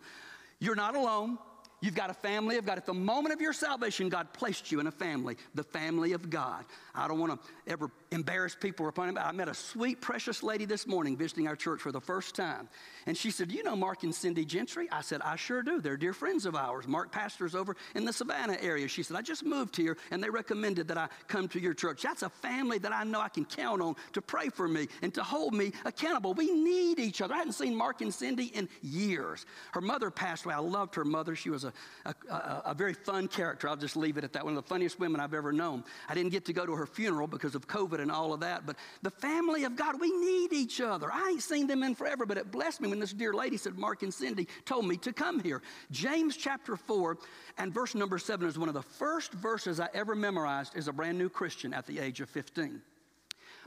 You're 0.60 0.76
not 0.76 0.96
alone. 0.96 1.38
You've 1.82 1.96
got 1.96 2.12
a 2.12 2.14
family 2.14 2.58
of 2.58 2.66
God. 2.66 2.78
At 2.78 2.86
the 2.86 2.94
moment 2.94 3.34
of 3.34 3.42
your 3.42 3.54
salvation, 3.54 4.08
God 4.08 4.32
placed 4.34 4.72
you 4.72 4.80
in 4.80 4.86
a 4.86 4.92
family, 4.92 5.36
the 5.56 5.64
family 5.64 6.14
of 6.14 6.30
God. 6.30 6.64
I 6.94 7.08
don't 7.08 7.20
want 7.20 7.42
to 7.42 7.72
ever 7.72 7.90
embarrass 8.12 8.54
people 8.54 8.86
or. 8.86 8.92
But 8.92 9.18
I 9.18 9.32
met 9.32 9.48
a 9.48 9.54
sweet, 9.54 10.00
precious 10.00 10.44
lady 10.44 10.66
this 10.66 10.86
morning 10.86 11.18
visiting 11.18 11.48
our 11.48 11.56
church 11.56 11.82
for 11.82 11.92
the 11.92 12.00
first 12.00 12.36
time. 12.36 12.70
And 13.08 13.18
she 13.18 13.32
said, 13.32 13.52
You 13.52 13.64
know 13.64 13.76
Mark 13.76 14.04
and 14.04 14.14
Cindy 14.14 14.46
Gentry? 14.46 14.88
I 14.92 15.02
said, 15.02 15.22
I 15.24 15.36
sure 15.38 15.64
do. 15.64 15.82
They're 15.82 15.98
dear 15.98 16.14
friends 16.14 16.46
of 16.46 16.56
ours. 16.56 16.88
Mark 16.88 17.12
pastors 17.12 17.56
over 17.56 17.76
in 17.96 18.06
the 18.06 18.14
Savannah 18.14 18.58
area. 18.62 18.88
She 18.88 19.02
said, 19.02 19.18
I 19.18 19.22
just 19.22 19.44
moved 19.44 19.76
here 19.76 19.98
and 20.12 20.24
they 20.24 20.30
recommended 20.30 20.88
that 20.90 21.00
I 21.00 21.08
come 21.28 21.48
to 21.50 21.60
your 21.60 21.74
church. 21.74 22.04
That's 22.04 22.22
a 22.22 22.30
family 22.30 22.78
that 22.80 22.94
I 22.94 23.04
know 23.06 23.22
I 23.22 23.30
can 23.30 23.46
count 23.46 23.82
on 23.82 23.96
to 24.14 24.22
pray 24.22 24.50
for 24.50 24.68
me 24.68 24.88
and 25.02 25.12
to 25.16 25.24
hold 25.24 25.56
me 25.56 25.72
accountable. 25.86 26.36
We 26.36 26.52
need 26.52 27.00
each 27.00 27.22
other. 27.22 27.34
I 27.34 27.38
hadn't 27.38 27.54
seen 27.54 27.76
Mark 27.76 28.02
and 28.02 28.14
Cindy 28.14 28.46
in 28.46 28.70
years. 28.84 29.48
Her 29.72 29.82
mother 29.82 30.12
passed 30.12 30.46
away. 30.46 30.54
I 30.54 30.60
loved 30.60 30.94
her 30.96 31.06
mother. 31.06 31.36
She 31.36 31.50
was 31.50 31.64
a, 31.64 31.71
a, 32.06 32.14
a, 32.30 32.62
a 32.68 32.74
very 32.74 32.94
fun 32.94 33.28
character. 33.28 33.68
I'll 33.68 33.76
just 33.76 33.96
leave 33.96 34.18
it 34.18 34.24
at 34.24 34.34
that. 34.34 34.44
One 34.44 34.56
of 34.56 34.64
the 34.64 34.68
funniest 34.68 35.00
women 35.00 35.22
I've 35.22 35.34
ever 35.34 35.52
known. 35.52 35.84
I 36.10 36.14
didn't 36.14 36.32
get 36.32 36.46
to 36.46 36.54
go 36.54 36.66
to 36.66 36.74
her 36.74 36.86
funeral 36.86 37.28
because 37.28 37.56
of 37.56 37.68
COVID 37.68 38.00
and 38.00 38.12
all 38.12 38.34
of 38.34 38.40
that, 38.42 38.66
but 38.66 38.76
the 39.02 39.12
family 39.12 39.64
of 39.64 39.76
God, 39.76 40.00
we 40.00 40.12
need 40.12 40.54
each 40.54 40.82
other. 40.82 41.12
I 41.12 41.30
ain't 41.32 41.42
seen 41.42 41.68
them 41.68 41.84
in 41.84 41.96
forever, 41.96 42.26
but 42.26 42.38
it 42.38 42.52
blessed 42.52 42.82
me 42.82 42.90
when 42.90 43.00
this 43.00 43.14
dear 43.14 43.34
lady 43.34 43.58
said, 43.58 43.78
Mark 43.78 44.04
and 44.04 44.14
Cindy 44.14 44.48
told 44.66 44.88
me 44.88 44.98
to 44.98 45.14
come 45.14 45.40
here. 45.40 45.62
James 45.92 46.38
chapter 46.38 46.76
4 46.76 47.18
and 47.58 47.74
verse 47.74 47.96
number 47.96 48.18
7 48.18 48.48
is 48.48 48.58
one 48.58 48.70
of 48.70 48.76
the 48.76 48.82
first 48.82 49.34
verses 49.34 49.80
I 49.80 49.90
ever 49.94 50.16
memorized 50.16 50.76
as 50.76 50.88
a 50.88 50.94
brand 50.94 51.18
new 51.18 51.30
Christian 51.30 51.74
at 51.74 51.86
the 51.86 52.00
age 52.00 52.22
of 52.22 52.30
15. 52.30 52.82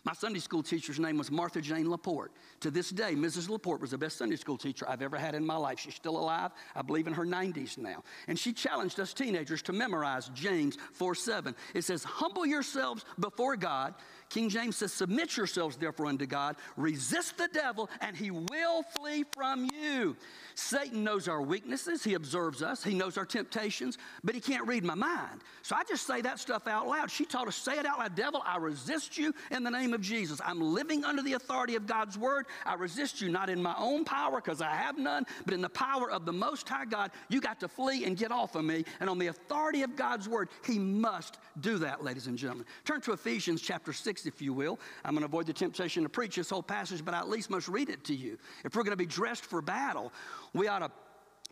My 0.04 0.12
Sunday 0.12 0.38
school 0.38 0.62
teacher's 0.62 1.00
name 1.00 1.16
was 1.16 1.30
Martha 1.30 1.62
Jane 1.62 1.88
Laporte. 1.90 2.32
To 2.60 2.70
this 2.70 2.90
day, 2.90 3.14
Mrs. 3.14 3.48
Laporte 3.48 3.80
was 3.80 3.92
the 3.92 3.98
best 3.98 4.18
Sunday 4.18 4.36
school 4.36 4.58
teacher 4.58 4.84
I've 4.86 5.00
ever 5.00 5.16
had 5.16 5.34
in 5.34 5.46
my 5.46 5.56
life. 5.56 5.78
She's 5.78 5.94
still 5.94 6.18
alive, 6.18 6.50
I 6.74 6.82
believe 6.82 7.06
in 7.06 7.14
her 7.14 7.24
90s 7.24 7.78
now. 7.78 8.04
And 8.28 8.38
she 8.38 8.52
challenged 8.52 9.00
us 9.00 9.14
teenagers 9.14 9.62
to 9.62 9.72
memorize 9.72 10.30
James 10.34 10.76
4 10.92 11.14
7. 11.14 11.54
It 11.72 11.84
says, 11.84 12.04
Humble 12.04 12.44
yourselves 12.44 13.06
before 13.18 13.56
God 13.56 13.94
King 14.34 14.48
James 14.48 14.74
says, 14.74 14.92
Submit 14.92 15.36
yourselves 15.36 15.76
therefore 15.76 16.06
unto 16.06 16.26
God, 16.26 16.56
resist 16.76 17.38
the 17.38 17.46
devil, 17.52 17.88
and 18.00 18.16
he 18.16 18.32
will 18.32 18.82
flee 18.82 19.24
from 19.32 19.70
you. 19.72 20.16
Satan 20.56 21.04
knows 21.04 21.28
our 21.28 21.40
weaknesses, 21.40 22.02
he 22.02 22.14
observes 22.14 22.60
us, 22.60 22.82
he 22.82 22.94
knows 22.94 23.16
our 23.16 23.24
temptations, 23.24 23.96
but 24.24 24.34
he 24.34 24.40
can't 24.40 24.66
read 24.66 24.84
my 24.84 24.96
mind. 24.96 25.42
So 25.62 25.76
I 25.76 25.84
just 25.84 26.04
say 26.04 26.20
that 26.22 26.40
stuff 26.40 26.66
out 26.66 26.88
loud. 26.88 27.12
She 27.12 27.24
taught 27.24 27.46
us, 27.46 27.54
say 27.54 27.78
it 27.78 27.86
out 27.86 28.00
loud, 28.00 28.16
devil, 28.16 28.42
I 28.44 28.56
resist 28.56 29.16
you 29.16 29.32
in 29.52 29.62
the 29.62 29.70
name 29.70 29.94
of 29.94 30.00
Jesus. 30.00 30.40
I'm 30.44 30.60
living 30.60 31.04
under 31.04 31.22
the 31.22 31.34
authority 31.34 31.76
of 31.76 31.86
God's 31.86 32.18
word. 32.18 32.46
I 32.66 32.74
resist 32.74 33.20
you 33.20 33.28
not 33.28 33.48
in 33.48 33.62
my 33.62 33.74
own 33.78 34.04
power, 34.04 34.40
because 34.40 34.60
I 34.60 34.70
have 34.70 34.98
none, 34.98 35.26
but 35.44 35.54
in 35.54 35.60
the 35.60 35.68
power 35.68 36.10
of 36.10 36.26
the 36.26 36.32
Most 36.32 36.68
High 36.68 36.86
God. 36.86 37.12
You 37.28 37.40
got 37.40 37.60
to 37.60 37.68
flee 37.68 38.04
and 38.04 38.16
get 38.16 38.32
off 38.32 38.56
of 38.56 38.64
me. 38.64 38.84
And 38.98 39.08
on 39.08 39.20
the 39.20 39.28
authority 39.28 39.82
of 39.82 39.94
God's 39.94 40.28
word, 40.28 40.48
he 40.66 40.80
must 40.80 41.38
do 41.60 41.78
that, 41.78 42.02
ladies 42.02 42.26
and 42.26 42.36
gentlemen. 42.36 42.66
Turn 42.84 43.00
to 43.02 43.12
Ephesians 43.12 43.62
chapter 43.62 43.92
6 43.92 44.23
if 44.26 44.42
you 44.42 44.52
will. 44.52 44.78
I'm 45.04 45.12
going 45.12 45.22
to 45.22 45.26
avoid 45.26 45.46
the 45.46 45.52
temptation 45.52 46.02
to 46.02 46.08
preach 46.08 46.36
this 46.36 46.50
whole 46.50 46.62
passage, 46.62 47.04
but 47.04 47.14
I 47.14 47.18
at 47.18 47.28
least 47.28 47.50
must 47.50 47.68
read 47.68 47.88
it 47.88 48.04
to 48.04 48.14
you. 48.14 48.38
If 48.64 48.74
we're 48.74 48.82
going 48.82 48.92
to 48.92 48.96
be 48.96 49.06
dressed 49.06 49.44
for 49.44 49.60
battle, 49.62 50.12
we 50.52 50.68
ought 50.68 50.80
to 50.80 50.90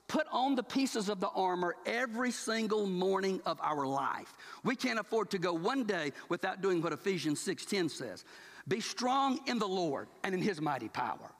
put 0.08 0.26
on 0.30 0.54
the 0.54 0.62
pieces 0.62 1.08
of 1.08 1.20
the 1.20 1.28
armor 1.28 1.74
every 1.86 2.30
single 2.30 2.86
morning 2.86 3.40
of 3.46 3.58
our 3.62 3.86
life. 3.86 4.34
We 4.62 4.76
can't 4.76 4.98
afford 4.98 5.30
to 5.30 5.38
go 5.38 5.52
one 5.54 5.84
day 5.84 6.12
without 6.28 6.60
doing 6.60 6.82
what 6.82 6.92
Ephesians 6.92 7.40
6:10 7.40 7.88
says. 7.88 8.24
Be 8.68 8.80
strong 8.80 9.40
in 9.46 9.58
the 9.58 9.66
Lord 9.66 10.08
and 10.22 10.34
in 10.34 10.42
his 10.42 10.60
mighty 10.60 10.88
power. 10.88 11.32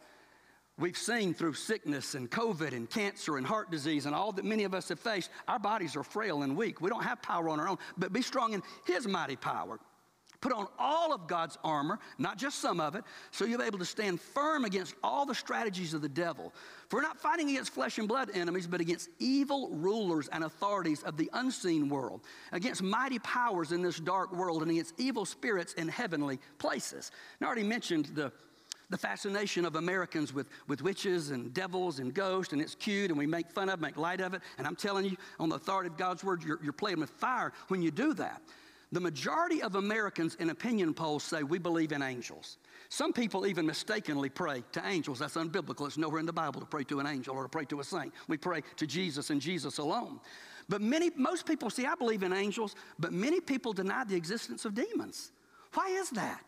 We've 0.79 0.97
seen 0.97 1.35
through 1.35 1.53
sickness 1.53 2.15
and 2.15 2.31
COVID 2.31 2.73
and 2.73 2.89
cancer 2.89 3.37
and 3.37 3.47
heart 3.47 3.71
disease 3.71 4.07
and 4.07 4.15
all 4.15 4.33
that 4.33 4.45
many 4.45 4.65
of 4.65 4.75
us 4.75 4.89
have 4.89 4.99
faced, 4.99 5.31
our 5.47 5.59
bodies 5.59 5.95
are 5.95 6.03
frail 6.03 6.43
and 6.43 6.57
weak. 6.57 6.81
We 6.81 6.89
don't 6.89 7.05
have 7.05 7.21
power 7.21 7.51
on 7.51 7.61
our 7.61 7.69
own, 7.69 7.79
but 7.99 8.13
be 8.13 8.23
strong 8.23 8.55
in 8.55 8.63
his 8.87 9.07
mighty 9.07 9.37
power. 9.37 9.79
Put 10.43 10.53
on 10.53 10.67
all 10.77 11.15
of 11.15 11.29
God's 11.29 11.57
armor, 11.63 12.01
not 12.19 12.37
just 12.37 12.59
some 12.59 12.81
of 12.81 12.97
it, 12.97 13.05
so 13.31 13.45
you'll 13.45 13.61
be 13.61 13.65
able 13.65 13.79
to 13.79 13.85
stand 13.85 14.21
firm 14.21 14.65
against 14.65 14.97
all 15.03 15.25
the 15.25 15.37
strategies 15.37 15.95
of 15.95 16.03
the 16.03 16.09
devil. 16.09 16.53
For 16.89 16.97
we're 16.97 17.03
not 17.03 17.17
fighting 17.17 17.49
against 17.49 17.73
flesh 17.73 17.99
and 17.99 18.09
blood 18.09 18.29
enemies, 18.35 18.67
but 18.67 18.81
against 18.81 19.09
evil 19.21 19.71
rulers 19.71 20.29
and 20.29 20.43
authorities 20.43 21.05
of 21.05 21.17
the 21.17 21.31
unseen 21.33 21.89
world, 21.89 22.23
against 22.51 22.83
mighty 22.83 23.21
powers 23.21 23.71
in 23.71 23.83
this 23.83 24.01
dark 24.01 24.33
world, 24.33 24.63
and 24.63 24.71
against 24.73 24.95
evil 24.99 25.25
spirits 25.25 25.75
in 25.75 25.87
heavenly 25.87 26.41
places. 26.59 27.13
And 27.39 27.47
I 27.47 27.49
already 27.49 27.63
mentioned 27.63 28.07
the 28.07 28.33
the 28.91 28.99
fascination 28.99 29.65
of 29.65 29.77
Americans 29.77 30.35
with, 30.35 30.49
with 30.69 30.83
witches 30.83 31.31
and 31.31 31.55
devils 31.55 31.99
and 31.99 32.13
ghosts, 32.13 32.53
and 32.53 32.61
it's 32.61 32.75
cute, 32.75 33.11
and 33.11 33.19
we 33.19 33.27
make 33.27 33.51
fun 33.51 33.71
of 33.71 33.79
it, 33.79 33.81
make 33.81 33.97
light 33.97 34.21
of 34.21 34.35
it. 34.35 34.43
And 34.59 34.67
I'm 34.67 34.77
telling 34.77 35.07
you, 35.07 35.17
on 35.41 35.49
the 35.49 35.57
authority 35.57 35.89
of 35.89 35.97
God's 35.97 36.23
word, 36.23 36.43
you're, 36.43 36.61
you're 36.63 36.75
playing 36.75 37.01
with 37.01 37.09
fire 37.09 37.55
when 37.69 37.81
you 37.81 37.91
do 37.91 38.13
that. 38.15 38.43
The 38.93 39.01
majority 39.01 39.63
of 39.63 39.75
Americans 39.75 40.37
in 40.39 40.51
opinion 40.51 40.93
polls 40.93 41.25
say 41.25 41.43
we 41.43 41.59
believe 41.59 41.93
in 41.93 42.03
angels. 42.03 42.59
Some 42.91 43.15
people 43.15 43.47
even 43.47 43.65
mistakenly 43.65 44.29
pray 44.29 44.63
to 44.73 44.87
angels. 44.87 45.19
That's 45.19 45.37
unbiblical. 45.37 45.87
It's 45.87 45.97
nowhere 45.97 46.21
in 46.21 46.27
the 46.27 46.33
Bible 46.33 46.61
to 46.61 46.67
pray 46.67 46.85
to 46.85 47.01
an 47.01 47.07
angel 47.07 47.35
or 47.35 47.43
to 47.43 47.49
pray 47.49 47.65
to 47.67 47.81
a 47.81 47.85
saint. 47.85 48.13
We 48.29 48.37
pray 48.37 48.63
to 48.77 48.87
Jesus 48.87 49.31
and 49.31 49.41
Jesus 49.41 49.79
alone. 49.79 50.21
But 50.69 50.83
many, 50.83 51.11
most 51.17 51.47
people 51.47 51.71
see, 51.71 51.87
I 51.87 51.95
believe 51.95 52.23
in 52.23 52.35
angels, 52.35 52.77
but 52.99 53.15
many 53.15 53.41
people 53.41 53.73
deny 53.73 54.05
the 54.05 54.15
existence 54.15 54.67
of 54.67 54.75
demons. 54.75 55.33
Why 55.73 55.89
is 55.89 56.11
that? 56.11 56.45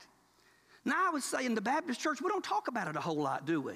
Now, 0.84 1.08
I 1.08 1.10
would 1.10 1.22
say 1.22 1.46
in 1.46 1.54
the 1.54 1.62
Baptist 1.62 1.98
church, 1.98 2.20
we 2.20 2.28
don't 2.28 2.44
talk 2.44 2.68
about 2.68 2.88
it 2.88 2.96
a 2.96 3.00
whole 3.00 3.16
lot, 3.16 3.46
do 3.46 3.62
we? 3.62 3.74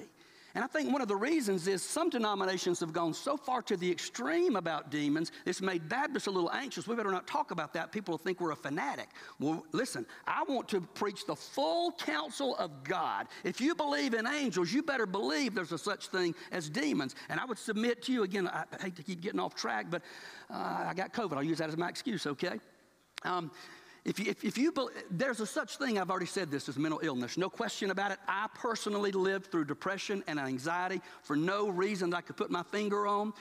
And 0.55 0.63
I 0.63 0.67
think 0.67 0.91
one 0.91 1.01
of 1.01 1.07
the 1.07 1.15
reasons 1.15 1.67
is 1.67 1.83
some 1.83 2.09
denominations 2.09 2.79
have 2.79 2.91
gone 2.91 3.13
so 3.13 3.37
far 3.37 3.61
to 3.63 3.77
the 3.77 3.89
extreme 3.89 4.55
about 4.55 4.89
demons, 4.89 5.31
it's 5.45 5.61
made 5.61 5.87
Baptists 5.87 6.27
a 6.27 6.31
little 6.31 6.51
anxious. 6.51 6.87
We 6.87 6.95
better 6.95 7.11
not 7.11 7.27
talk 7.27 7.51
about 7.51 7.73
that. 7.73 7.91
People 7.91 8.13
will 8.13 8.17
think 8.17 8.41
we're 8.41 8.51
a 8.51 8.55
fanatic. 8.55 9.09
Well, 9.39 9.65
listen, 9.71 10.05
I 10.25 10.43
want 10.47 10.67
to 10.69 10.81
preach 10.81 11.25
the 11.25 11.35
full 11.35 11.91
counsel 11.91 12.55
of 12.55 12.83
God. 12.83 13.27
If 13.43 13.61
you 13.61 13.75
believe 13.75 14.13
in 14.13 14.25
angels, 14.25 14.73
you 14.73 14.81
better 14.81 15.05
believe 15.05 15.53
there's 15.53 15.71
a 15.71 15.77
such 15.77 16.07
thing 16.07 16.33
as 16.51 16.69
demons. 16.69 17.15
And 17.29 17.39
I 17.39 17.45
would 17.45 17.57
submit 17.57 18.01
to 18.03 18.11
you, 18.11 18.23
again, 18.23 18.47
I 18.47 18.65
hate 18.81 18.95
to 18.95 19.03
keep 19.03 19.21
getting 19.21 19.39
off 19.39 19.55
track, 19.55 19.87
but 19.89 20.01
uh, 20.49 20.85
I 20.87 20.93
got 20.95 21.13
COVID. 21.13 21.33
I'll 21.33 21.43
use 21.43 21.59
that 21.59 21.69
as 21.69 21.77
my 21.77 21.89
excuse, 21.89 22.25
okay? 22.25 22.59
Um, 23.23 23.51
if 24.09 24.19
you, 24.19 24.25
if, 24.31 24.43
if 24.43 24.57
you 24.57 24.73
there's 25.11 25.39
a 25.39 25.45
such 25.45 25.77
thing, 25.77 25.99
I've 25.99 26.09
already 26.09 26.25
said 26.25 26.49
this, 26.49 26.67
as 26.67 26.77
mental 26.77 26.99
illness. 27.03 27.37
No 27.37 27.47
question 27.47 27.91
about 27.91 28.11
it. 28.11 28.17
I 28.27 28.47
personally 28.55 29.11
lived 29.11 29.51
through 29.51 29.65
depression 29.65 30.23
and 30.25 30.39
anxiety 30.39 30.99
for 31.21 31.35
no 31.35 31.69
reason 31.69 32.09
that 32.09 32.17
I 32.17 32.21
could 32.21 32.35
put 32.35 32.49
my 32.49 32.63
finger 32.63 33.05
on. 33.05 33.33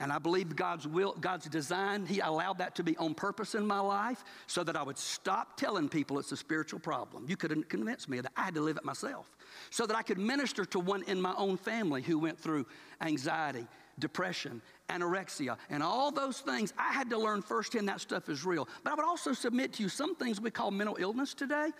And 0.00 0.12
I 0.12 0.18
believe 0.18 0.54
God's 0.54 0.86
will, 0.86 1.14
God's 1.20 1.46
design, 1.46 2.04
He 2.04 2.20
allowed 2.20 2.58
that 2.58 2.74
to 2.74 2.82
be 2.82 2.94
on 2.98 3.14
purpose 3.14 3.54
in 3.54 3.66
my 3.66 3.80
life 3.80 4.22
so 4.46 4.62
that 4.64 4.76
I 4.76 4.82
would 4.82 4.98
stop 4.98 5.56
telling 5.56 5.88
people 5.88 6.18
it's 6.18 6.32
a 6.32 6.36
spiritual 6.36 6.80
problem. 6.80 7.24
You 7.26 7.36
couldn't 7.36 7.70
convince 7.70 8.06
me 8.06 8.20
that 8.20 8.32
I 8.36 8.42
had 8.42 8.54
to 8.54 8.60
live 8.60 8.76
it 8.76 8.84
myself. 8.84 9.30
So 9.70 9.86
that 9.86 9.96
I 9.96 10.02
could 10.02 10.18
minister 10.18 10.66
to 10.66 10.80
one 10.80 11.04
in 11.04 11.22
my 11.22 11.34
own 11.38 11.56
family 11.56 12.02
who 12.02 12.18
went 12.18 12.38
through 12.38 12.66
anxiety, 13.00 13.66
depression, 13.98 14.62
anorexia, 14.88 15.56
and 15.70 15.82
all 15.82 16.10
those 16.10 16.40
things. 16.40 16.72
I 16.78 16.92
had 16.92 17.10
to 17.10 17.18
learn 17.18 17.42
firsthand 17.42 17.88
that 17.88 18.00
stuff 18.00 18.28
is 18.28 18.44
real. 18.44 18.68
But 18.84 18.92
I 18.92 18.96
would 18.96 19.04
also 19.04 19.32
submit 19.32 19.72
to 19.74 19.82
you 19.82 19.88
some 19.88 20.14
things 20.14 20.40
we 20.40 20.50
call 20.50 20.70
mental 20.70 20.96
illness 20.98 21.34
today. 21.34 21.70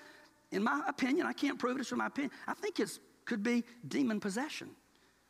In 0.50 0.62
my 0.62 0.82
opinion, 0.86 1.26
I 1.26 1.32
can't 1.32 1.58
prove 1.58 1.76
it, 1.76 1.80
it's 1.80 1.88
from 1.88 1.98
my 1.98 2.06
opinion. 2.06 2.30
I 2.46 2.54
think 2.54 2.80
it 2.80 2.98
could 3.24 3.42
be 3.42 3.64
demon 3.88 4.20
possession. 4.20 4.70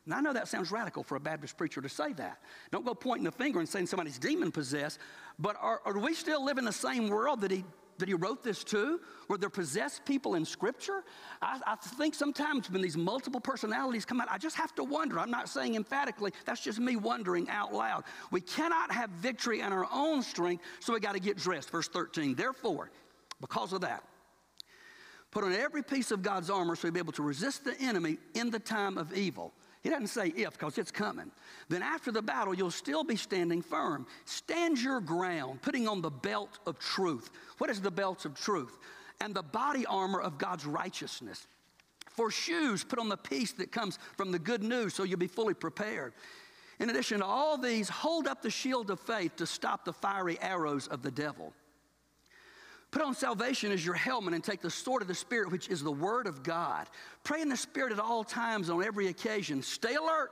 Now, 0.05 0.17
I 0.17 0.21
know 0.21 0.33
that 0.33 0.49
sounds 0.49 0.69
radical 0.69 1.01
for 1.01 1.15
a 1.15 1.19
Baptist 1.19 1.57
preacher 1.57 1.81
to 1.81 1.87
say 1.87 2.11
that. 2.13 2.39
Don't 2.71 2.85
go 2.85 2.93
pointing 2.93 3.23
the 3.23 3.31
finger 3.31 3.59
and 3.59 3.69
saying 3.69 3.87
somebody's 3.87 4.19
demon 4.19 4.51
possessed, 4.51 4.99
but 5.39 5.55
are, 5.61 5.81
are 5.85 5.97
we 5.97 6.13
still 6.13 6.43
living 6.43 6.63
in 6.63 6.65
the 6.65 6.73
same 6.73 7.07
world 7.07 7.39
that 7.41 7.51
he 7.51 7.63
that 7.97 8.07
he 8.07 8.13
wrote 8.13 8.43
this 8.43 8.63
to? 8.65 8.99
Were 9.27 9.37
there 9.37 9.49
possessed 9.49 10.05
people 10.05 10.35
in 10.35 10.45
Scripture? 10.45 11.03
I, 11.41 11.59
I, 11.65 11.75
think 11.75 12.15
sometimes 12.15 12.69
when 12.69 12.81
these 12.81 12.97
multiple 12.97 13.39
personalities 13.39 14.05
come 14.05 14.19
out, 14.21 14.27
I 14.29 14.37
just 14.37 14.55
have 14.55 14.73
to 14.75 14.83
wonder. 14.83 15.19
I'm 15.19 15.31
not 15.31 15.49
saying 15.49 15.75
emphatically, 15.75 16.31
that's 16.45 16.61
just 16.61 16.79
me 16.79 16.95
wondering 16.95 17.49
out 17.49 17.73
loud. 17.73 18.03
We 18.31 18.41
cannot 18.41 18.91
have 18.91 19.09
victory 19.11 19.61
in 19.61 19.71
our 19.71 19.87
own 19.93 20.21
strength, 20.21 20.63
so 20.79 20.93
we 20.93 20.99
got 20.99 21.13
to 21.13 21.19
get 21.19 21.37
dressed. 21.37 21.69
Verse 21.69 21.87
13. 21.87 22.35
Therefore, 22.35 22.91
because 23.41 23.73
of 23.73 23.81
that, 23.81 24.03
put 25.31 25.43
on 25.43 25.53
every 25.53 25.83
piece 25.83 26.11
of 26.11 26.21
God's 26.21 26.49
armor 26.49 26.75
so 26.75 26.87
you'll 26.87 26.93
be 26.93 26.99
able 26.99 27.13
to 27.13 27.23
resist 27.23 27.65
the 27.65 27.79
enemy 27.79 28.17
in 28.33 28.49
the 28.49 28.59
time 28.59 28.97
of 28.97 29.13
evil. 29.13 29.53
He 29.83 29.89
doesn't 29.89 30.07
say 30.07 30.29
if, 30.29 30.53
because 30.53 30.77
it's 30.77 30.91
coming. 30.91 31.29
Then 31.67 31.83
after 31.83 32.09
the 32.09 32.21
battle, 32.21 32.53
you'll 32.53 32.71
still 32.71 33.03
be 33.03 33.17
standing 33.17 33.61
firm. 33.61 34.07
Stand 34.23 34.81
your 34.81 35.01
ground, 35.01 35.61
putting 35.61 35.89
on 35.89 36.01
the 36.01 36.09
belt 36.09 36.59
of 36.65 36.79
truth. 36.79 37.29
What 37.57 37.69
is 37.69 37.81
the 37.81 37.91
belt 37.91 38.23
of 38.23 38.33
truth? 38.33 38.79
And 39.19 39.35
the 39.35 39.43
body 39.43 39.85
armor 39.85 40.21
of 40.21 40.37
God's 40.37 40.65
righteousness. 40.65 41.47
For 42.09 42.31
shoes, 42.31 42.83
put 42.83 42.97
on 42.97 43.09
the 43.09 43.17
peace 43.17 43.51
that 43.53 43.73
comes 43.73 43.99
from 44.15 44.31
the 44.31 44.39
good 44.39 44.63
news 44.63 44.93
so 44.93 45.03
you'll 45.03 45.19
be 45.19 45.27
fully 45.27 45.53
prepared. 45.53 46.13
In 46.79 46.89
addition 46.89 47.19
to 47.19 47.25
all 47.25 47.57
these, 47.57 47.89
hold 47.89 48.27
up 48.27 48.41
the 48.41 48.49
shield 48.49 48.89
of 48.89 49.01
faith 49.01 49.35
to 49.35 49.45
stop 49.45 49.83
the 49.83 49.93
fiery 49.93 50.37
arrows 50.41 50.87
of 50.87 51.01
the 51.01 51.11
devil. 51.11 51.53
Put 52.93 53.01
on 53.01 53.15
salvation 53.15 53.71
as 53.71 53.83
your 53.83 53.95
helmet 53.95 54.35
and 54.35 54.43
take 54.43 54.61
the 54.61 54.69
sword 54.69 55.01
of 55.01 55.07
the 55.07 55.15
Spirit, 55.15 55.51
which 55.51 55.67
is 55.67 55.81
the 55.81 55.91
Word 55.91 56.27
of 56.27 56.43
God. 56.43 56.85
Pray 57.23 57.41
in 57.41 57.49
the 57.49 57.57
Spirit 57.57 57.91
at 57.91 57.99
all 57.99 58.23
times 58.23 58.69
on 58.69 58.83
every 58.83 59.07
occasion. 59.07 59.63
Stay 59.63 59.95
alert. 59.95 60.29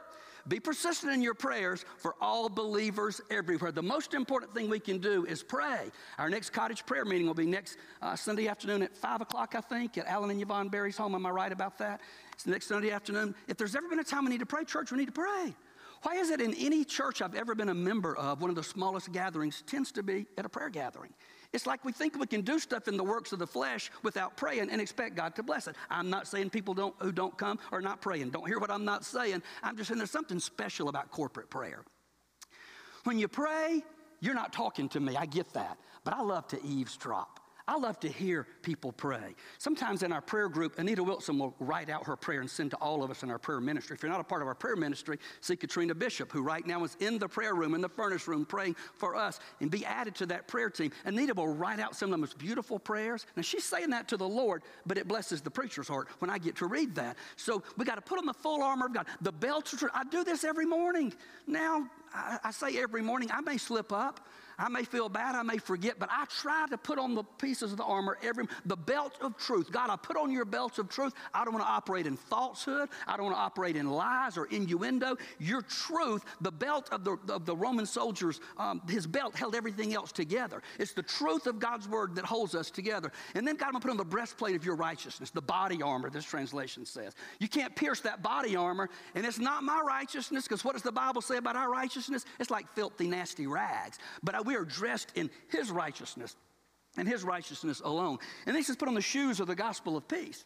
Be 0.48 0.60
persistent 0.60 1.12
in 1.12 1.24
your 1.24 1.34
prayers 1.34 1.86
for 1.98 2.14
all 2.22 2.50
believers 2.50 3.20
everywhere. 3.32 3.72
The 3.72 3.82
most 3.82 4.14
important 4.14 4.54
thing 4.54 4.70
we 4.70 4.80
can 4.80 5.00
do 5.00 5.26
is 5.26 5.42
pray. 5.42 5.90
Our 6.20 6.30
next 6.30 6.52
cottage 6.52 6.86
prayer 6.86 7.04
meeting 7.04 7.26
will 7.26 7.34
be 7.34 7.48
next 7.48 7.78
uh, 8.00 8.16
Sunday 8.16 8.48
afternoon 8.48 8.84
at 8.84 8.96
5 8.96 9.22
o'clock, 9.22 9.56
I 9.58 9.62
think, 9.62 9.98
at 9.98 10.06
Alan 10.06 10.30
and 10.30 10.40
Yvonne 10.40 10.70
Berry's 10.70 10.98
home. 10.98 11.16
Am 11.16 11.26
I 11.26 11.32
right 11.32 11.52
about 11.52 11.80
that? 11.80 12.00
It's 12.34 12.46
next 12.46 12.68
Sunday 12.68 12.92
afternoon. 12.92 13.34
If 13.48 13.58
there's 13.58 13.76
ever 13.76 13.90
been 13.90 14.00
a 14.00 14.04
time 14.04 14.26
we 14.26 14.30
need 14.30 14.40
to 14.40 14.46
pray, 14.46 14.66
church, 14.66 14.92
we 14.92 15.00
need 15.00 15.08
to 15.08 15.12
pray. 15.12 15.56
Why 16.04 16.14
is 16.14 16.30
it 16.30 16.40
in 16.40 16.54
any 16.54 16.86
church 16.86 17.24
I've 17.24 17.36
ever 17.36 17.56
been 17.56 17.70
a 17.70 17.76
member 17.76 18.16
of, 18.16 18.40
one 18.40 18.52
of 18.52 18.56
the 18.56 18.64
smallest 18.64 19.12
gatherings 19.12 19.64
tends 19.66 19.92
to 19.94 20.04
be 20.04 20.28
at 20.38 20.46
a 20.46 20.50
prayer 20.50 20.70
gathering? 20.70 21.14
It's 21.54 21.68
like 21.68 21.84
we 21.84 21.92
think 21.92 22.18
we 22.18 22.28
can 22.28 22.42
do 22.42 22.60
stuff 22.60 22.88
in 22.88 22.96
the 22.96 23.04
works 23.04 23.34
of 23.34 23.40
the 23.40 23.48
flesh 23.48 23.92
without 24.04 24.38
praying 24.38 24.70
and 24.70 24.80
expect 24.80 25.16
God 25.16 25.36
to 25.36 25.44
bless 25.44 25.68
it. 25.68 25.76
I'm 25.90 26.10
not 26.10 26.28
saying 26.28 26.50
people 26.52 26.74
don't, 26.74 26.96
who 27.00 27.12
don't 27.12 27.38
come 27.38 27.60
are 27.74 27.82
not 27.82 28.00
praying. 28.00 28.30
Don't 28.30 28.48
hear 28.48 28.60
what 28.60 28.72
I'm 28.72 28.86
not 28.86 29.04
saying. 29.04 29.44
I'm 29.62 29.76
just 29.76 29.90
saying 29.90 29.98
there's 29.98 30.12
something 30.12 30.40
special 30.40 30.88
about 30.88 31.12
corporate 31.12 31.50
prayer. 31.50 31.84
When 33.04 33.20
you 33.20 33.28
pray, 33.28 33.84
you're 34.22 34.34
not 34.34 34.54
talking 34.54 34.88
to 34.90 35.02
me. 35.02 35.18
I 35.18 35.26
get 35.26 35.52
that. 35.54 35.78
But 36.06 36.14
I 36.14 36.22
love 36.22 36.48
to 36.50 36.66
eavesdrop. 36.66 37.41
I 37.72 37.78
love 37.78 38.02
to 38.02 38.10
hear 38.10 38.46
people 38.64 38.92
pray. 38.92 39.34
Sometimes 39.58 40.04
in 40.04 40.12
our 40.12 40.20
prayer 40.20 40.50
group, 40.50 40.78
Anita 40.78 41.02
Wilson 41.02 41.40
will 41.40 41.56
write 41.58 41.90
out 41.90 42.06
her 42.06 42.18
prayer 42.18 42.42
and 42.42 42.50
send 42.50 42.72
to 42.72 42.78
all 42.78 43.02
of 43.02 43.10
us 43.10 43.24
in 43.24 43.32
our 43.32 43.40
prayer 43.40 43.62
ministry. 43.62 43.96
If 43.96 44.04
you're 44.04 44.12
not 44.12 44.20
a 44.20 44.26
part 44.26 44.42
of 44.42 44.50
our 44.50 44.54
prayer 44.54 44.76
ministry, 44.76 45.20
see 45.40 45.56
Katrina 45.56 45.96
Bishop, 45.96 46.34
who 46.34 46.42
right 46.42 46.68
now 46.68 46.84
is 46.84 46.98
in 47.00 47.18
the 47.18 47.30
prayer 47.30 47.56
room, 47.56 47.74
in 47.74 47.80
the 47.80 47.88
furnace 47.88 48.28
room, 48.28 48.46
praying 48.46 48.76
for 48.96 49.16
us, 49.16 49.40
and 49.62 49.72
be 49.72 49.86
added 49.86 50.16
to 50.16 50.26
that 50.26 50.50
prayer 50.50 50.70
team. 50.70 50.92
Anita 51.06 51.34
will 51.34 51.48
write 51.48 51.80
out 51.80 51.96
some 51.96 52.10
of 52.10 52.12
the 52.12 52.18
most 52.18 52.38
beautiful 52.38 52.78
prayers. 52.78 53.26
Now, 53.38 53.42
she's 53.42 53.64
saying 53.64 53.92
that 53.92 54.10
to 54.10 54.18
the 54.18 54.28
Lord, 54.28 54.64
but 54.86 54.98
it 54.98 55.08
blesses 55.08 55.40
the 55.40 55.50
preacher's 55.50 55.88
heart 55.88 56.10
when 56.20 56.30
I 56.30 56.40
get 56.40 56.58
to 56.58 56.66
read 56.66 56.94
that. 56.96 57.16
So 57.38 57.64
we 57.78 57.86
got 57.86 57.96
to 57.96 58.02
put 58.02 58.20
on 58.20 58.26
the 58.26 58.34
full 58.34 58.62
armor 58.62 58.88
of 58.88 58.94
God. 58.94 59.06
The 59.22 59.32
belt. 59.32 59.74
I 59.94 60.04
do 60.04 60.26
this 60.26 60.44
every 60.44 60.66
morning. 60.66 61.14
Now, 61.48 61.88
I, 62.14 62.38
I 62.44 62.52
say 62.52 62.78
every 62.82 63.02
morning, 63.02 63.30
I 63.32 63.40
may 63.40 63.56
slip 63.56 63.94
up. 63.94 64.28
I 64.62 64.70
may 64.70 64.84
feel 64.84 65.10
bad, 65.10 65.34
I 65.34 65.42
may 65.42 65.58
forget, 65.58 65.98
but 65.98 66.10
I 66.12 66.26
try 66.26 66.68
to 66.70 66.78
put 66.78 67.00
on 67.00 67.16
the 67.16 67.24
pieces 67.24 67.72
of 67.72 67.78
the 67.78 67.84
armor 67.84 68.20
every 68.22 68.46
the 68.66 68.76
belt 68.76 69.18
of 69.20 69.36
truth. 69.36 69.72
God, 69.72 69.90
I 69.90 69.96
put 69.96 70.16
on 70.18 70.30
your 70.30 70.46
belt 70.46 70.78
of 70.78 70.88
truth. 70.88 71.14
I 71.34 71.44
don't 71.44 71.56
want 71.56 71.66
to 71.66 71.72
operate 71.72 72.06
in 72.06 72.16
falsehood. 72.16 72.90
I 73.08 73.18
don't 73.18 73.26
want 73.26 73.38
to 73.38 73.42
operate 73.42 73.76
in 73.76 73.90
lies 73.90 74.38
or 74.38 74.46
innuendo. 74.46 75.18
Your 75.40 75.64
truth, 75.64 76.24
the 76.42 76.52
belt 76.52 76.90
of 76.92 77.04
the, 77.04 77.18
of 77.30 77.48
the 77.48 77.56
Roman 77.56 77.88
soldiers, 77.88 78.40
um, 78.60 78.84
his 78.88 79.08
belt 79.08 79.36
held 79.36 79.56
everything 79.56 79.96
else 79.96 80.12
together. 80.12 80.62
It's 80.78 80.94
the 80.94 81.02
truth 81.02 81.48
of 81.48 81.58
God's 81.58 81.88
word 81.88 82.16
that 82.16 82.26
holds 82.26 82.54
us 82.54 82.70
together. 82.70 83.12
And 83.34 83.48
then 83.48 83.56
God, 83.56 83.68
I'm 83.68 83.72
going 83.72 83.82
to 83.82 83.88
put 83.88 83.92
on 83.92 83.98
the 83.98 84.06
breastplate 84.06 84.56
of 84.56 84.64
your 84.64 84.76
righteousness, 84.76 85.32
the 85.32 85.42
body 85.42 85.82
armor, 85.82 86.12
this 86.12 86.26
translation 86.26 86.86
says. 86.86 87.16
You 87.40 87.48
can't 87.48 87.76
pierce 87.76 88.02
that 88.02 88.22
body 88.22 88.56
armor, 88.56 88.90
and 89.16 89.26
it's 89.26 89.40
not 89.40 89.64
my 89.64 89.82
righteousness, 89.84 90.44
because 90.44 90.64
what 90.64 90.74
does 90.74 90.84
the 90.84 90.92
Bible 90.92 91.22
say 91.22 91.38
about 91.38 91.56
our 91.56 91.72
righteousness? 91.72 92.26
It's 92.40 92.52
like 92.52 92.72
filthy, 92.76 93.08
nasty 93.08 93.48
rags. 93.48 93.98
But 94.22 94.36
I 94.36 94.42
we 94.52 94.58
are 94.58 94.66
dressed 94.66 95.14
in 95.16 95.30
his 95.48 95.72
righteousness 95.72 96.36
and 96.98 97.08
his 97.08 97.24
righteousness 97.24 97.82
alone. 97.84 98.18
And 98.46 98.56
he 98.56 98.64
says, 98.64 98.76
put 98.76 98.90
on 98.90 98.96
the 98.96 99.02
shoes 99.02 99.40
of 99.40 99.48
the 99.48 99.56
gospel 99.56 99.96
of 99.96 100.08
peace. 100.08 100.44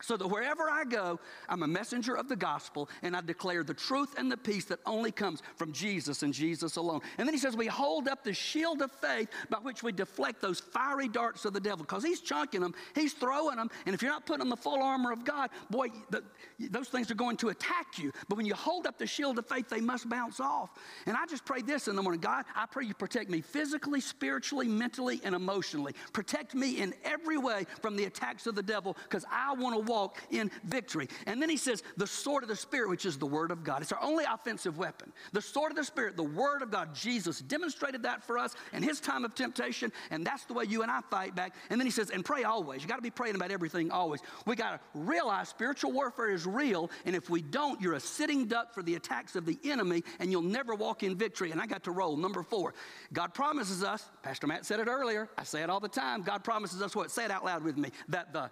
So 0.00 0.16
that 0.16 0.28
wherever 0.28 0.70
I 0.70 0.84
go, 0.84 1.18
I'm 1.48 1.62
a 1.62 1.66
messenger 1.66 2.16
of 2.16 2.28
the 2.28 2.36
gospel 2.36 2.88
and 3.02 3.16
I 3.16 3.20
declare 3.20 3.64
the 3.64 3.74
truth 3.74 4.14
and 4.16 4.30
the 4.30 4.36
peace 4.36 4.64
that 4.66 4.78
only 4.86 5.10
comes 5.10 5.42
from 5.56 5.72
Jesus 5.72 6.22
and 6.22 6.32
Jesus 6.32 6.76
alone. 6.76 7.00
And 7.18 7.26
then 7.26 7.34
he 7.34 7.40
says, 7.40 7.56
We 7.56 7.66
hold 7.66 8.06
up 8.06 8.22
the 8.22 8.32
shield 8.32 8.80
of 8.80 8.92
faith 8.92 9.28
by 9.50 9.58
which 9.58 9.82
we 9.82 9.92
deflect 9.92 10.40
those 10.40 10.60
fiery 10.60 11.08
darts 11.08 11.44
of 11.44 11.52
the 11.52 11.60
devil 11.60 11.78
because 11.78 12.04
he's 12.04 12.20
chunking 12.20 12.60
them, 12.60 12.74
he's 12.94 13.12
throwing 13.12 13.56
them. 13.56 13.70
And 13.86 13.94
if 13.94 14.02
you're 14.02 14.12
not 14.12 14.24
putting 14.24 14.42
on 14.42 14.48
the 14.48 14.56
full 14.56 14.82
armor 14.82 15.10
of 15.10 15.24
God, 15.24 15.50
boy, 15.70 15.88
the, 16.10 16.22
those 16.70 16.88
things 16.88 17.10
are 17.10 17.16
going 17.16 17.36
to 17.38 17.48
attack 17.48 17.98
you. 17.98 18.12
But 18.28 18.36
when 18.36 18.46
you 18.46 18.54
hold 18.54 18.86
up 18.86 18.98
the 18.98 19.06
shield 19.06 19.38
of 19.38 19.46
faith, 19.46 19.68
they 19.68 19.80
must 19.80 20.08
bounce 20.08 20.38
off. 20.38 20.70
And 21.06 21.16
I 21.16 21.26
just 21.26 21.44
pray 21.44 21.62
this 21.62 21.88
in 21.88 21.96
the 21.96 22.02
morning 22.02 22.20
God, 22.20 22.44
I 22.54 22.66
pray 22.66 22.84
you 22.84 22.94
protect 22.94 23.30
me 23.30 23.40
physically, 23.40 24.00
spiritually, 24.00 24.68
mentally, 24.68 25.20
and 25.24 25.34
emotionally. 25.34 25.94
Protect 26.12 26.54
me 26.54 26.80
in 26.80 26.94
every 27.04 27.38
way 27.38 27.66
from 27.82 27.96
the 27.96 28.04
attacks 28.04 28.46
of 28.46 28.54
the 28.54 28.62
devil 28.62 28.96
because 29.04 29.24
I 29.30 29.54
want 29.54 29.74
to 29.74 29.87
walk 29.88 30.18
in 30.30 30.50
victory. 30.64 31.08
And 31.26 31.42
then 31.42 31.48
he 31.48 31.56
says, 31.56 31.82
the 31.96 32.06
sword 32.06 32.44
of 32.44 32.48
the 32.48 32.56
Spirit, 32.56 32.90
which 32.90 33.06
is 33.06 33.18
the 33.18 33.26
word 33.26 33.50
of 33.50 33.64
God. 33.64 33.82
It's 33.82 33.92
our 33.92 34.02
only 34.02 34.24
offensive 34.24 34.78
weapon. 34.78 35.12
The 35.32 35.42
sword 35.42 35.72
of 35.72 35.76
the 35.76 35.84
Spirit, 35.84 36.16
the 36.16 36.22
word 36.22 36.62
of 36.62 36.70
God. 36.70 36.94
Jesus 36.94 37.40
demonstrated 37.40 38.02
that 38.04 38.22
for 38.22 38.38
us 38.38 38.54
in 38.72 38.82
his 38.82 39.00
time 39.00 39.24
of 39.24 39.34
temptation, 39.34 39.90
and 40.10 40.24
that's 40.24 40.44
the 40.44 40.52
way 40.52 40.64
you 40.64 40.82
and 40.82 40.90
I 40.90 41.00
fight 41.10 41.34
back. 41.34 41.54
And 41.70 41.80
then 41.80 41.86
he 41.86 41.90
says, 41.90 42.10
and 42.10 42.24
pray 42.24 42.44
always. 42.44 42.82
You 42.82 42.88
got 42.88 42.96
to 42.96 43.02
be 43.02 43.10
praying 43.10 43.34
about 43.34 43.50
everything 43.50 43.90
always. 43.90 44.20
We 44.46 44.54
got 44.54 44.72
to 44.72 44.80
realize 44.94 45.48
spiritual 45.48 45.92
warfare 45.92 46.30
is 46.30 46.46
real, 46.46 46.90
and 47.06 47.16
if 47.16 47.30
we 47.30 47.42
don't, 47.42 47.80
you're 47.80 47.94
a 47.94 48.00
sitting 48.00 48.46
duck 48.46 48.74
for 48.74 48.82
the 48.82 48.94
attacks 48.94 49.34
of 49.34 49.46
the 49.46 49.58
enemy, 49.64 50.04
and 50.18 50.30
you'll 50.30 50.42
never 50.42 50.74
walk 50.74 51.02
in 51.02 51.16
victory. 51.16 51.50
And 51.50 51.60
I 51.60 51.66
got 51.66 51.84
to 51.84 51.90
roll. 51.90 52.16
Number 52.16 52.42
four, 52.42 52.74
God 53.12 53.32
promises 53.34 53.82
us, 53.82 54.04
Pastor 54.22 54.46
Matt 54.46 54.66
said 54.66 54.80
it 54.80 54.88
earlier, 54.88 55.28
I 55.38 55.44
say 55.44 55.62
it 55.62 55.70
all 55.70 55.80
the 55.80 55.88
time, 55.88 56.22
God 56.22 56.44
promises 56.44 56.82
us 56.82 56.94
what? 56.94 57.10
Say 57.10 57.24
it 57.24 57.30
out 57.30 57.44
loud 57.44 57.64
with 57.64 57.76
me, 57.76 57.90
that 58.08 58.32
the 58.32 58.50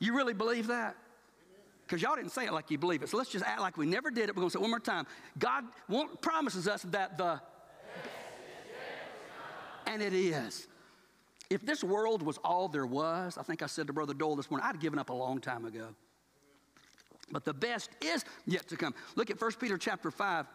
you 0.00 0.16
really 0.16 0.34
believe 0.34 0.66
that? 0.66 0.96
Because 1.86 2.02
y'all 2.02 2.16
didn't 2.16 2.30
say 2.30 2.46
it 2.46 2.52
like 2.52 2.70
you 2.70 2.78
believe 2.78 3.02
it. 3.02 3.08
So 3.08 3.16
let's 3.16 3.30
just 3.30 3.44
act 3.44 3.60
like 3.60 3.76
we 3.76 3.86
never 3.86 4.10
did 4.10 4.28
it. 4.28 4.36
We're 4.36 4.40
going 4.40 4.50
to 4.50 4.58
say 4.58 4.60
one 4.60 4.70
more 4.70 4.80
time. 4.80 5.06
God 5.38 5.64
promises 6.20 6.66
us 6.66 6.82
that 6.82 7.18
the. 7.18 7.40
And 9.86 10.00
it 10.00 10.12
is. 10.12 10.68
If 11.50 11.66
this 11.66 11.82
world 11.82 12.22
was 12.22 12.38
all 12.44 12.68
there 12.68 12.86
was, 12.86 13.36
I 13.36 13.42
think 13.42 13.60
I 13.60 13.66
said 13.66 13.88
to 13.88 13.92
Brother 13.92 14.14
Dole 14.14 14.36
this 14.36 14.50
morning, 14.50 14.68
I'd 14.68 14.78
given 14.78 15.00
up 15.00 15.10
a 15.10 15.14
long 15.14 15.40
time 15.40 15.64
ago. 15.64 15.88
But 17.32 17.44
the 17.44 17.54
best 17.54 17.90
is 18.00 18.24
yet 18.46 18.68
to 18.68 18.76
come. 18.76 18.94
Look 19.16 19.30
at 19.30 19.40
1 19.40 19.52
Peter 19.60 19.76
chapter 19.76 20.12
5 20.12 20.46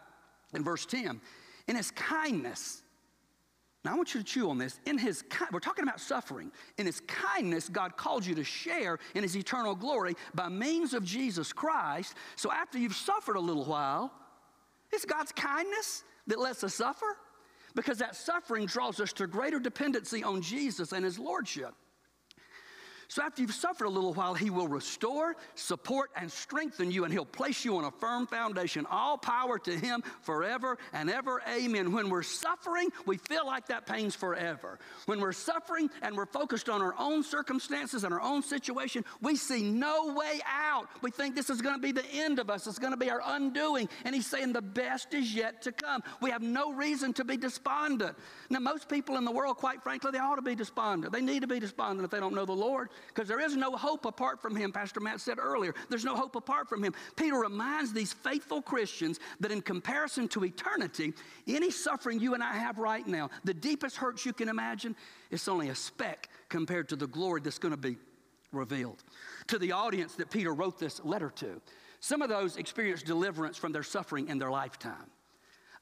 and 0.54 0.64
verse 0.64 0.86
10. 0.86 1.20
In 1.68 1.76
his 1.76 1.90
kindness, 1.90 2.82
now, 3.86 3.92
I 3.92 3.96
want 3.96 4.14
you 4.14 4.20
to 4.20 4.26
chew 4.26 4.50
on 4.50 4.58
this. 4.58 4.80
In 4.84 4.98
his, 4.98 5.22
we're 5.52 5.60
talking 5.60 5.84
about 5.84 6.00
suffering. 6.00 6.50
In 6.76 6.86
his 6.86 7.00
kindness, 7.06 7.68
God 7.68 7.96
called 7.96 8.26
you 8.26 8.34
to 8.34 8.42
share 8.42 8.98
in 9.14 9.22
his 9.22 9.36
eternal 9.36 9.76
glory 9.76 10.14
by 10.34 10.48
means 10.48 10.92
of 10.92 11.04
Jesus 11.04 11.52
Christ. 11.52 12.14
So, 12.34 12.50
after 12.50 12.78
you've 12.78 12.96
suffered 12.96 13.36
a 13.36 13.40
little 13.40 13.64
while, 13.64 14.12
it's 14.92 15.04
God's 15.04 15.30
kindness 15.30 16.02
that 16.26 16.40
lets 16.40 16.64
us 16.64 16.74
suffer 16.74 17.16
because 17.76 17.98
that 17.98 18.16
suffering 18.16 18.66
draws 18.66 18.98
us 18.98 19.12
to 19.12 19.28
greater 19.28 19.60
dependency 19.60 20.24
on 20.24 20.42
Jesus 20.42 20.90
and 20.90 21.04
his 21.04 21.16
lordship. 21.16 21.72
So 23.08 23.22
after 23.22 23.40
you've 23.40 23.54
suffered 23.54 23.84
a 23.84 23.90
little 23.90 24.12
while, 24.14 24.34
he 24.34 24.50
will 24.50 24.66
restore, 24.66 25.36
support, 25.54 26.10
and 26.16 26.30
strengthen 26.30 26.90
you, 26.90 27.04
and 27.04 27.12
he'll 27.12 27.24
place 27.24 27.64
you 27.64 27.76
on 27.76 27.84
a 27.84 27.90
firm 27.90 28.26
foundation. 28.26 28.84
All 28.90 29.16
power 29.16 29.58
to 29.60 29.70
him 29.70 30.02
forever 30.22 30.76
and 30.92 31.08
ever. 31.08 31.40
Amen. 31.48 31.92
When 31.92 32.10
we're 32.10 32.24
suffering, 32.24 32.88
we 33.06 33.18
feel 33.18 33.46
like 33.46 33.68
that 33.68 33.86
pain's 33.86 34.16
forever. 34.16 34.80
When 35.06 35.20
we're 35.20 35.32
suffering 35.32 35.88
and 36.02 36.16
we're 36.16 36.26
focused 36.26 36.68
on 36.68 36.82
our 36.82 36.94
own 36.98 37.22
circumstances 37.22 38.02
and 38.02 38.12
our 38.12 38.20
own 38.20 38.42
situation, 38.42 39.04
we 39.20 39.36
see 39.36 39.62
no 39.62 40.12
way 40.14 40.40
out. 40.44 40.88
We 41.00 41.12
think 41.12 41.36
this 41.36 41.48
is 41.48 41.62
going 41.62 41.76
to 41.76 41.80
be 41.80 41.92
the 41.92 42.06
end 42.12 42.40
of 42.40 42.50
us, 42.50 42.66
it's 42.66 42.78
going 42.78 42.92
to 42.92 42.96
be 42.96 43.10
our 43.10 43.22
undoing. 43.24 43.88
And 44.04 44.14
he's 44.14 44.26
saying 44.26 44.52
the 44.52 44.62
best 44.62 45.14
is 45.14 45.32
yet 45.32 45.62
to 45.62 45.72
come. 45.72 46.02
We 46.20 46.30
have 46.30 46.42
no 46.42 46.72
reason 46.72 47.12
to 47.14 47.24
be 47.24 47.36
despondent. 47.36 48.16
Now, 48.50 48.58
most 48.58 48.88
people 48.88 49.16
in 49.16 49.24
the 49.24 49.30
world, 49.30 49.58
quite 49.58 49.82
frankly, 49.82 50.10
they 50.10 50.18
ought 50.18 50.36
to 50.36 50.42
be 50.42 50.56
despondent. 50.56 51.12
They 51.12 51.20
need 51.20 51.42
to 51.42 51.46
be 51.46 51.60
despondent 51.60 52.04
if 52.04 52.10
they 52.10 52.20
don't 52.20 52.34
know 52.34 52.44
the 52.44 52.52
Lord 52.52 52.88
because 53.08 53.28
there 53.28 53.40
is 53.40 53.56
no 53.56 53.72
hope 53.72 54.04
apart 54.04 54.40
from 54.40 54.54
him. 54.54 54.72
Pastor 54.72 55.00
Matt 55.00 55.20
said 55.20 55.38
earlier, 55.38 55.74
there's 55.88 56.04
no 56.04 56.16
hope 56.16 56.36
apart 56.36 56.68
from 56.68 56.82
him. 56.82 56.94
Peter 57.16 57.36
reminds 57.36 57.92
these 57.92 58.12
faithful 58.12 58.62
Christians 58.62 59.20
that 59.40 59.50
in 59.50 59.62
comparison 59.62 60.28
to 60.28 60.44
eternity, 60.44 61.12
any 61.46 61.70
suffering 61.70 62.20
you 62.20 62.34
and 62.34 62.42
I 62.42 62.54
have 62.54 62.78
right 62.78 63.06
now, 63.06 63.30
the 63.44 63.54
deepest 63.54 63.96
hurts 63.96 64.26
you 64.26 64.32
can 64.32 64.48
imagine, 64.48 64.96
it's 65.30 65.48
only 65.48 65.68
a 65.68 65.74
speck 65.74 66.28
compared 66.48 66.88
to 66.90 66.96
the 66.96 67.06
glory 67.06 67.40
that's 67.40 67.58
going 67.58 67.72
to 67.72 67.76
be 67.76 67.96
revealed. 68.52 69.02
To 69.48 69.58
the 69.58 69.72
audience 69.72 70.14
that 70.16 70.30
Peter 70.30 70.54
wrote 70.54 70.78
this 70.78 71.04
letter 71.04 71.30
to, 71.36 71.60
some 72.00 72.22
of 72.22 72.28
those 72.28 72.56
experienced 72.56 73.06
deliverance 73.06 73.56
from 73.56 73.72
their 73.72 73.82
suffering 73.82 74.28
in 74.28 74.38
their 74.38 74.50
lifetime. 74.50 75.10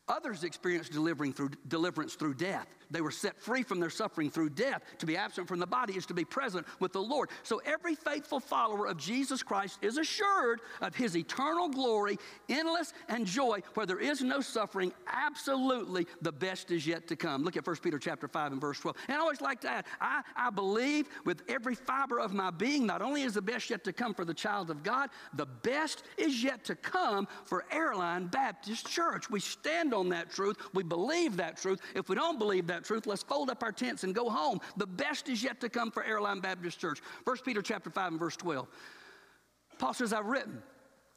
Others 0.09 0.45
experienced 0.45 0.93
delivering 0.93 1.33
through, 1.33 1.51
deliverance 1.69 2.15
through 2.15 2.35
death. 2.35 2.67
They 2.95 3.01
were 3.01 3.11
set 3.11 3.37
free 3.41 3.65
from 3.65 3.81
their 3.81 3.91
suffering 3.91 4.31
through 4.31 4.51
death. 4.51 4.83
To 4.99 5.07
be 5.07 5.17
absent 5.17 5.49
from 5.49 5.59
the 5.59 5.67
body 5.67 5.97
is 5.97 6.07
to 6.07 6.15
be 6.15 6.25
present 6.25 6.65
with 6.79 6.93
the 6.93 7.03
Lord. 7.03 7.29
So 7.43 7.61
every 7.67 7.97
faithful 7.97 8.39
follower 8.39 8.87
of 8.87 8.99
Jesus 8.99 9.43
Christ 9.43 9.81
is 9.83 9.99
assured 9.99 10.61
of 10.81 10.95
his 10.95 11.17
eternal 11.17 11.69
glory, 11.69 12.19
endless 12.49 12.93
and 13.09 13.27
joy, 13.27 13.63
where 13.75 13.85
there 13.85 13.99
is 13.99 14.23
no 14.23 14.41
suffering. 14.41 14.93
Absolutely, 15.09 16.07
the 16.23 16.31
best 16.31 16.71
is 16.71 16.87
yet 16.87 17.09
to 17.09 17.17
come. 17.17 17.43
Look 17.43 17.57
at 17.57 17.67
1 17.67 17.77
Peter 17.83 17.99
chapter 17.99 18.29
5 18.29 18.53
and 18.53 18.61
verse 18.61 18.79
12. 18.79 18.97
And 19.09 19.17
I 19.17 19.21
always 19.21 19.41
like 19.41 19.61
to 19.63 19.71
add, 19.71 19.87
I, 20.01 20.23
I 20.37 20.51
believe 20.51 21.09
with 21.25 21.43
every 21.49 21.75
fiber 21.75 22.21
of 22.21 22.33
my 22.33 22.53
being, 22.53 22.87
not 22.87 23.03
only 23.03 23.23
is 23.23 23.35
the 23.35 23.43
best 23.43 23.71
yet 23.71 23.83
to 23.85 23.93
come 23.93 24.15
for 24.15 24.25
the 24.25 24.33
child 24.33 24.71
of 24.71 24.85
God, 24.85 25.11
the 25.33 25.47
best 25.47 26.05
is 26.17 26.45
yet 26.45 26.63
to 26.67 26.77
come 26.77 27.27
for 27.45 27.65
Airline 27.73 28.29
Baptist 28.29 28.89
Church. 28.89 29.29
We 29.29 29.41
stand 29.41 29.93
on 29.93 30.11
that 30.11 30.31
truth. 30.31 30.59
We 30.75 30.85
believe 30.85 31.37
that 31.39 31.57
truth. 31.57 31.81
If 31.97 32.09
we 32.09 32.15
don't 32.15 32.39
believe 32.39 32.69
that 32.69 32.84
truth, 32.85 33.07
let's 33.07 33.23
fold 33.23 33.51
up 33.51 33.63
our 33.63 33.73
tents 33.73 34.05
and 34.05 34.15
go 34.15 34.31
home. 34.31 34.61
The 34.77 34.87
best 34.87 35.29
is 35.29 35.43
yet 35.43 35.61
to 35.61 35.69
come 35.69 35.91
for 35.91 36.05
Airline 36.05 36.41
Baptist 36.41 36.79
Church. 36.79 37.01
1 37.25 37.37
Peter 37.45 37.63
chapter 37.63 37.91
5 37.91 38.13
and 38.13 38.21
verse 38.21 38.37
12. 38.37 38.67
Paul 39.79 39.95
says, 39.95 40.13
I've 40.13 40.27
written 40.27 40.63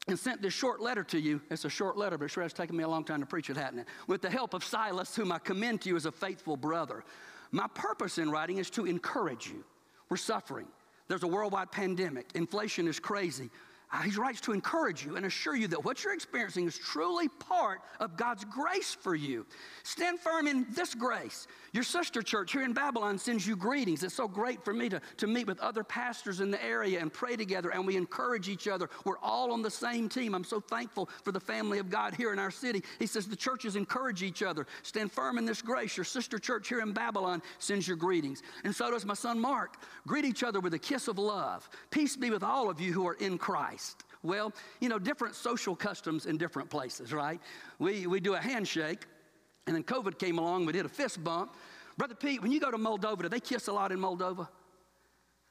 and 0.07 0.17
sent 0.17 0.41
this 0.41 0.53
short 0.53 0.81
letter 0.81 1.03
to 1.03 1.19
you. 1.19 1.41
It's 1.51 1.65
a 1.65 1.69
short 1.69 1.97
letter, 1.97 2.17
but 2.17 2.31
sure 2.31 2.43
has 2.43 2.53
taken 2.53 2.75
me 2.75 2.83
a 2.83 2.87
long 2.87 3.03
time 3.03 3.19
to 3.19 3.25
preach 3.25 3.49
it, 3.49 3.57
hasn't 3.57 3.81
it? 3.81 3.87
With 4.07 4.21
the 4.21 4.29
help 4.29 4.53
of 4.53 4.63
Silas, 4.63 5.15
whom 5.15 5.31
I 5.31 5.39
commend 5.39 5.81
to 5.81 5.89
you 5.89 5.95
as 5.95 6.05
a 6.05 6.11
faithful 6.11 6.57
brother. 6.57 7.03
My 7.51 7.67
purpose 7.73 8.17
in 8.17 8.31
writing 8.31 8.57
is 8.57 8.69
to 8.71 8.85
encourage 8.85 9.47
you. 9.47 9.63
We're 10.09 10.17
suffering. 10.17 10.67
There's 11.07 11.23
a 11.23 11.27
worldwide 11.27 11.71
pandemic. 11.71 12.27
Inflation 12.35 12.87
is 12.87 12.99
crazy. 12.99 13.49
Uh, 13.89 14.01
he 14.01 14.11
writes 14.11 14.41
to 14.41 14.51
encourage 14.51 15.05
you 15.05 15.15
and 15.15 15.25
assure 15.25 15.55
you 15.55 15.65
that 15.69 15.85
what 15.85 16.03
you're 16.03 16.13
experiencing 16.13 16.67
is 16.67 16.77
truly 16.77 17.29
part 17.29 17.79
of 18.01 18.17
God's 18.17 18.43
grace 18.43 18.93
for 18.93 19.15
you. 19.15 19.45
Stand 19.83 20.19
firm 20.19 20.45
in 20.45 20.67
this 20.71 20.93
grace. 20.93 21.47
Your 21.71 21.83
sister 21.83 22.21
church 22.21 22.51
here 22.51 22.63
in 22.63 22.73
Babylon 22.73 23.17
sends 23.17 23.47
you 23.47 23.55
greetings. 23.55 24.03
It's 24.03 24.13
so 24.13 24.27
great 24.27 24.61
for 24.65 24.73
me 24.73 24.89
to, 24.89 24.99
to 25.17 25.27
meet 25.27 25.47
with 25.47 25.61
other 25.61 25.85
pastors 25.85 26.41
in 26.41 26.51
the 26.51 26.61
area 26.61 26.99
and 26.99 27.13
pray 27.13 27.37
together, 27.37 27.69
and 27.69 27.87
we 27.87 27.95
encourage 27.95 28.49
each 28.49 28.67
other. 28.67 28.89
We're 29.05 29.19
all 29.19 29.53
on 29.53 29.61
the 29.61 29.71
same 29.71 30.09
team. 30.09 30.35
I'm 30.35 30.43
so 30.43 30.59
thankful 30.59 31.09
for 31.23 31.31
the 31.31 31.39
family 31.39 31.79
of 31.79 31.89
God 31.89 32.13
here 32.13 32.33
in 32.33 32.39
our 32.39 32.51
city. 32.51 32.83
He 32.99 33.07
says 33.07 33.25
the 33.25 33.37
churches 33.37 33.77
encourage 33.77 34.21
each 34.21 34.43
other. 34.43 34.67
Stand 34.83 35.13
firm 35.13 35.37
in 35.37 35.45
this 35.45 35.61
grace. 35.61 35.95
Your 35.95 36.03
sister 36.03 36.39
church 36.39 36.67
here 36.67 36.81
in 36.81 36.91
Babylon 36.91 37.41
sends 37.59 37.87
your 37.87 37.97
greetings. 37.97 38.41
And 38.65 38.75
so 38.75 38.91
does 38.91 39.05
my 39.05 39.13
son 39.13 39.39
Mark. 39.39 39.77
Greet 40.05 40.25
each 40.25 40.43
other 40.43 40.59
with 40.59 40.73
a 40.73 40.79
kiss 40.79 41.07
of 41.07 41.17
love. 41.17 41.69
Peace 41.89 42.17
be 42.17 42.31
with 42.31 42.43
all 42.43 42.69
of 42.69 42.81
you 42.81 42.91
who 42.91 43.07
are 43.07 43.13
in 43.13 43.37
Christ. 43.37 43.76
Christ? 43.77 44.03
Well, 44.23 44.51
you 44.79 44.89
know, 44.89 44.97
different 44.97 45.35
social 45.35 45.75
customs 45.75 46.25
in 46.25 46.37
different 46.37 46.69
places, 46.69 47.13
right? 47.13 47.39
We, 47.77 48.07
we 48.07 48.19
do 48.19 48.33
a 48.33 48.41
handshake, 48.41 49.05
and 49.67 49.75
then 49.75 49.83
COVID 49.83 50.17
came 50.17 50.39
along, 50.39 50.65
we 50.65 50.73
did 50.73 50.85
a 50.85 50.89
fist 50.89 51.23
bump. 51.23 51.55
Brother 51.95 52.15
Pete, 52.15 52.41
when 52.41 52.51
you 52.51 52.59
go 52.59 52.71
to 52.71 52.77
Moldova, 52.77 53.21
do 53.21 53.29
they 53.29 53.39
kiss 53.39 53.67
a 53.67 53.71
lot 53.71 53.91
in 53.91 53.99
Moldova? 53.99 54.47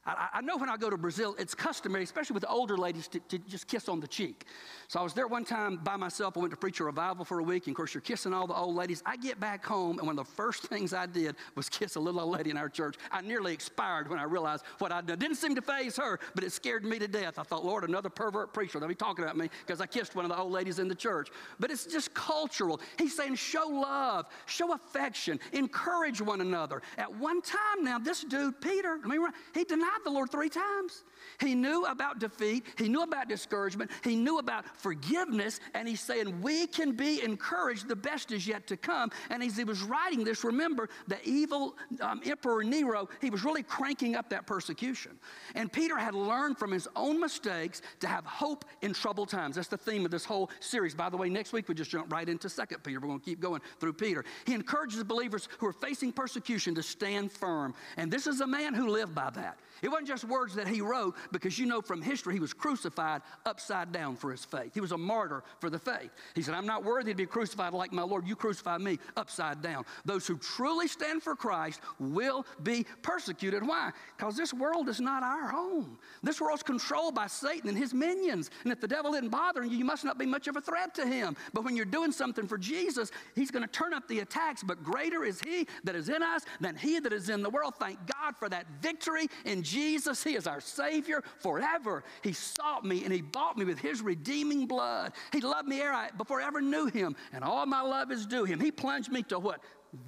I, 0.07 0.29
I, 0.35 0.41
know 0.41 0.57
when 0.57 0.69
I 0.69 0.77
go 0.77 0.89
to 0.89 0.97
Brazil, 0.97 1.35
it's 1.37 1.55
customary, 1.55 2.05
especially 2.05 2.35
with 2.35 2.43
the 2.43 2.49
older 2.49 2.77
ladies, 2.77 3.09
to, 3.09 3.19
to, 3.19 3.39
just 3.39 3.67
kiss 3.67 3.89
on 3.89 3.99
the 3.99 4.07
cheek. 4.07 4.45
So 4.87 5.01
I 5.01 5.03
was 5.03 5.15
there 5.15 5.27
one 5.27 5.45
time 5.45 5.79
by 5.79 5.97
myself. 5.97 6.37
I 6.37 6.41
went 6.41 6.53
to 6.53 6.57
preach 6.57 6.79
a 6.79 6.85
revival 6.85 7.25
for 7.25 7.41
a 7.41 7.43
week, 7.43 7.67
and 7.67 7.75
of 7.75 7.77
course, 7.77 7.93
you're 7.93 8.01
kissing 8.01 8.33
all 8.33 8.47
the 8.47 8.55
old 8.55 8.77
ladies. 8.77 9.03
I 9.05 9.17
get 9.17 9.41
back 9.41 9.65
home, 9.65 9.99
and 9.99 10.07
one 10.07 10.17
of 10.17 10.25
the 10.25 10.33
first 10.33 10.65
things 10.65 10.95
I 10.95 11.07
did 11.07 11.35
was 11.57 11.69
kiss 11.69 11.97
a 11.97 12.01
little 12.01 12.21
old 12.21 12.37
lady 12.37 12.51
in 12.51 12.57
our 12.57 12.69
church. 12.69 12.95
I 13.11 13.21
nearly 13.21 13.53
expired 13.53 14.09
when 14.09 14.21
I 14.21 14.25
realized 14.25 14.65
what 14.79 14.93
I'd 14.93 15.07
done. 15.07 15.19
Didn't 15.19 15.39
seem 15.39 15.57
to 15.57 15.63
faze 15.63 15.97
her, 15.97 16.21
but 16.37 16.45
it 16.45 16.53
scared 16.53 16.85
me 16.85 17.01
to 17.01 17.09
death. 17.09 17.39
I 17.39 17.43
thought, 17.43 17.65
Lord, 17.65 17.83
another 17.83 18.09
pervert 18.09 18.53
preacher. 18.53 18.79
They'll 18.79 18.89
be 18.89 18.95
talking 18.95 19.25
about 19.25 19.37
me 19.37 19.51
because 19.67 19.81
I 19.81 19.87
kissed 19.87 20.15
one 20.15 20.25
of 20.25 20.31
the 20.31 20.39
old 20.39 20.53
ladies 20.53 20.79
in 20.79 20.87
the 20.87 20.95
church. 20.95 21.31
But 21.59 21.73
it's 21.73 21.85
just 21.85 22.15
cultural. 22.15 22.81
He's 22.97 23.17
saying, 23.17 23.35
show 23.35 23.67
love, 23.67 24.27
show 24.47 24.73
affection, 24.73 25.41
encourage 25.53 26.21
one 26.21 26.41
another. 26.41 26.81
At 26.97 27.13
one 27.13 27.43
time 27.43 27.83
now, 27.83 27.99
this 27.99 28.23
dude, 28.23 28.61
Peter, 28.61 29.01
I 29.05 29.09
mean, 29.09 29.27
he 29.53 29.65
denied 29.65 29.96
denied 29.97 30.05
the 30.05 30.15
Lord 30.15 30.31
three 30.31 30.49
times. 30.49 31.05
He 31.41 31.55
knew 31.55 31.85
about 31.85 32.19
defeat, 32.19 32.65
he 32.79 32.89
knew 32.89 33.03
about 33.03 33.29
discouragement, 33.29 33.91
he 34.03 34.17
knew 34.17 34.39
about 34.39 34.65
forgiveness, 34.79 35.61
and 35.75 35.87
he's 35.87 36.01
saying, 36.01 36.41
We 36.41 36.67
can 36.67 36.93
be 36.93 37.23
encouraged, 37.23 37.89
the 37.89 37.97
best 37.97 38.33
is 38.33 38.47
yet 38.47 38.67
to 38.69 38.77
come. 38.77 39.11
And 39.31 39.43
as 39.43 39.57
he 39.57 39.65
was 39.65 39.83
writing 39.83 40.25
this, 40.25 40.45
remember 40.45 40.89
the 41.09 41.19
evil 41.29 41.77
um, 42.01 42.23
Emperor 42.25 42.65
Nero, 42.65 43.09
he 43.21 43.31
was 43.31 43.45
really 43.45 43.63
cranking 43.63 44.17
up 44.17 44.31
that 44.31 44.47
persecution. 44.47 45.19
And 45.55 45.71
Peter 45.71 45.99
had 45.99 46.15
learned 46.15 46.59
from 46.59 46.73
his 46.73 46.89
own 46.97 47.21
mistakes 47.21 47.83
to 48.01 48.07
have 48.07 48.25
hope 48.25 48.65
in 48.83 48.95
troubled 48.95 49.29
times. 49.29 49.57
That's 49.57 49.69
the 49.69 49.77
theme 49.77 50.05
of 50.05 50.11
this 50.11 50.25
whole 50.25 50.51
series. 50.61 50.95
By 50.95 51.11
the 51.11 51.17
way, 51.17 51.29
next 51.29 51.53
week 51.53 51.69
we 51.69 51.75
just 51.75 51.91
jump 51.91 52.13
right 52.13 52.29
into 52.29 52.49
Second 52.49 52.83
Peter. 52.83 53.01
We're 53.01 53.09
going 53.09 53.21
to 53.21 53.25
keep 53.25 53.41
going 53.41 53.61
through 53.79 53.95
Peter. 53.95 54.25
He 54.47 54.55
encourages 54.55 55.03
believers 55.05 55.49
who 55.59 55.67
are 55.67 55.73
facing 55.73 56.13
persecution 56.13 56.75
to 56.77 56.83
stand 56.83 57.31
firm. 57.31 57.75
And 57.97 58.11
this 58.11 58.27
is 58.27 58.41
a 58.41 58.47
man 58.47 58.73
who 58.73 58.89
lived 58.89 59.15
by 59.15 59.31
that. 59.31 59.59
It 59.83 59.89
wasn't 59.89 60.09
just 60.09 60.25
words 60.25 60.55
that 60.55 60.69
he 60.69 60.81
wrote, 60.81 61.15
because 61.33 61.59
you 61.59 61.67
know 61.67 61.81
from 61.81 62.03
history 62.03 62.35
he 62.35 62.41
was 62.41 62.53
crucified 62.53 63.23
upside 63.45 63.93
down 63.93 64.17
for 64.17 64.31
his 64.31 64.45
faith. 64.45 64.73
He 64.75 64.81
was 64.81 64.93
a 64.93 64.99
martyr 64.99 65.43
for 65.61 65.71
the 65.71 65.79
faith. 65.79 66.11
He 66.35 66.43
said, 66.43 66.55
I'm 66.55 66.67
not 66.67 66.85
worthy 66.85 67.13
to 67.13 67.17
be 67.17 67.27
crucified 67.27 67.73
like 67.73 67.93
my 67.93 68.03
Lord. 68.03 68.27
You 68.27 68.37
crucify 68.37 68.79
me 68.79 68.99
upside 69.17 69.63
down. 69.63 69.85
Those 70.05 70.27
who 70.27 70.39
truly 70.39 70.89
stand 70.89 71.23
for 71.23 71.37
Christ 71.37 71.81
will 71.99 72.47
be 72.63 72.87
persecuted. 73.03 73.67
Why? 73.67 73.93
Because 74.17 74.37
this 74.37 74.55
world 74.55 74.89
is 74.89 75.01
not 75.01 75.23
our 75.23 75.49
home. 75.49 75.99
This 76.23 76.41
world's 76.41 76.63
controlled 76.63 77.15
by 77.15 77.27
Satan 77.27 77.69
and 77.69 77.79
his 77.79 77.93
minions. 77.93 78.51
And 78.65 78.73
if 78.73 78.81
the 78.81 78.89
devil 78.89 79.15
isn't 79.15 79.29
bothering 79.29 79.71
you, 79.71 79.79
you 79.79 79.85
must 79.85 80.05
not 80.05 80.19
be 80.19 80.27
much 80.27 80.49
of 80.49 80.57
a 80.57 80.61
threat 80.61 80.95
to 80.95 81.07
him. 81.07 81.37
But 81.53 81.65
when 81.65 81.77
you're 81.77 81.85
doing 81.85 82.13
something 82.13 82.47
for 82.47 82.59
Jesus, 82.59 83.11
he's 83.35 83.51
going 83.51 83.65
to 83.65 83.71
turn 83.71 83.93
up 83.93 84.09
the 84.09 84.21
attacks. 84.21 84.63
But 84.63 84.83
greater 84.83 85.25
is 85.25 85.41
he 85.41 85.67
that 85.85 85.95
is 85.95 86.09
in 86.09 86.23
us 86.23 86.43
than 86.61 86.77
he 86.77 86.99
that 87.01 87.13
is 87.13 87.29
in 87.29 87.43
the 87.43 87.51
world. 87.51 87.75
Thank 87.79 87.99
God 88.07 88.37
for 88.37 88.49
that 88.49 88.67
victory 88.81 89.29
in 89.45 89.63
Jesus. 89.67 90.23
He 90.23 90.37
is 90.37 90.47
our 90.47 90.61
Savior 90.61 91.23
forever. 91.41 92.05
He 92.23 92.33
sought 92.33 92.85
me 92.85 93.05
and 93.05 93.13
He 93.13 93.21
bought 93.21 93.59
me 93.59 93.65
with 93.65 93.79
His 93.79 94.01
redeeming 94.01 94.67
blood. 94.67 95.13
He 95.33 95.41
loved 95.41 95.69
me 95.69 95.83
before 96.17 96.41
I 96.41 96.47
ever 96.47 96.61
knew 96.61 96.87
Him, 96.87 97.17
and 97.33 97.43
all 97.43 97.67
my 97.67 97.83
love 97.83 98.13
is 98.13 98.27
due 98.27 98.45
Him. 98.45 98.61
He 98.61 98.71
plunged 98.71 99.11
me 99.11 99.23
to 99.25 99.39
what? 99.39 99.61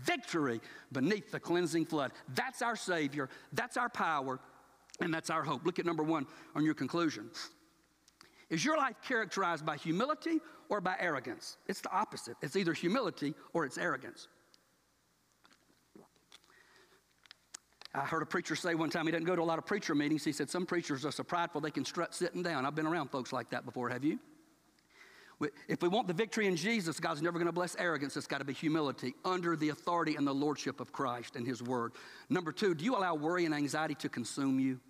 Victory 0.04 0.60
beneath 0.92 1.30
the 1.30 1.40
cleansing 1.40 1.86
flood. 1.86 2.12
That's 2.34 2.62
our 2.62 2.76
Savior, 2.76 3.28
that's 3.52 3.76
our 3.76 3.88
power, 3.88 4.38
and 5.00 5.12
that's 5.12 5.30
our 5.30 5.42
hope. 5.42 5.64
Look 5.64 5.78
at 5.78 5.86
number 5.86 6.02
one 6.02 6.26
on 6.54 6.64
your 6.64 6.74
conclusion. 6.74 7.30
Is 8.50 8.64
your 8.64 8.76
life 8.76 8.96
characterized 9.06 9.66
by 9.66 9.76
humility 9.76 10.40
or 10.68 10.80
by 10.80 10.96
arrogance? 10.98 11.58
It's 11.66 11.80
the 11.80 11.90
opposite. 11.90 12.36
It's 12.42 12.56
either 12.56 12.72
humility 12.72 13.34
or 13.52 13.64
it's 13.66 13.78
arrogance. 13.78 14.28
I 17.98 18.04
heard 18.04 18.22
a 18.22 18.26
preacher 18.26 18.54
say 18.54 18.74
one 18.76 18.90
time 18.90 19.06
he 19.06 19.12
doesn't 19.12 19.26
go 19.26 19.34
to 19.34 19.42
a 19.42 19.44
lot 19.44 19.58
of 19.58 19.66
preacher 19.66 19.94
meetings. 19.94 20.24
He 20.24 20.32
said 20.32 20.48
some 20.48 20.64
preachers 20.64 21.04
are 21.04 21.10
so 21.10 21.24
prideful 21.24 21.60
they 21.60 21.72
can 21.72 21.84
strut 21.84 22.14
sitting 22.14 22.42
down. 22.42 22.64
I've 22.64 22.74
been 22.74 22.86
around 22.86 23.10
folks 23.10 23.32
like 23.32 23.50
that 23.50 23.64
before. 23.64 23.88
Have 23.88 24.04
you? 24.04 24.18
If 25.68 25.82
we 25.82 25.88
want 25.88 26.08
the 26.08 26.14
victory 26.14 26.46
in 26.46 26.56
Jesus, 26.56 26.98
God's 26.98 27.22
never 27.22 27.38
going 27.38 27.46
to 27.46 27.52
bless 27.52 27.76
arrogance. 27.76 28.16
It's 28.16 28.26
got 28.26 28.38
to 28.38 28.44
be 28.44 28.52
humility 28.52 29.14
under 29.24 29.56
the 29.56 29.68
authority 29.68 30.16
and 30.16 30.26
the 30.26 30.34
lordship 30.34 30.80
of 30.80 30.92
Christ 30.92 31.36
and 31.36 31.46
His 31.46 31.62
Word. 31.62 31.92
Number 32.28 32.50
two, 32.52 32.74
do 32.74 32.84
you 32.84 32.96
allow 32.96 33.14
worry 33.14 33.44
and 33.44 33.54
anxiety 33.54 33.94
to 33.96 34.08
consume 34.08 34.58
you? 34.58 34.80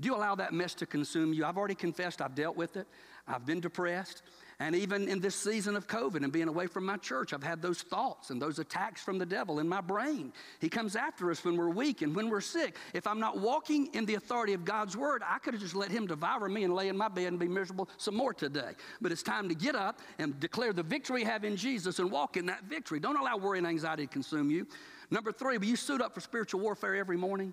Do 0.00 0.06
you 0.06 0.14
allow 0.14 0.34
that 0.36 0.52
mess 0.52 0.74
to 0.74 0.86
consume 0.86 1.32
you? 1.32 1.44
I've 1.44 1.56
already 1.56 1.74
confessed 1.74 2.20
I've 2.20 2.34
dealt 2.34 2.56
with 2.56 2.76
it. 2.76 2.86
I've 3.26 3.46
been 3.46 3.60
depressed. 3.60 4.22
And 4.60 4.74
even 4.74 5.08
in 5.08 5.20
this 5.20 5.36
season 5.36 5.76
of 5.76 5.86
COVID 5.86 6.24
and 6.24 6.32
being 6.32 6.48
away 6.48 6.66
from 6.66 6.84
my 6.84 6.96
church, 6.96 7.32
I've 7.32 7.44
had 7.44 7.62
those 7.62 7.82
thoughts 7.82 8.30
and 8.30 8.42
those 8.42 8.58
attacks 8.58 9.00
from 9.00 9.18
the 9.18 9.26
devil 9.26 9.60
in 9.60 9.68
my 9.68 9.80
brain. 9.80 10.32
He 10.60 10.68
comes 10.68 10.96
after 10.96 11.30
us 11.30 11.44
when 11.44 11.56
we're 11.56 11.68
weak 11.68 12.02
and 12.02 12.14
when 12.14 12.28
we're 12.28 12.40
sick. 12.40 12.74
If 12.92 13.06
I'm 13.06 13.20
not 13.20 13.38
walking 13.38 13.86
in 13.94 14.04
the 14.04 14.14
authority 14.14 14.54
of 14.54 14.64
God's 14.64 14.96
word, 14.96 15.22
I 15.24 15.38
could 15.38 15.54
have 15.54 15.62
just 15.62 15.76
let 15.76 15.92
him 15.92 16.08
devour 16.08 16.48
me 16.48 16.64
and 16.64 16.74
lay 16.74 16.88
in 16.88 16.96
my 16.96 17.08
bed 17.08 17.28
and 17.28 17.38
be 17.38 17.46
miserable 17.46 17.88
some 17.98 18.16
more 18.16 18.34
today. 18.34 18.72
But 19.00 19.12
it's 19.12 19.22
time 19.22 19.48
to 19.48 19.54
get 19.54 19.76
up 19.76 20.00
and 20.18 20.40
declare 20.40 20.72
the 20.72 20.82
victory 20.82 21.18
we 21.18 21.24
have 21.24 21.44
in 21.44 21.56
Jesus 21.56 21.98
and 21.98 22.10
walk 22.12 22.36
in 22.36 22.46
that 22.46 22.64
victory. 22.64 23.00
Don't 23.00 23.16
allow 23.16 23.36
worry 23.36 23.58
and 23.58 23.66
anxiety 23.66 24.06
to 24.06 24.12
consume 24.12 24.50
you. 24.50 24.66
Number 25.10 25.32
three, 25.32 25.58
will 25.58 25.66
you 25.66 25.76
suit 25.76 26.00
up 26.00 26.14
for 26.14 26.20
spiritual 26.20 26.60
warfare 26.60 26.94
every 26.94 27.16
morning? 27.16 27.52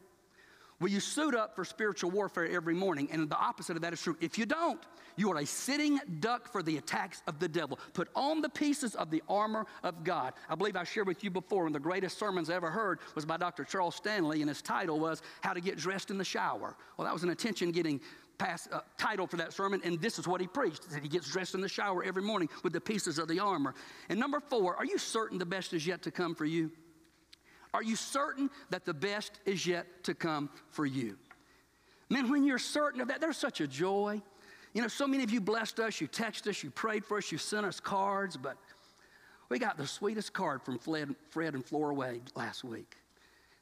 Will 0.82 0.90
you 0.90 1.00
suit 1.00 1.34
up 1.34 1.56
for 1.56 1.64
spiritual 1.64 2.12
warfare 2.12 2.48
every 2.48 2.74
morning? 2.74 3.08
And 3.12 3.30
the 3.30 3.38
opposite 3.38 3.78
of 3.78 3.82
that 3.84 3.94
is 3.94 4.02
true. 4.02 4.18
If 4.20 4.38
you 4.38 4.46
don't, 4.46 4.82
you 5.16 5.32
are 5.32 5.38
a 5.38 5.46
sitting 5.46 6.00
duck 6.20 6.52
for 6.52 6.62
the 6.62 6.78
attacks 6.78 7.22
of 7.28 7.40
the 7.40 7.48
devil. 7.48 7.80
Put 7.94 8.10
on 8.14 8.42
the 8.42 8.50
pieces 8.50 8.94
of 8.96 9.10
the 9.10 9.24
armor 9.30 9.66
of 9.84 10.04
God. 10.04 10.34
I 10.50 10.56
believe 10.56 10.76
I 10.76 10.84
shared 10.84 11.08
with 11.08 11.24
you 11.24 11.30
before, 11.30 11.64
one 11.64 11.68
of 11.68 11.74
the 11.74 11.80
greatest 11.80 12.20
sermons 12.20 12.50
I 12.50 12.56
ever 12.56 12.70
heard 12.70 13.00
was 13.16 13.26
by 13.26 13.38
Dr. 13.38 13.64
Charles 13.64 13.96
Stanley, 13.96 14.42
and 14.42 14.50
his 14.50 14.62
title 14.62 15.00
was 15.00 15.22
How 15.42 15.54
to 15.54 15.62
Get 15.62 15.78
Dressed 15.78 16.12
in 16.12 16.18
the 16.18 16.26
Shower. 16.26 16.76
Well, 16.98 17.06
that 17.06 17.14
was 17.14 17.24
an 17.24 17.30
attention 17.30 17.72
getting 17.72 18.02
uh, 18.42 18.82
title 18.98 19.28
for 19.28 19.38
that 19.38 19.54
sermon, 19.54 19.80
and 19.86 20.02
this 20.02 20.20
is 20.20 20.28
what 20.28 20.42
he 20.42 20.48
preached 20.48 20.90
that 20.90 21.02
he 21.02 21.08
gets 21.08 21.32
dressed 21.32 21.56
in 21.56 21.62
the 21.62 21.70
shower 21.70 22.04
every 22.04 22.22
morning 22.22 22.50
with 22.64 22.74
the 22.74 22.82
pieces 22.82 23.18
of 23.18 23.30
the 23.30 23.40
armor. 23.40 23.74
And 24.10 24.20
number 24.20 24.42
four, 24.42 24.76
are 24.76 24.86
you 24.86 24.98
certain 24.98 25.38
the 25.38 25.46
best 25.46 25.74
is 25.74 25.88
yet 25.88 26.02
to 26.02 26.12
come 26.12 26.36
for 26.36 26.44
you? 26.44 26.70
Are 27.76 27.84
you 27.84 27.98
certain 27.98 28.50
that 28.70 28.86
the 28.86 28.94
best 28.94 29.42
is 29.46 29.68
yet 29.68 29.86
to 30.06 30.14
come 30.14 30.50
for 30.70 30.86
you? 30.86 31.18
Man, 32.10 32.30
when 32.30 32.46
you're 32.46 32.58
certain 32.58 33.02
of 33.02 33.10
that, 33.10 33.20
there's 33.20 33.36
such 33.36 33.60
a 33.60 33.68
joy. 33.68 34.22
You 34.74 34.82
know, 34.82 34.88
so 34.88 35.06
many 35.06 35.26
of 35.26 35.30
you 35.30 35.42
blessed 35.42 35.82
us, 35.82 36.00
you 36.00 36.08
texted 36.08 36.48
us, 36.48 36.64
you 36.64 36.72
prayed 36.72 37.04
for 37.04 37.18
us, 37.18 37.34
you 37.34 37.38
sent 37.38 37.66
us 37.66 37.82
cards, 37.82 38.38
but 38.38 38.56
we 39.50 39.60
got 39.60 39.76
the 39.76 39.86
sweetest 39.86 40.32
card 40.32 40.62
from 40.62 40.80
Fred, 40.80 41.14
Fred 41.32 41.54
and 41.54 41.66
Flora 41.66 41.94
Wade 41.94 42.22
last 42.34 42.64
week. 42.64 42.96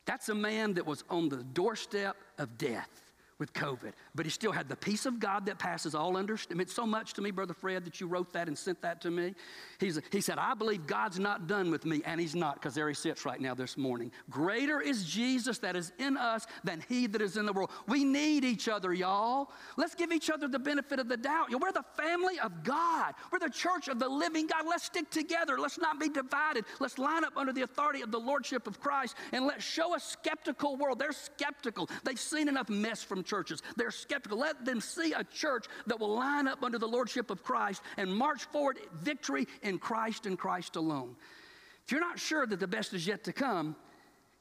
That's 0.06 0.30
a 0.30 0.36
man 0.36 0.76
that 0.76 0.86
was 0.86 1.04
on 1.10 1.28
the 1.28 1.38
doorstep 1.38 2.16
of 2.38 2.56
death 2.60 3.03
with 3.44 3.52
COVID, 3.52 3.92
but 4.16 4.26
he 4.26 4.30
still 4.30 4.54
had 4.54 4.70
the 4.70 4.76
peace 4.78 5.06
of 5.06 5.20
God 5.20 5.48
that 5.48 5.60
passes 5.60 5.94
all 5.94 6.16
understanding. 6.16 6.56
It 6.56 6.58
meant 6.60 6.70
so 6.70 6.86
much 6.86 7.12
to 7.16 7.22
me, 7.22 7.30
Brother 7.30 7.54
Fred, 7.54 7.84
that 7.84 8.00
you 8.00 8.08
wrote 8.08 8.32
that 8.32 8.48
and 8.48 8.58
sent 8.58 8.82
that 8.84 9.02
to 9.02 9.12
me. 9.12 9.36
He's, 9.82 10.00
he 10.14 10.22
said, 10.22 10.38
I 10.38 10.54
believe 10.54 10.88
God's 10.88 11.20
not 11.20 11.46
done 11.46 11.70
with 11.70 11.84
me, 11.84 12.02
and 12.06 12.22
he's 12.22 12.36
not, 12.36 12.54
because 12.56 12.74
there 12.74 12.88
he 12.88 12.94
sits 12.94 13.26
right 13.26 13.42
now 13.42 13.54
this 13.54 13.78
morning. 13.78 14.14
Greater 14.30 14.80
is 14.80 15.04
Jesus 15.04 15.58
that 15.58 15.76
is 15.76 15.92
in 16.00 16.16
us 16.16 16.48
than 16.64 16.86
he 16.88 17.06
that 17.08 17.22
is 17.22 17.36
in 17.36 17.46
the 17.46 17.52
world. 17.52 17.70
We 17.86 18.06
need 18.06 18.46
each 18.46 18.70
other, 18.70 18.94
y'all. 18.94 19.52
Let's 19.76 19.94
give 19.94 20.14
each 20.14 20.30
other 20.30 20.48
the 20.48 20.58
benefit 20.58 21.00
of 21.00 21.10
the 21.10 21.18
doubt. 21.18 21.50
We're 21.52 21.74
the 21.74 21.84
family 21.98 22.40
of 22.40 22.64
God. 22.64 23.14
We're 23.30 23.40
the 23.40 23.50
church 23.50 23.90
of 23.90 24.00
the 24.00 24.08
living 24.08 24.48
God. 24.48 24.64
Let's 24.70 24.86
stick 24.86 25.10
together. 25.10 25.60
Let's 25.60 25.78
not 25.78 26.00
be 26.00 26.08
divided. 26.08 26.64
Let's 26.80 26.98
line 26.98 27.26
up 27.26 27.36
under 27.36 27.52
the 27.52 27.64
authority 27.64 28.04
of 28.04 28.10
the 28.10 28.20
Lordship 28.22 28.68
of 28.68 28.80
Christ, 28.80 29.18
and 29.34 29.46
let's 29.46 29.66
show 29.66 29.96
a 29.96 30.00
skeptical 30.00 30.78
world. 30.78 30.98
They're 30.98 31.12
skeptical. 31.12 31.90
They've 32.06 32.18
seen 32.18 32.48
enough 32.48 32.70
mess 32.70 33.04
from 33.04 33.22
church 33.22 33.33
churches. 33.34 33.64
They're 33.76 33.90
skeptical. 33.90 34.38
Let 34.38 34.64
them 34.64 34.80
see 34.80 35.14
a 35.14 35.24
church 35.24 35.66
that 35.88 36.00
will 36.00 36.14
line 36.14 36.48
up 36.48 36.64
under 36.64 36.78
the 36.78 36.88
lordship 36.88 37.32
of 37.32 37.44
Christ 37.44 37.82
and 37.98 38.16
march 38.16 38.44
forward 38.46 38.78
victory 39.02 39.48
in 39.64 39.80
Christ 39.80 40.28
and 40.28 40.38
Christ 40.38 40.76
alone. 40.76 41.16
If 41.86 41.92
you're 41.92 42.02
not 42.02 42.20
sure 42.20 42.46
that 42.46 42.60
the 42.60 42.68
best 42.68 42.94
is 42.94 43.08
yet 43.08 43.24
to 43.24 43.34
come, 43.34 43.76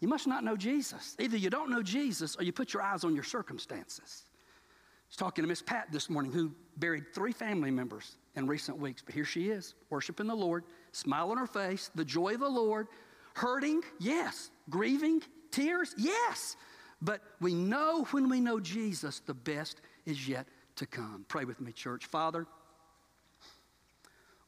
you 0.01 0.09
must 0.09 0.26
not 0.26 0.45
know 0.45 0.57
Jesus. 0.57 1.16
Either 1.18 1.38
you 1.38 1.49
don't 1.49 1.70
know 1.70 1.82
Jesus 1.82 2.36
or 2.36 2.43
you 2.43 2.53
put 2.53 2.74
your 2.74 2.82
eyes 2.82 3.03
on 3.03 3.14
your 3.14 3.24
circumstances. 3.24 4.24
I 4.26 5.09
was 5.09 5.16
talking 5.16 5.43
to 5.43 5.49
Miss 5.49 5.62
Pat 5.62 5.88
this 5.90 6.11
morning 6.11 6.32
who 6.32 6.53
buried 6.76 7.05
three 7.14 7.32
family 7.32 7.70
members 7.70 8.16
in 8.36 8.47
recent 8.47 8.78
weeks, 8.78 9.03
but 9.05 9.14
here 9.14 9.24
she 9.24 9.49
is, 9.49 9.74
worshiping 9.90 10.26
the 10.26 10.34
Lord, 10.34 10.64
smile 10.93 11.30
on 11.30 11.38
her 11.38 11.47
face, 11.47 11.90
the 11.95 12.05
joy 12.05 12.34
of 12.34 12.40
the 12.40 12.49
Lord, 12.49 12.88
hurting, 13.34 13.82
yes, 13.99 14.51
grieving, 14.68 15.22
tears, 15.51 15.95
yes. 15.97 16.56
But 17.03 17.20
we 17.41 17.53
know 17.53 18.05
when 18.12 18.31
we 18.31 18.41
know 18.41 18.61
Jesus, 18.61 19.19
the 19.19 19.35
best 19.35 19.81
is 20.07 20.29
yet 20.29 20.47
to 20.77 20.87
come. 20.87 21.27
Pray 21.27 21.45
with 21.45 21.61
me, 21.61 21.73
church. 21.73 22.07
Father, 22.07 22.47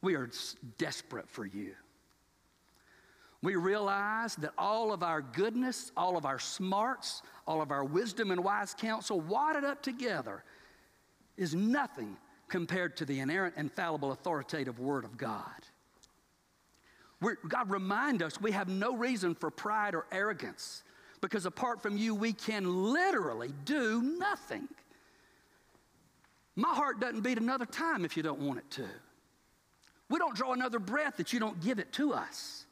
we 0.00 0.14
are 0.14 0.30
desperate 0.78 1.28
for 1.28 1.44
you. 1.44 1.74
We 3.42 3.56
realize 3.56 4.36
that 4.36 4.52
all 4.56 4.92
of 4.92 5.02
our 5.02 5.20
goodness, 5.20 5.90
all 5.96 6.16
of 6.16 6.24
our 6.24 6.38
smarts, 6.38 7.22
all 7.46 7.60
of 7.60 7.72
our 7.72 7.84
wisdom 7.84 8.30
and 8.30 8.42
wise 8.42 8.72
counsel 8.72 9.20
wadded 9.20 9.64
up 9.64 9.82
together 9.82 10.44
is 11.36 11.54
nothing 11.54 12.16
compared 12.48 12.96
to 12.98 13.04
the 13.04 13.18
inerrant, 13.18 13.56
infallible, 13.56 14.12
authoritative 14.12 14.78
Word 14.78 15.04
of 15.04 15.18
God. 15.18 15.50
We're, 17.20 17.36
God, 17.48 17.68
remind 17.68 18.22
us 18.22 18.40
we 18.40 18.52
have 18.52 18.68
no 18.68 18.96
reason 18.96 19.34
for 19.34 19.50
pride 19.50 19.94
or 19.94 20.06
arrogance 20.12 20.83
because 21.24 21.46
apart 21.46 21.80
from 21.80 21.96
you, 21.96 22.14
we 22.14 22.34
can 22.34 22.92
literally 22.92 23.50
do 23.64 24.02
nothing. 24.02 24.68
My 26.54 26.68
heart 26.68 27.00
doesn't 27.00 27.22
beat 27.22 27.38
another 27.38 27.64
time 27.64 28.04
if 28.04 28.14
you 28.14 28.22
don't 28.22 28.40
want 28.40 28.58
it 28.58 28.70
to. 28.72 28.84
We 30.10 30.18
don't 30.18 30.36
draw 30.36 30.52
another 30.52 30.78
breath 30.78 31.16
that 31.16 31.32
you 31.32 31.40
don't 31.40 31.58
give 31.62 31.78
it 31.78 31.94
to 31.94 32.12
us. 32.12 32.66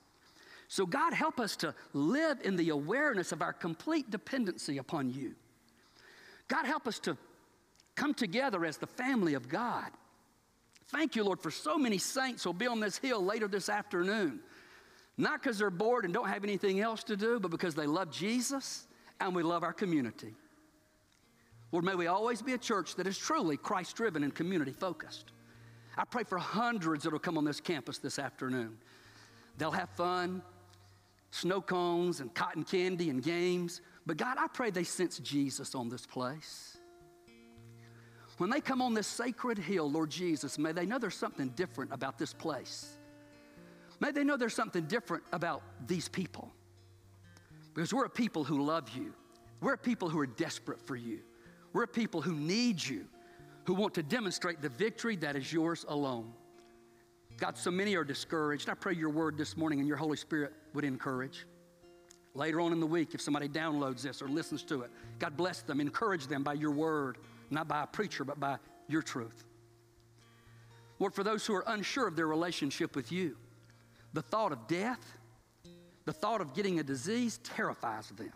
So, 0.68 0.84
God, 0.84 1.14
help 1.14 1.40
us 1.40 1.56
to 1.56 1.74
live 1.94 2.40
in 2.44 2.56
the 2.56 2.68
awareness 2.68 3.32
of 3.32 3.40
our 3.40 3.54
complete 3.54 4.10
dependency 4.10 4.76
upon 4.76 5.08
you. 5.10 5.34
God, 6.48 6.66
help 6.66 6.86
us 6.86 6.98
to 7.00 7.16
come 7.94 8.12
together 8.12 8.66
as 8.66 8.76
the 8.76 8.86
family 8.86 9.32
of 9.32 9.48
God. 9.48 9.90
Thank 10.88 11.16
you, 11.16 11.24
Lord, 11.24 11.40
for 11.40 11.50
so 11.50 11.78
many 11.78 11.96
saints 11.96 12.44
who'll 12.44 12.52
be 12.52 12.66
on 12.66 12.80
this 12.80 12.98
hill 12.98 13.24
later 13.24 13.48
this 13.48 13.70
afternoon 13.70 14.40
not 15.18 15.42
because 15.42 15.58
they're 15.58 15.70
bored 15.70 16.04
and 16.04 16.14
don't 16.14 16.28
have 16.28 16.44
anything 16.44 16.80
else 16.80 17.04
to 17.04 17.16
do, 17.16 17.38
but 17.38 17.50
because 17.50 17.74
they 17.74 17.86
love 17.86 18.10
Jesus 18.10 18.86
and 19.20 19.34
we 19.34 19.42
love 19.42 19.62
our 19.62 19.72
community. 19.72 20.34
Lord, 21.70 21.84
may 21.84 21.94
we 21.94 22.06
always 22.06 22.42
be 22.42 22.52
a 22.52 22.58
church 22.58 22.96
that 22.96 23.06
is 23.06 23.16
truly 23.16 23.56
Christ 23.56 23.96
driven 23.96 24.24
and 24.24 24.34
community 24.34 24.72
focused. 24.72 25.32
I 25.96 26.04
pray 26.04 26.24
for 26.24 26.38
hundreds 26.38 27.04
that 27.04 27.12
will 27.12 27.18
come 27.18 27.38
on 27.38 27.44
this 27.44 27.60
campus 27.60 27.98
this 27.98 28.18
afternoon. 28.18 28.78
They'll 29.58 29.70
have 29.70 29.90
fun, 29.90 30.42
snow 31.30 31.60
cones 31.60 32.20
and 32.20 32.32
cotton 32.34 32.64
candy 32.64 33.10
and 33.10 33.22
games. 33.22 33.80
But 34.06 34.16
God, 34.16 34.36
I 34.38 34.48
pray 34.48 34.70
they 34.70 34.84
sense 34.84 35.18
Jesus 35.18 35.74
on 35.74 35.88
this 35.88 36.06
place. 36.06 36.78
When 38.38 38.50
they 38.50 38.60
come 38.60 38.82
on 38.82 38.94
this 38.94 39.06
sacred 39.06 39.58
hill, 39.58 39.90
Lord 39.90 40.10
Jesus, 40.10 40.58
may 40.58 40.72
they 40.72 40.86
know 40.86 40.98
there's 40.98 41.14
something 41.14 41.50
different 41.50 41.92
about 41.92 42.18
this 42.18 42.32
place. 42.32 42.98
May 44.02 44.10
they 44.10 44.24
know 44.24 44.36
there's 44.36 44.52
something 44.52 44.86
different 44.86 45.22
about 45.32 45.62
these 45.86 46.08
people. 46.08 46.50
Because 47.72 47.94
we're 47.94 48.06
a 48.06 48.10
people 48.10 48.42
who 48.42 48.64
love 48.64 48.90
you. 48.96 49.14
We're 49.60 49.74
a 49.74 49.78
people 49.78 50.08
who 50.08 50.18
are 50.18 50.26
desperate 50.26 50.80
for 50.80 50.96
you. 50.96 51.20
We're 51.72 51.84
a 51.84 51.88
people 51.88 52.20
who 52.20 52.34
need 52.34 52.84
you, 52.84 53.04
who 53.62 53.74
want 53.74 53.94
to 53.94 54.02
demonstrate 54.02 54.60
the 54.60 54.70
victory 54.70 55.14
that 55.16 55.36
is 55.36 55.52
yours 55.52 55.84
alone. 55.86 56.32
God, 57.38 57.56
so 57.56 57.70
many 57.70 57.94
are 57.94 58.02
discouraged. 58.02 58.68
I 58.68 58.74
pray 58.74 58.94
your 58.94 59.08
word 59.08 59.38
this 59.38 59.56
morning 59.56 59.78
and 59.78 59.86
your 59.86 59.98
Holy 59.98 60.16
Spirit 60.16 60.52
would 60.74 60.84
encourage. 60.84 61.46
Later 62.34 62.60
on 62.60 62.72
in 62.72 62.80
the 62.80 62.86
week, 62.86 63.14
if 63.14 63.20
somebody 63.20 63.48
downloads 63.48 64.02
this 64.02 64.20
or 64.20 64.26
listens 64.26 64.64
to 64.64 64.82
it, 64.82 64.90
God 65.20 65.36
bless 65.36 65.62
them, 65.62 65.80
encourage 65.80 66.26
them 66.26 66.42
by 66.42 66.54
your 66.54 66.72
word, 66.72 67.18
not 67.50 67.68
by 67.68 67.84
a 67.84 67.86
preacher, 67.86 68.24
but 68.24 68.40
by 68.40 68.56
your 68.88 69.02
truth. 69.02 69.44
Lord, 70.98 71.14
for 71.14 71.22
those 71.22 71.46
who 71.46 71.54
are 71.54 71.64
unsure 71.68 72.08
of 72.08 72.16
their 72.16 72.26
relationship 72.26 72.96
with 72.96 73.12
you, 73.12 73.36
the 74.12 74.22
thought 74.22 74.52
of 74.52 74.66
death, 74.66 75.18
the 76.04 76.12
thought 76.12 76.40
of 76.40 76.54
getting 76.54 76.78
a 76.78 76.82
disease 76.82 77.38
terrifies 77.42 78.08
them 78.10 78.32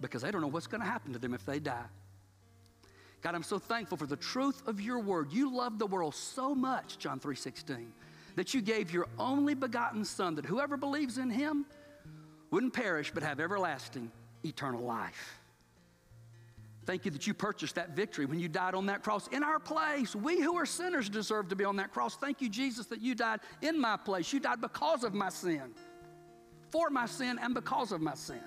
because 0.00 0.22
they 0.22 0.30
don't 0.30 0.40
know 0.40 0.48
what's 0.48 0.66
going 0.66 0.80
to 0.80 0.86
happen 0.86 1.12
to 1.12 1.18
them 1.18 1.34
if 1.34 1.44
they 1.44 1.58
die. 1.58 1.86
God, 3.20 3.34
I'm 3.34 3.42
so 3.42 3.58
thankful 3.58 3.96
for 3.96 4.06
the 4.06 4.16
truth 4.16 4.62
of 4.66 4.80
your 4.80 5.00
word. 5.00 5.32
You 5.32 5.54
love 5.54 5.78
the 5.78 5.86
world 5.86 6.14
so 6.14 6.54
much, 6.54 6.98
John 6.98 7.18
3:16, 7.18 7.92
that 8.36 8.54
you 8.54 8.60
gave 8.60 8.92
your 8.92 9.08
only 9.18 9.54
begotten 9.54 10.04
son 10.04 10.36
that 10.36 10.46
whoever 10.46 10.76
believes 10.76 11.18
in 11.18 11.30
him 11.30 11.66
wouldn't 12.50 12.72
perish 12.72 13.10
but 13.12 13.22
have 13.22 13.40
everlasting 13.40 14.10
eternal 14.44 14.82
life. 14.82 15.37
Thank 16.88 17.04
you 17.04 17.10
that 17.10 17.26
you 17.26 17.34
purchased 17.34 17.74
that 17.74 17.90
victory 17.90 18.24
when 18.24 18.40
you 18.40 18.48
died 18.48 18.74
on 18.74 18.86
that 18.86 19.02
cross 19.02 19.28
in 19.28 19.42
our 19.42 19.58
place. 19.58 20.16
We 20.16 20.40
who 20.40 20.56
are 20.56 20.64
sinners 20.64 21.10
deserve 21.10 21.48
to 21.48 21.54
be 21.54 21.62
on 21.62 21.76
that 21.76 21.92
cross. 21.92 22.16
Thank 22.16 22.40
you, 22.40 22.48
Jesus, 22.48 22.86
that 22.86 23.02
you 23.02 23.14
died 23.14 23.40
in 23.60 23.78
my 23.78 23.98
place. 23.98 24.32
You 24.32 24.40
died 24.40 24.62
because 24.62 25.04
of 25.04 25.12
my 25.12 25.28
sin, 25.28 25.74
for 26.70 26.88
my 26.88 27.04
sin, 27.04 27.38
and 27.42 27.52
because 27.52 27.92
of 27.92 28.00
my 28.00 28.14
sin. 28.14 28.40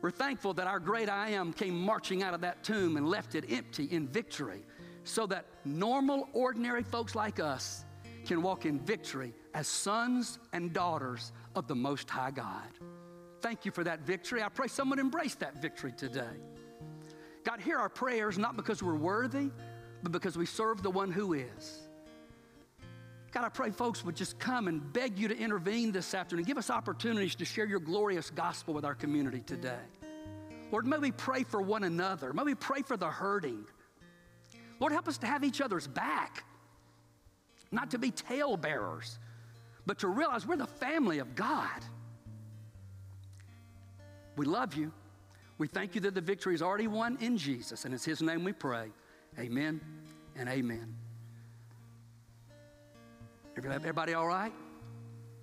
We're 0.00 0.10
thankful 0.10 0.54
that 0.54 0.66
our 0.66 0.80
great 0.80 1.10
I 1.10 1.28
am 1.32 1.52
came 1.52 1.78
marching 1.78 2.22
out 2.22 2.32
of 2.32 2.40
that 2.40 2.64
tomb 2.64 2.96
and 2.96 3.06
left 3.06 3.34
it 3.34 3.44
empty 3.50 3.84
in 3.84 4.08
victory 4.08 4.64
so 5.02 5.26
that 5.26 5.44
normal, 5.66 6.30
ordinary 6.32 6.82
folks 6.82 7.14
like 7.14 7.40
us 7.40 7.84
can 8.24 8.40
walk 8.40 8.64
in 8.64 8.80
victory 8.80 9.34
as 9.52 9.68
sons 9.68 10.38
and 10.54 10.72
daughters 10.72 11.30
of 11.56 11.68
the 11.68 11.74
Most 11.74 12.08
High 12.08 12.30
God. 12.30 12.70
Thank 13.42 13.66
you 13.66 13.70
for 13.70 13.84
that 13.84 14.00
victory. 14.06 14.42
I 14.42 14.48
pray 14.48 14.68
someone 14.68 14.98
embrace 14.98 15.34
that 15.34 15.60
victory 15.60 15.92
today. 15.92 16.53
God, 17.44 17.60
hear 17.60 17.78
our 17.78 17.90
prayers 17.90 18.38
not 18.38 18.56
because 18.56 18.82
we're 18.82 18.94
worthy, 18.94 19.50
but 20.02 20.12
because 20.12 20.36
we 20.36 20.46
serve 20.46 20.82
the 20.82 20.90
one 20.90 21.12
who 21.12 21.34
is. 21.34 21.80
God, 23.32 23.44
I 23.44 23.48
pray 23.48 23.70
folks 23.70 24.04
would 24.04 24.16
just 24.16 24.38
come 24.38 24.68
and 24.68 24.92
beg 24.92 25.18
you 25.18 25.28
to 25.28 25.36
intervene 25.36 25.92
this 25.92 26.14
afternoon. 26.14 26.44
Give 26.44 26.56
us 26.56 26.70
opportunities 26.70 27.34
to 27.36 27.44
share 27.44 27.66
your 27.66 27.80
glorious 27.80 28.30
gospel 28.30 28.72
with 28.74 28.84
our 28.84 28.94
community 28.94 29.40
today. 29.40 29.82
Lord, 30.70 30.86
may 30.86 30.98
we 30.98 31.12
pray 31.12 31.42
for 31.42 31.60
one 31.60 31.84
another. 31.84 32.32
May 32.32 32.44
we 32.44 32.54
pray 32.54 32.82
for 32.82 32.96
the 32.96 33.08
hurting. 33.08 33.64
Lord, 34.80 34.92
help 34.92 35.08
us 35.08 35.18
to 35.18 35.26
have 35.26 35.44
each 35.44 35.60
other's 35.60 35.86
back, 35.86 36.44
not 37.70 37.90
to 37.90 37.98
be 37.98 38.10
tale 38.10 38.56
bearers, 38.56 39.18
but 39.84 39.98
to 39.98 40.08
realize 40.08 40.46
we're 40.46 40.56
the 40.56 40.66
family 40.66 41.18
of 41.18 41.34
God. 41.34 41.84
We 44.36 44.46
love 44.46 44.74
you. 44.74 44.92
We 45.58 45.68
thank 45.68 45.94
you 45.94 46.00
that 46.02 46.14
the 46.14 46.20
victory 46.20 46.54
is 46.54 46.62
already 46.62 46.88
won 46.88 47.16
in 47.20 47.38
Jesus, 47.38 47.84
and 47.84 47.94
it's 47.94 48.04
His 48.04 48.20
name 48.20 48.44
we 48.44 48.52
pray. 48.52 48.90
Amen 49.38 49.80
and 50.36 50.48
amen. 50.48 50.94
Everybody 53.56 54.14
all 54.14 54.26
right? 54.26 54.52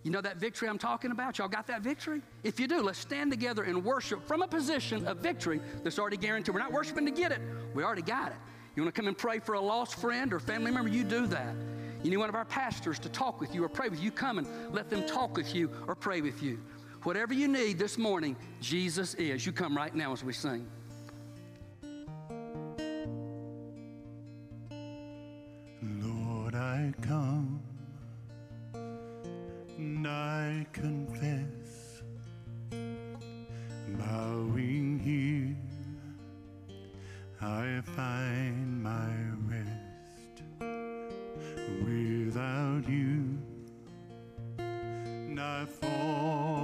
You 0.04 0.12
know 0.12 0.22
that 0.22 0.38
victory 0.38 0.68
I'm 0.68 0.80
talking 0.80 1.12
about? 1.12 1.38
Y'all 1.38 1.48
got 1.48 1.68
that 1.68 1.82
victory? 1.82 2.22
If 2.44 2.60
you 2.60 2.68
do, 2.68 2.82
let's 2.82 2.98
stand 3.00 3.32
together 3.32 3.64
and 3.64 3.84
worship 3.86 4.26
from 4.28 4.42
a 4.42 4.48
position 4.48 5.08
of 5.08 5.18
victory 5.18 5.62
that's 5.84 6.00
already 6.00 6.18
guaranteed. 6.18 6.56
We're 6.56 6.62
not 6.62 6.72
worshiping 6.72 7.06
to 7.06 7.12
get 7.12 7.32
it, 7.32 7.40
we 7.74 7.84
already 7.84 8.02
got 8.02 8.32
it. 8.32 8.38
You 8.76 8.84
want 8.84 8.96
to 8.96 9.00
come 9.00 9.08
and 9.08 9.18
pray 9.18 9.40
for 9.40 9.56
a 9.56 9.62
lost 9.62 9.96
friend 9.96 10.34
or 10.34 10.40
family 10.40 10.72
member? 10.72 10.90
You 10.90 11.04
do 11.04 11.28
that. 11.28 11.56
You 12.04 12.10
need 12.10 12.18
one 12.18 12.30
of 12.30 12.36
our 12.36 12.46
pastors 12.46 12.98
to 13.00 13.10
talk 13.10 13.40
with 13.40 13.54
you 13.54 13.64
or 13.64 13.70
pray 13.70 13.90
with 13.90 14.02
you. 14.02 14.12
Come 14.12 14.40
and 14.40 14.48
let 14.74 14.90
them 14.90 15.06
talk 15.06 15.38
with 15.38 15.54
you 15.54 15.70
or 15.88 15.94
pray 15.94 16.22
with 16.22 16.42
you. 16.42 16.60
Whatever 17.04 17.34
you 17.34 17.48
need 17.48 17.80
this 17.80 17.98
morning, 17.98 18.36
Jesus 18.60 19.16
is. 19.16 19.44
You 19.44 19.52
come 19.52 19.76
right 19.76 19.94
now 19.96 20.12
as 20.12 20.24
we 20.24 20.34
sing. 20.34 20.68
Lord, 25.82 26.54
I 26.54 26.94
come 27.02 27.60
and 29.78 30.08
I 30.08 30.68
confess, 30.74 32.04
bowing 33.98 35.00
here, 35.00 35.58
I 37.42 37.82
find 37.82 38.84
my 38.84 39.10
rest. 39.50 40.44
Without 41.84 42.88
you, 42.88 43.40
I 45.40 45.66
fall 45.66 46.61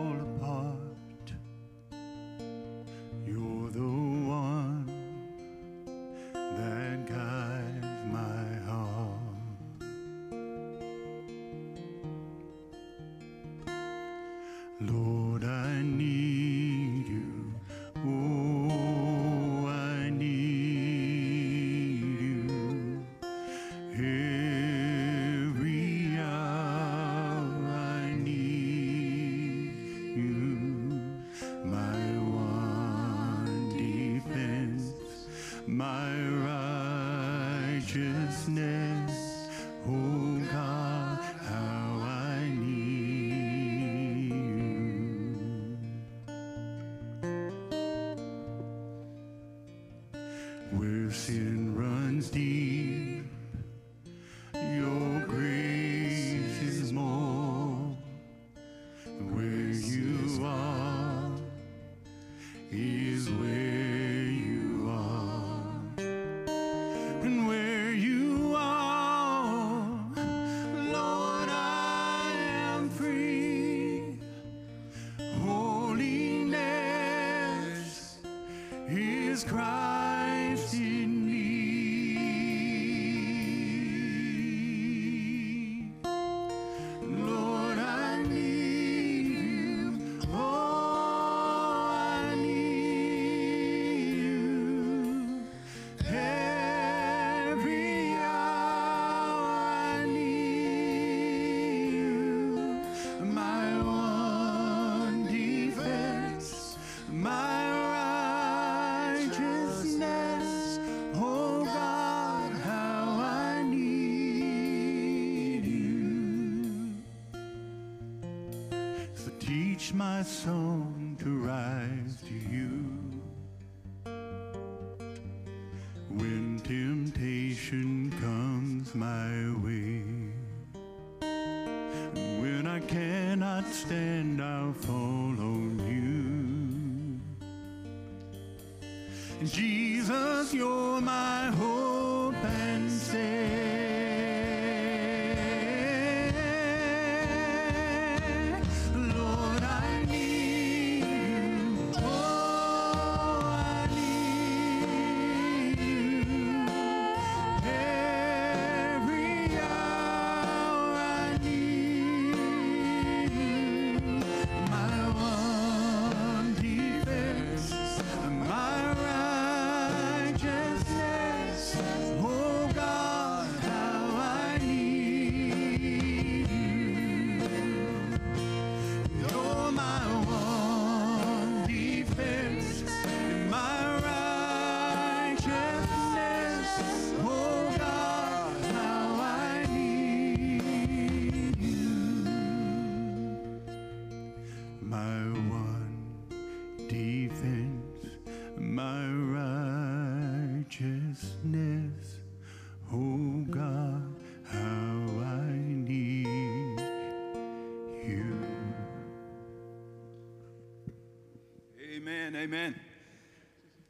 Amen. 212.48 212.80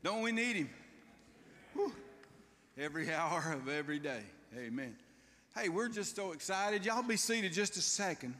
Don't 0.03 0.23
we 0.23 0.31
need 0.31 0.55
him? 0.55 0.69
Whew. 1.75 1.91
Every 2.75 3.13
hour 3.13 3.53
of 3.53 3.69
every 3.69 3.99
day. 3.99 4.21
Amen. 4.57 4.95
Hey, 5.55 5.69
we're 5.69 5.89
just 5.89 6.15
so 6.15 6.31
excited. 6.31 6.83
Y'all 6.83 7.03
be 7.03 7.17
seated 7.17 7.53
just 7.53 7.77
a 7.77 7.81
second. 7.81 8.33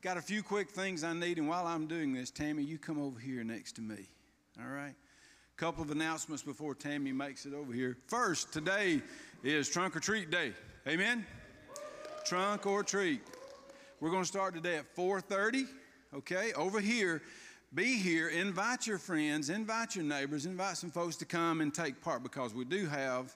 Got 0.00 0.16
a 0.16 0.22
few 0.22 0.42
quick 0.42 0.70
things 0.70 1.04
I 1.04 1.12
need, 1.12 1.36
and 1.36 1.46
while 1.46 1.66
I'm 1.66 1.86
doing 1.86 2.14
this, 2.14 2.30
Tammy, 2.30 2.62
you 2.62 2.78
come 2.78 2.98
over 2.98 3.20
here 3.20 3.44
next 3.44 3.72
to 3.72 3.82
me. 3.82 4.08
All 4.58 4.70
right? 4.70 4.94
Couple 5.58 5.82
of 5.82 5.90
announcements 5.90 6.42
before 6.42 6.74
Tammy 6.74 7.12
makes 7.12 7.44
it 7.44 7.52
over 7.52 7.74
here. 7.74 7.98
First, 8.06 8.54
today 8.54 9.02
is 9.44 9.68
Trunk 9.68 9.96
or 9.96 10.00
Treat 10.00 10.30
Day. 10.30 10.54
Amen? 10.88 11.26
Trunk 12.24 12.64
or 12.64 12.82
Treat. 12.82 13.20
We're 14.00 14.10
going 14.10 14.22
to 14.22 14.28
start 14.28 14.54
today 14.54 14.76
at 14.76 14.96
4:30. 14.96 15.66
Okay, 16.14 16.54
over 16.54 16.80
here. 16.80 17.20
Be 17.74 17.98
here. 17.98 18.28
Invite 18.28 18.86
your 18.86 18.98
friends. 18.98 19.50
Invite 19.50 19.96
your 19.96 20.04
neighbors. 20.04 20.46
Invite 20.46 20.76
some 20.76 20.90
folks 20.90 21.16
to 21.16 21.24
come 21.24 21.60
and 21.60 21.74
take 21.74 22.00
part 22.00 22.22
because 22.22 22.54
we 22.54 22.64
do 22.64 22.86
have 22.86 23.34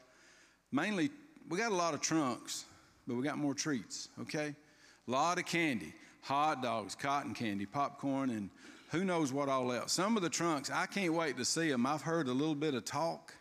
mainly 0.72 1.10
we 1.48 1.58
got 1.58 1.72
a 1.72 1.74
lot 1.74 1.94
of 1.94 2.00
trunks, 2.00 2.64
but 3.06 3.16
we 3.16 3.24
got 3.24 3.38
more 3.38 3.54
treats. 3.54 4.08
Okay, 4.20 4.54
a 5.08 5.10
lot 5.10 5.38
of 5.38 5.46
candy, 5.46 5.92
hot 6.22 6.62
dogs, 6.62 6.94
cotton 6.94 7.34
candy, 7.34 7.66
popcorn, 7.66 8.30
and 8.30 8.50
who 8.92 9.04
knows 9.04 9.32
what 9.32 9.48
all 9.48 9.72
else. 9.72 9.92
Some 9.92 10.16
of 10.16 10.22
the 10.22 10.30
trunks 10.30 10.70
I 10.70 10.86
can't 10.86 11.12
wait 11.12 11.36
to 11.36 11.44
see 11.44 11.68
them. 11.68 11.84
I've 11.84 12.02
heard 12.02 12.28
a 12.28 12.32
little 12.32 12.54
bit 12.54 12.74
of 12.74 12.84
talk, 12.84 13.34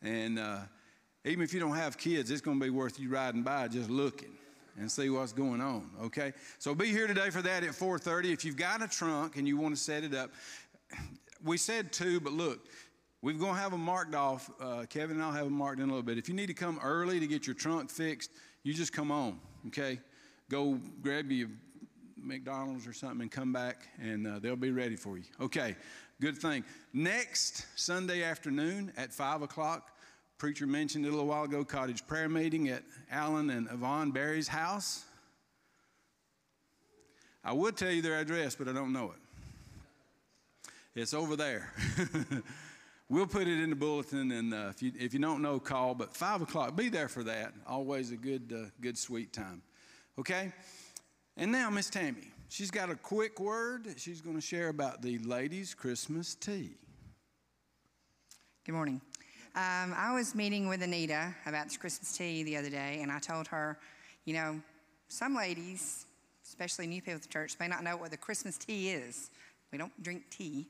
and 0.00 0.38
uh, 0.38 0.60
even 1.24 1.42
if 1.42 1.52
you 1.52 1.58
don't 1.58 1.76
have 1.76 1.98
kids, 1.98 2.30
it's 2.30 2.40
going 2.40 2.60
to 2.60 2.64
be 2.64 2.70
worth 2.70 3.00
you 3.00 3.08
riding 3.08 3.42
by 3.42 3.66
just 3.66 3.90
looking 3.90 4.30
and 4.78 4.90
see 4.90 5.10
what's 5.10 5.32
going 5.32 5.60
on 5.60 5.88
okay? 6.02 6.32
So 6.58 6.74
be 6.74 6.86
here 6.86 7.06
today 7.06 7.30
for 7.30 7.42
that 7.42 7.62
at 7.62 7.70
4.30 7.70 8.32
if 8.32 8.44
you've 8.44 8.56
got 8.56 8.82
a 8.82 8.88
trunk 8.88 9.36
and 9.36 9.46
you 9.46 9.56
want 9.56 9.74
to 9.74 9.80
set 9.80 10.04
it 10.04 10.14
up 10.14 10.30
we 11.44 11.56
said 11.56 11.92
two 11.92 12.20
but 12.20 12.32
look 12.32 12.66
we're 13.22 13.32
going 13.32 13.54
to 13.54 13.60
have 13.60 13.70
them 13.70 13.80
marked 13.80 14.14
off. 14.14 14.50
Uh, 14.60 14.84
kevin 14.88 15.16
and 15.16 15.24
i'll 15.24 15.32
have 15.32 15.44
them 15.44 15.54
marked 15.54 15.80
in 15.80 15.84
a 15.84 15.92
little 15.92 16.02
bit. 16.02 16.18
If 16.18 16.28
you 16.28 16.34
need 16.34 16.48
to 16.48 16.54
come 16.54 16.78
early 16.82 17.20
to 17.20 17.26
get 17.26 17.46
your 17.46 17.54
trunk 17.54 17.90
fixed 17.90 18.30
you 18.62 18.74
just 18.74 18.92
come 18.92 19.10
on 19.10 19.38
okay? 19.68 19.98
Go 20.50 20.78
grab 21.00 21.30
your 21.30 21.48
mcdonald's 22.16 22.86
or 22.86 22.92
something 22.92 23.22
and 23.22 23.30
come 23.30 23.52
back 23.52 23.88
and 24.00 24.26
uh, 24.26 24.38
they'll 24.38 24.56
be 24.56 24.70
ready 24.70 24.96
for 24.96 25.18
you 25.18 25.24
okay? 25.40 25.76
Good 26.20 26.38
thing. 26.38 26.64
Next 26.92 27.66
sunday 27.76 28.22
afternoon 28.22 28.92
at 28.96 29.12
5 29.12 29.42
o'clock 29.42 29.93
Preacher 30.38 30.66
mentioned 30.66 31.06
it 31.06 31.08
a 31.08 31.12
little 31.12 31.26
while 31.26 31.44
ago, 31.44 31.64
cottage 31.64 32.06
prayer 32.06 32.28
meeting 32.28 32.68
at 32.68 32.82
Alan 33.10 33.50
and 33.50 33.68
Yvonne 33.70 34.10
Barry's 34.10 34.48
house. 34.48 35.04
I 37.44 37.52
would 37.52 37.76
tell 37.76 37.90
you 37.90 38.02
their 38.02 38.18
address, 38.18 38.54
but 38.54 38.68
I 38.68 38.72
don't 38.72 38.92
know 38.92 39.12
it. 39.12 40.70
It's 41.00 41.14
over 41.14 41.36
there. 41.36 41.72
we'll 43.08 43.26
put 43.26 43.42
it 43.42 43.60
in 43.60 43.70
the 43.70 43.76
bulletin, 43.76 44.32
and 44.32 44.54
uh, 44.54 44.68
if, 44.70 44.82
you, 44.82 44.92
if 44.98 45.12
you 45.12 45.20
don't 45.20 45.42
know, 45.42 45.58
call. 45.60 45.94
But 45.94 46.16
5 46.16 46.42
o'clock, 46.42 46.76
be 46.76 46.88
there 46.88 47.08
for 47.08 47.22
that. 47.24 47.52
Always 47.66 48.10
a 48.10 48.16
good, 48.16 48.52
uh, 48.54 48.70
good 48.80 48.96
sweet 48.96 49.32
time. 49.32 49.62
Okay? 50.18 50.52
And 51.36 51.50
now, 51.52 51.68
Miss 51.70 51.90
Tammy, 51.90 52.32
she's 52.48 52.70
got 52.70 52.90
a 52.90 52.94
quick 52.94 53.40
word 53.40 53.88
she's 53.96 54.20
going 54.20 54.36
to 54.36 54.42
share 54.42 54.68
about 54.68 55.02
the 55.02 55.18
ladies' 55.18 55.74
Christmas 55.74 56.34
tea. 56.34 56.74
Good 58.64 58.74
morning. 58.74 59.00
Um, 59.56 59.94
I 59.96 60.12
was 60.12 60.34
meeting 60.34 60.68
with 60.68 60.82
Anita 60.82 61.32
about 61.46 61.66
this 61.66 61.76
Christmas 61.76 62.16
tea 62.16 62.42
the 62.42 62.56
other 62.56 62.70
day, 62.70 62.98
and 63.02 63.12
I 63.12 63.20
told 63.20 63.46
her, 63.46 63.78
you 64.24 64.34
know, 64.34 64.60
some 65.06 65.36
ladies, 65.36 66.06
especially 66.44 66.88
new 66.88 67.00
people 67.00 67.20
to 67.20 67.28
church, 67.28 67.54
may 67.60 67.68
not 67.68 67.84
know 67.84 67.96
what 67.96 68.10
the 68.10 68.16
Christmas 68.16 68.58
tea 68.58 68.90
is. 68.90 69.30
We 69.70 69.78
don't 69.78 69.92
drink 70.02 70.24
tea. 70.28 70.66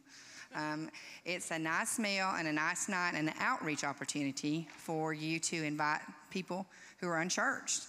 Um, 0.54 0.90
it's 1.24 1.50
a 1.50 1.58
nice 1.58 1.98
meal 1.98 2.34
and 2.36 2.46
a 2.46 2.52
nice 2.52 2.86
night 2.90 3.12
and 3.14 3.26
an 3.26 3.34
outreach 3.40 3.84
opportunity 3.84 4.68
for 4.76 5.14
you 5.14 5.40
to 5.40 5.64
invite 5.64 6.02
people 6.28 6.66
who 6.98 7.08
are 7.08 7.22
unchurched. 7.22 7.84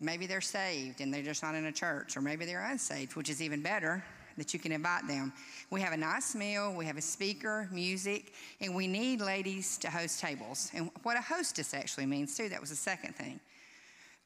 Maybe 0.00 0.26
they're 0.26 0.40
saved 0.40 1.00
and 1.00 1.14
they're 1.14 1.22
just 1.22 1.44
not 1.44 1.54
in 1.54 1.66
a 1.66 1.72
church, 1.72 2.16
or 2.16 2.22
maybe 2.22 2.44
they're 2.44 2.68
unsaved, 2.68 3.14
which 3.14 3.30
is 3.30 3.40
even 3.40 3.62
better 3.62 4.02
that 4.38 4.54
you 4.54 4.60
can 4.60 4.72
invite 4.72 5.06
them. 5.06 5.32
We 5.70 5.80
have 5.82 5.92
a 5.92 5.96
nice 5.96 6.34
meal, 6.34 6.72
we 6.74 6.86
have 6.86 6.96
a 6.96 7.02
speaker, 7.02 7.68
music, 7.70 8.32
and 8.60 8.74
we 8.74 8.86
need 8.86 9.20
ladies 9.20 9.76
to 9.78 9.90
host 9.90 10.20
tables. 10.20 10.70
And 10.74 10.90
what 11.02 11.16
a 11.16 11.20
hostess 11.20 11.74
actually 11.74 12.06
means, 12.06 12.36
too, 12.36 12.48
that 12.48 12.60
was 12.60 12.70
the 12.70 12.76
second 12.76 13.14
thing. 13.14 13.40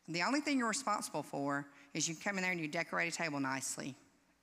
The 0.09 0.23
only 0.23 0.41
thing 0.41 0.59
you're 0.59 0.69
responsible 0.69 1.23
for 1.23 1.67
is 1.95 2.09
you 2.09 2.15
come 2.15 2.37
in 2.37 2.43
there 2.43 2.53
and 2.53 2.61
you 2.61 2.69
decorate 2.69 3.13
a 3.13 3.17
table 3.17 3.41
nicely 3.41 3.95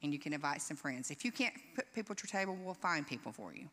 and 0.01 0.11
you 0.11 0.19
can 0.19 0.33
invite 0.33 0.61
some 0.61 0.77
friends. 0.77 1.11
If 1.11 1.23
you 1.23 1.31
can't 1.31 1.53
put 1.75 1.93
people 1.93 2.13
at 2.13 2.23
your 2.23 2.29
table, 2.39 2.57
we'll 2.63 2.73
find 2.73 3.07
people 3.07 3.31
for 3.31 3.53
you. 3.53 3.69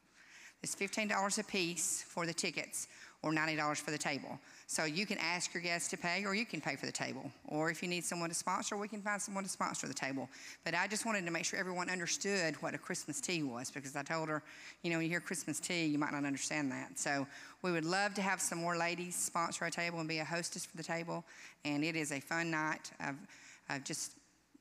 It's 0.63 0.75
$15 0.75 1.39
a 1.39 1.45
piece 1.45 2.05
for 2.09 2.27
the 2.27 2.35
tickets 2.35 2.89
or 3.23 3.33
$90 3.33 3.77
for 3.79 3.91
the 3.91 3.99
table. 3.99 4.39
So 4.69 4.85
you 4.85 5.07
can 5.07 5.19
ask 5.19 5.55
your 5.55 5.63
guests 5.63 5.89
to 5.91 5.97
pay 5.97 6.25
or 6.25 6.35
you 6.35 6.45
can 6.45 6.61
pay 6.61 6.77
for 6.77 6.87
the 6.87 6.93
table. 6.93 7.31
Or 7.49 7.71
if 7.71 7.83
you 7.83 7.89
need 7.89 8.05
someone 8.05 8.29
to 8.29 8.35
sponsor, 8.35 8.77
we 8.77 8.89
can 8.89 9.01
find 9.01 9.21
someone 9.21 9.45
to 9.45 9.51
sponsor 9.51 9.87
the 9.87 9.95
table. 9.95 10.29
But 10.65 10.75
I 10.75 10.87
just 10.87 11.07
wanted 11.07 11.25
to 11.25 11.31
make 11.31 11.45
sure 11.45 11.59
everyone 11.59 11.89
understood 11.89 12.55
what 12.63 12.75
a 12.75 12.79
Christmas 12.79 13.21
tea 13.21 13.43
was 13.43 13.71
because 13.71 13.95
I 13.95 14.03
told 14.03 14.29
her, 14.29 14.43
you 14.83 14.91
know, 14.91 14.97
when 14.97 15.05
you 15.05 15.11
hear 15.11 15.21
Christmas 15.21 15.61
tea, 15.61 15.87
you 15.87 15.99
might 15.99 16.13
not 16.13 16.25
understand 16.25 16.71
that. 16.73 16.99
So 16.99 17.27
we 17.63 17.71
would 17.71 17.85
love 17.85 18.15
to 18.15 18.23
have 18.23 18.41
some 18.41 18.59
more 18.59 18.77
ladies 18.77 19.15
sponsor 19.15 19.65
a 19.65 19.71
table 19.71 20.01
and 20.01 20.09
be 20.09 20.19
a 20.19 20.25
hostess 20.25 20.67
for 20.67 20.77
the 20.77 20.83
table. 20.83 21.25
And 21.65 21.85
it 21.85 21.97
is 21.97 22.13
a 22.13 22.21
fun 22.21 22.51
night 22.51 22.91
of, 23.01 23.15
of 23.71 23.85
just 23.85 24.13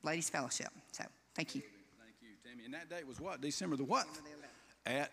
ladies' 0.02 0.30
fellowship. 0.30 0.70
So 0.92 1.04
thank 1.34 1.54
you. 1.54 1.62
Thank 1.62 2.14
you, 2.22 2.28
Tammy. 2.48 2.64
And 2.64 2.74
that 2.74 2.88
date 2.88 3.06
was 3.06 3.20
what? 3.20 3.40
December 3.40 3.76
the 3.76 3.84
what? 3.84 4.06
At 4.86 5.12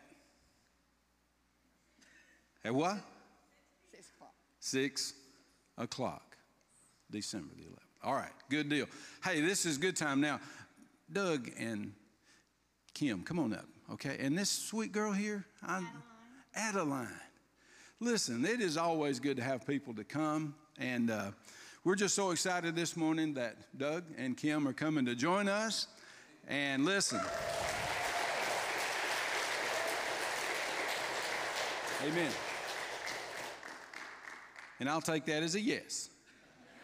at 2.65 2.73
what? 2.73 2.97
6 4.63 5.13
o'clock, 5.77 6.37
December 7.11 7.53
the 7.57 7.63
11th. 7.63 7.77
All 8.01 8.15
right, 8.15 8.31
good 8.49 8.69
deal. 8.69 8.85
Hey, 9.21 9.41
this 9.41 9.65
is 9.65 9.77
good 9.77 9.97
time 9.97 10.21
now. 10.21 10.39
Doug 11.11 11.51
and 11.59 11.91
Kim, 12.93 13.23
come 13.23 13.39
on 13.39 13.53
up, 13.53 13.65
okay? 13.91 14.15
And 14.21 14.37
this 14.37 14.49
sweet 14.49 14.93
girl 14.93 15.11
here, 15.11 15.43
I'm, 15.61 15.89
Adeline. 16.55 17.01
Adeline. 17.01 17.19
Listen, 17.99 18.45
it 18.45 18.61
is 18.61 18.77
always 18.77 19.19
good 19.19 19.35
to 19.35 19.43
have 19.43 19.67
people 19.67 19.93
to 19.95 20.05
come, 20.05 20.55
and 20.79 21.11
uh, 21.11 21.31
we're 21.83 21.95
just 21.95 22.15
so 22.15 22.31
excited 22.31 22.73
this 22.73 22.95
morning 22.95 23.33
that 23.33 23.57
Doug 23.77 24.05
and 24.17 24.37
Kim 24.37 24.65
are 24.65 24.73
coming 24.73 25.05
to 25.07 25.13
join 25.13 25.49
us. 25.49 25.87
And 26.47 26.85
listen. 26.85 27.19
Amen. 32.05 32.31
And 34.79 34.89
I'll 34.89 35.01
take 35.01 35.25
that 35.25 35.43
as 35.43 35.55
a 35.55 35.61
yes. 35.61 36.09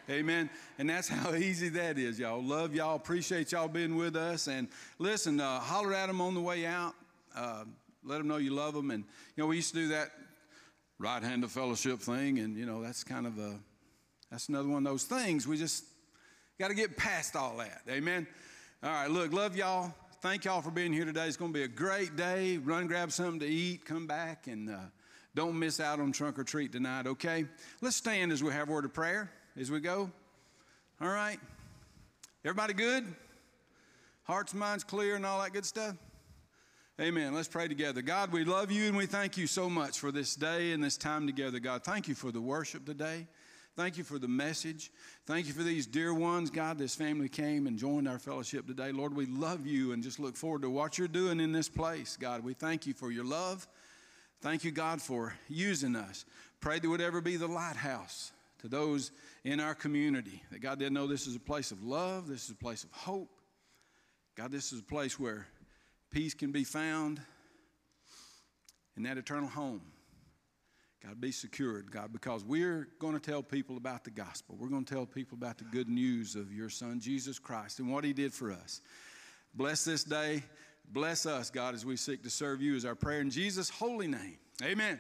Amen. 0.10 0.50
And 0.78 0.90
that's 0.90 1.08
how 1.10 1.36
easy 1.36 1.70
that 1.70 1.98
is, 1.98 2.20
y'all. 2.20 2.44
Love 2.44 2.74
y'all. 2.74 2.96
Appreciate 2.96 3.52
y'all 3.52 3.68
being 3.68 3.96
with 3.96 4.16
us. 4.16 4.48
And 4.48 4.68
listen, 4.98 5.40
uh, 5.40 5.60
holler 5.60 5.94
at 5.94 6.08
them 6.08 6.22
on 6.22 6.34
the 6.34 6.42
way 6.42 6.66
out. 6.66 6.94
Uh, 7.36 7.66
let 8.04 8.18
them 8.18 8.28
know 8.28 8.38
you 8.38 8.52
love 8.52 8.74
them. 8.74 8.92
And, 8.92 9.04
you 9.36 9.44
know, 9.44 9.48
we 9.48 9.58
used 9.58 9.74
to 9.74 9.80
do 9.82 9.88
that 9.90 10.10
right 10.98 11.22
hand 11.22 11.44
of 11.44 11.52
fellowship 11.52 12.00
thing. 12.00 12.40
And, 12.40 12.58
you 12.58 12.66
know, 12.66 12.82
that's 12.82 13.04
kind 13.04 13.28
of 13.28 13.38
a, 13.38 13.60
that's 14.32 14.50
another 14.50 14.68
one 14.68 14.86
of 14.86 14.92
those 14.92 15.04
things. 15.04 15.48
We 15.48 15.58
just 15.58 15.86
got 16.60 16.70
to 16.70 16.74
get 16.74 16.98
past 16.98 17.36
all 17.36 17.58
that. 17.58 17.82
Amen. 17.90 18.28
All 18.82 18.90
right, 18.90 19.12
look, 19.12 19.34
love 19.34 19.56
y'all. 19.56 19.94
Thank 20.22 20.46
y'all 20.46 20.62
for 20.62 20.72
being 20.72 20.92
here 20.92 21.06
today. 21.06 21.28
It's 21.28 21.38
going 21.38 21.54
to 21.54 21.58
be 21.58 21.64
a 21.64 21.68
great 21.68 22.16
day. 22.16 22.58
Run, 22.58 22.88
grab 22.88 23.12
something 23.12 23.40
to 23.42 23.46
eat, 23.46 23.86
come 23.86 24.08
back, 24.08 24.48
and 24.48 24.70
uh, 24.70 24.78
don't 25.36 25.58
miss 25.58 25.80
out 25.80 26.00
on 26.00 26.12
trunk 26.12 26.40
or 26.40 26.44
treat 26.44 26.72
tonight, 26.72 27.08
okay? 27.08 27.46
Let's 27.82 27.96
stand 27.96 28.32
as 28.32 28.44
we 28.44 28.52
have 28.52 28.70
word 28.70 28.86
of 28.86 28.94
prayer 28.94 29.32
as 29.60 29.70
we 29.70 29.80
go. 29.80 30.10
All 31.02 31.10
right? 31.10 31.40
Everybody 32.44 32.74
good? 32.74 33.06
Hearts 34.24 34.54
minds 34.54 34.84
clear 34.84 35.16
and 35.16 35.26
all 35.26 35.42
that 35.42 35.54
good 35.54 35.66
stuff? 35.66 35.96
Amen. 37.00 37.34
Let's 37.34 37.48
pray 37.48 37.68
together. 37.68 38.02
God, 38.02 38.32
we 38.34 38.44
love 38.44 38.72
you 38.72 38.88
and 38.88 38.98
we 38.98 39.06
thank 39.06 39.38
you 39.38 39.48
so 39.48 39.70
much 39.70 40.00
for 40.00 40.12
this 40.12 40.36
day 40.36 40.74
and 40.74 40.84
this 40.84 40.98
time 40.98 41.26
together. 41.28 41.60
God, 41.60 41.84
thank 41.84 42.08
you 42.10 42.16
for 42.16 42.32
the 42.32 42.42
worship 42.42 42.86
today. 42.86 43.28
Thank 43.78 43.98
you 43.98 44.04
for 44.04 44.20
the 44.20 44.28
message. 44.28 44.92
Thank 45.26 45.48
you 45.48 45.54
for 45.54 45.64
these 45.64 45.88
dear 45.88 46.14
ones. 46.14 46.50
God, 46.50 46.78
this 46.78 46.96
family 46.96 47.30
came 47.30 47.68
and 47.68 47.78
joined 47.78 48.10
our 48.10 48.20
fellowship 48.20 48.68
today. 48.68 48.92
Lord, 48.92 49.16
we 49.16 49.26
love 49.26 49.66
you 49.66 49.94
and 49.94 50.04
just 50.04 50.20
look 50.20 50.36
forward 50.36 50.64
to 50.64 50.70
what 50.70 50.98
you're 50.98 51.08
doing 51.08 51.40
in 51.40 51.54
this 51.54 51.70
place. 51.70 52.18
God, 52.18 52.44
we 52.44 52.54
thank 52.54 52.86
you 52.86 52.94
for 52.94 53.10
your 53.10 53.24
love. 53.24 53.66
Thank 54.42 54.64
you, 54.64 54.72
God, 54.72 55.02
for 55.02 55.34
using 55.50 55.96
us. 55.96 56.26
Pray 56.62 56.80
that 56.80 56.90
would 56.90 57.02
ever 57.02 57.20
be 57.20 57.36
the 57.36 57.48
lighthouse 57.48 58.32
to 58.60 58.68
those 58.68 59.12
in 59.44 59.60
our 59.60 59.76
community. 59.76 60.42
That 60.52 60.60
God 60.60 60.80
didn't 60.80 60.94
know 60.94 61.08
this 61.08 61.28
is 61.28 61.36
a 61.36 61.42
place 61.42 61.72
of 61.72 61.84
love, 61.84 62.28
this 62.28 62.46
is 62.46 62.52
a 62.52 62.56
place 62.56 62.84
of 62.84 62.92
hope. 62.92 63.30
God, 64.36 64.52
this 64.52 64.72
is 64.72 64.80
a 64.80 64.84
place 64.84 65.20
where 65.20 65.48
peace 66.12 66.34
can 66.34 66.52
be 66.52 66.64
found 66.64 67.20
in 68.96 69.04
that 69.04 69.18
eternal 69.18 69.50
home. 69.50 69.82
God, 71.06 71.20
be 71.20 71.32
secured, 71.32 71.92
God, 71.92 72.12
because 72.12 72.44
we're 72.44 72.88
going 73.00 73.14
to 73.14 73.20
tell 73.20 73.42
people 73.42 73.78
about 73.78 74.04
the 74.04 74.12
gospel. 74.12 74.58
We're 74.60 74.68
going 74.68 74.84
to 74.84 74.94
tell 74.94 75.06
people 75.06 75.38
about 75.38 75.58
the 75.58 75.64
good 75.66 75.88
news 75.88 76.36
of 76.36 76.54
your 76.54 76.70
Son, 76.70 77.00
Jesus 77.00 77.40
Christ, 77.40 77.80
and 77.80 77.92
what 77.92 78.04
he 78.04 78.12
did 78.12 78.34
for 78.34 78.52
us. 78.52 78.82
Bless 79.54 79.86
this 79.86 80.04
day. 80.04 80.44
Bless 80.92 81.26
us, 81.26 81.50
God, 81.50 81.76
as 81.76 81.86
we 81.86 81.96
seek 81.96 82.24
to 82.24 82.30
serve 82.30 82.62
you, 82.62 82.76
is 82.76 82.86
our 82.86 82.96
prayer 82.96 83.22
in 83.22 83.30
Jesus' 83.30 83.70
holy 83.70 84.08
name. 84.08 84.38
Amen. 84.64 85.00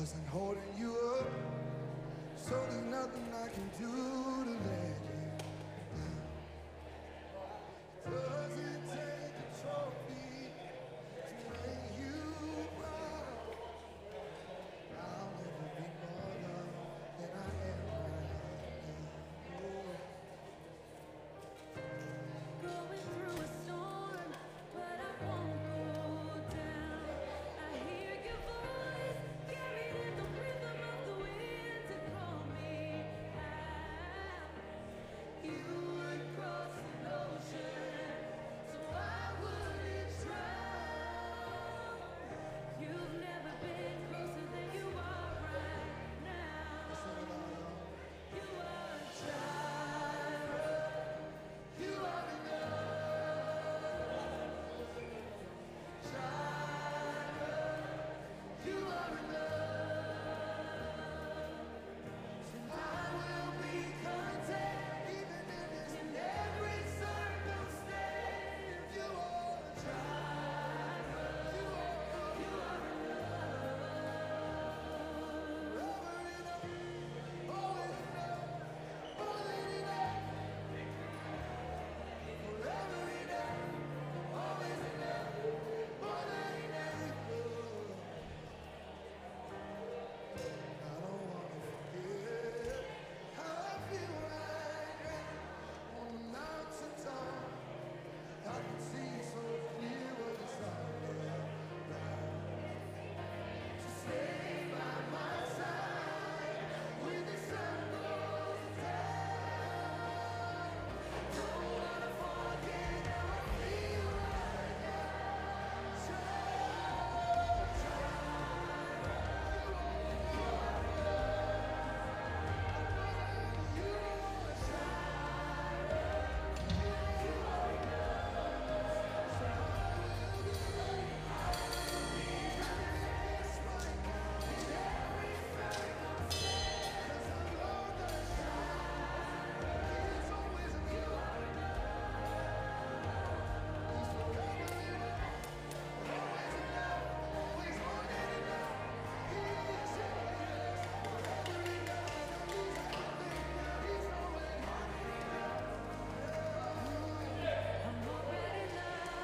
wasn't 0.00 0.28
holding 0.28 0.62
you 0.78 0.96
up. 1.18 1.26
So 2.34 2.58
there's 2.70 2.84
nothing 2.86 3.24
I 3.34 3.48
can 3.48 3.70
do. 3.78 4.29